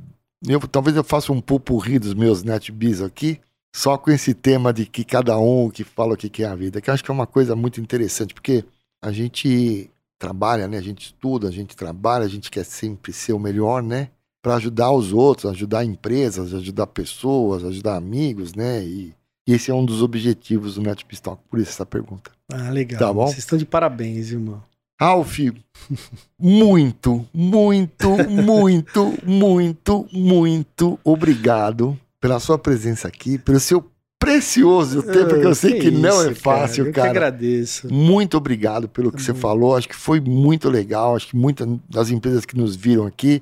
Eu, 0.47 0.61
talvez 0.61 0.97
eu 0.97 1.05
faça 1.05 1.32
um 1.32 1.41
pupurri 1.41 1.99
dos 1.99 2.14
meus 2.14 2.43
netbiz 2.43 3.01
aqui, 3.03 3.41
só 3.74 3.99
com 3.99 4.11
esse 4.11 4.34
tema 4.34 4.72
de 4.72 4.86
que 4.86 5.05
cada 5.05 5.39
um 5.39 5.70
que 5.70 5.84
fala 5.84 6.14
o 6.14 6.16
que 6.16 6.43
é 6.43 6.47
a 6.47 6.55
vida, 6.55 6.80
que 6.80 6.91
eu 6.91 6.95
acho 6.95 7.05
que 7.05 7.11
é 7.11 7.14
uma 7.14 7.26
coisa 7.26 7.57
muito 7.57 7.80
interessante, 7.80 8.34
porque 8.34 8.64
a 9.03 9.11
gente 9.12 9.91
trabalha, 10.18 10.66
né? 10.66 10.78
A 10.78 10.82
gente 10.82 11.07
estuda, 11.07 11.49
a 11.49 11.51
gente 11.51 11.76
trabalha, 11.76 12.24
a 12.24 12.28
gente 12.28 12.51
quer 12.51 12.64
sempre 12.64 13.12
ser 13.12 13.32
o 13.32 13.39
melhor, 13.39 13.82
né? 13.82 14.11
Para 14.43 14.57
ajudar 14.57 14.91
os 14.93 15.12
outros, 15.12 15.51
ajudar 15.51 15.84
empresas, 15.84 16.55
ajudar 16.55 16.86
pessoas, 16.89 17.64
ajudar 17.64 17.97
amigos, 17.97 18.55
né? 18.55 18.84
E, 18.84 19.14
e 19.47 19.53
esse 19.53 19.70
é 19.70 19.74
um 19.74 19.84
dos 19.84 20.03
objetivos 20.03 20.74
do 20.74 20.82
NetBiz 20.82 21.20
Talk, 21.20 21.43
por 21.49 21.59
isso 21.59 21.70
essa 21.70 21.86
pergunta. 21.86 22.30
Ah, 22.53 22.70
legal. 22.70 22.99
Tá 22.99 23.12
bom. 23.12 23.26
Vocês 23.26 23.39
estão 23.39 23.59
de 23.59 23.66
parabéns, 23.66 24.30
irmão. 24.30 24.62
Ralf, 25.01 25.39
muito, 26.39 27.25
muito, 27.33 28.09
muito, 28.29 29.15
muito, 29.25 30.09
muito 30.13 30.99
obrigado 31.05 31.99
pela 32.21 32.41
sua 32.41 32.59
presença 32.59 33.07
aqui, 33.07 33.39
pelo 33.39 33.61
seu 33.61 33.89
precioso 34.19 35.03
tempo, 35.03 35.39
que 35.41 35.47
eu 35.47 35.55
sei 35.55 35.79
que, 35.79 35.91
não 35.91 36.23
é 36.23 36.33
isso, 36.33 36.41
fácil, 36.41 36.83
Eu 36.83 36.87
que 36.87 36.93
cara. 36.93 37.11
agradeço. 37.11 37.93
Muito 37.93 38.37
obrigado 38.37 38.89
pelo 38.89 39.13
que 39.13 39.23
você 39.23 39.33
bom. 39.33 39.39
falou. 39.39 39.77
Acho 39.77 39.89
que 39.89 39.95
foi 39.95 40.21
muito 40.21 40.69
legal. 40.69 41.15
Acho 41.15 41.29
que 41.29 41.37
muitas 41.37 41.69
das 41.89 42.11
empresas 42.11 42.45
que 42.45 42.57
nos 42.57 42.75
viram 42.75 43.07
aqui 43.07 43.41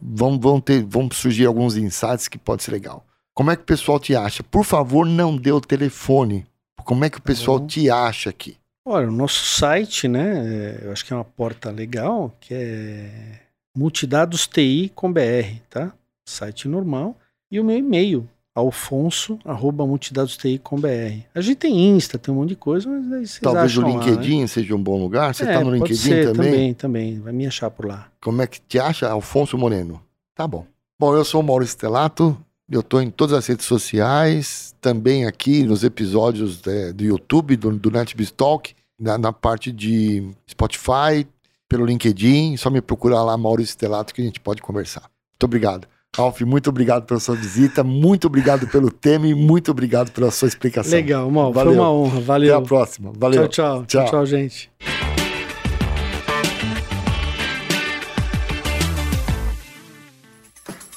vão, 0.00 0.38
vão, 0.38 0.60
ter, 0.60 0.84
vão 0.84 1.08
surgir 1.10 1.46
alguns 1.46 1.76
insights 1.76 2.28
que 2.28 2.38
pode 2.38 2.62
ser 2.62 2.70
legal. 2.70 3.04
Como 3.34 3.50
é 3.50 3.56
que 3.56 3.62
o 3.62 3.66
pessoal 3.66 3.98
te 3.98 4.14
acha? 4.14 4.42
Por 4.42 4.64
favor, 4.64 5.04
não 5.04 5.36
dê 5.36 5.50
o 5.50 5.60
telefone. 5.60 6.46
Como 6.84 7.04
é 7.04 7.10
que 7.10 7.18
o 7.18 7.22
pessoal 7.22 7.58
bom. 7.58 7.66
te 7.66 7.90
acha 7.90 8.30
aqui? 8.30 8.56
Olha, 8.88 9.08
o 9.08 9.12
nosso 9.12 9.44
site, 9.44 10.06
né? 10.06 10.78
é, 10.82 10.86
Eu 10.86 10.92
acho 10.92 11.04
que 11.04 11.12
é 11.12 11.16
uma 11.16 11.24
porta 11.24 11.70
legal, 11.72 12.32
que 12.40 12.54
é 12.54 13.40
multidados 13.76 14.46
TI 14.46 14.92
com 14.94 15.12
BR, 15.12 15.60
tá? 15.68 15.92
Site 16.24 16.68
normal. 16.68 17.16
E 17.50 17.58
o 17.58 17.64
meu 17.64 17.76
e-mail, 17.76 18.28
alfonso, 18.54 19.38
arroba 19.44 19.84
multidados 19.86 20.36
TI 20.36 20.58
com 20.58 20.78
BR. 20.80 21.24
A 21.34 21.40
gente 21.40 21.56
tem 21.56 21.76
Insta, 21.96 22.16
tem 22.16 22.32
um 22.32 22.36
monte 22.38 22.50
de 22.50 22.56
coisa, 22.56 22.88
mas 22.88 23.12
aí 23.12 23.26
vocês 23.26 23.40
Talvez 23.40 23.76
o 23.76 23.80
acham 23.80 23.94
lá, 23.96 24.04
né? 24.04 24.10
LinkedIn 24.12 24.46
seja 24.46 24.74
um 24.76 24.82
bom 24.82 25.02
lugar. 25.02 25.34
Você 25.34 25.44
É, 25.44 25.48
está 25.48 25.58
no 25.60 25.66
pode 25.66 25.78
LinkedIn 25.78 25.96
ser, 26.00 26.32
também? 26.32 26.50
também? 26.52 26.74
Também, 26.74 27.20
vai 27.20 27.32
me 27.32 27.46
achar 27.46 27.70
por 27.70 27.86
lá. 27.86 28.08
Como 28.20 28.40
é 28.40 28.46
que 28.46 28.60
te 28.60 28.78
acha? 28.78 29.08
Alfonso 29.10 29.58
Moreno. 29.58 30.00
Tá 30.34 30.46
bom. 30.46 30.64
Bom, 30.98 31.14
eu 31.14 31.24
sou 31.24 31.40
o 31.40 31.44
Maurício 31.44 31.72
Stelato. 31.72 32.36
Eu 32.68 32.80
estou 32.80 33.00
em 33.00 33.10
todas 33.10 33.32
as 33.32 33.46
redes 33.46 33.64
sociais, 33.64 34.74
também 34.80 35.24
aqui 35.24 35.62
nos 35.62 35.84
episódios 35.84 36.66
é, 36.66 36.92
do 36.92 37.04
YouTube, 37.04 37.56
do, 37.56 37.70
do 37.70 37.90
NetBiz 37.92 38.32
Talk, 38.32 38.74
na, 38.98 39.16
na 39.16 39.32
parte 39.32 39.70
de 39.70 40.28
Spotify, 40.50 41.24
pelo 41.68 41.86
LinkedIn. 41.86 42.56
Só 42.56 42.68
me 42.68 42.80
procurar 42.80 43.22
lá, 43.22 43.36
Maurício 43.36 43.74
Stelato, 43.74 44.12
que 44.12 44.20
a 44.20 44.24
gente 44.24 44.40
pode 44.40 44.62
conversar. 44.62 45.02
Muito 45.02 45.44
obrigado. 45.44 45.86
Alf, 46.18 46.40
muito 46.40 46.68
obrigado 46.68 47.04
pela 47.04 47.20
sua 47.20 47.36
visita, 47.36 47.84
muito 47.84 48.26
obrigado 48.26 48.66
pelo 48.66 48.90
tema 48.90 49.28
e 49.28 49.34
muito 49.34 49.70
obrigado 49.70 50.10
pela 50.10 50.32
sua 50.32 50.48
explicação. 50.48 50.90
Legal, 50.90 51.30
Mal, 51.30 51.52
foi 51.52 51.64
Valeu. 51.64 51.80
uma 51.80 51.92
honra. 51.92 52.16
Até 52.16 52.24
Valeu. 52.24 52.56
a 52.56 52.62
próxima. 52.62 53.12
Valeu. 53.16 53.46
Tchau, 53.48 53.84
tchau. 53.84 53.86
Tchau. 53.86 54.04
Tchau, 54.04 54.10
tchau, 54.10 54.26
gente. 54.26 54.70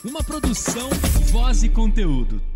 Uma 0.04 0.24
produção, 0.24 0.90
voz 1.30 1.64
e 1.64 1.70
conteúdo. 1.70 2.49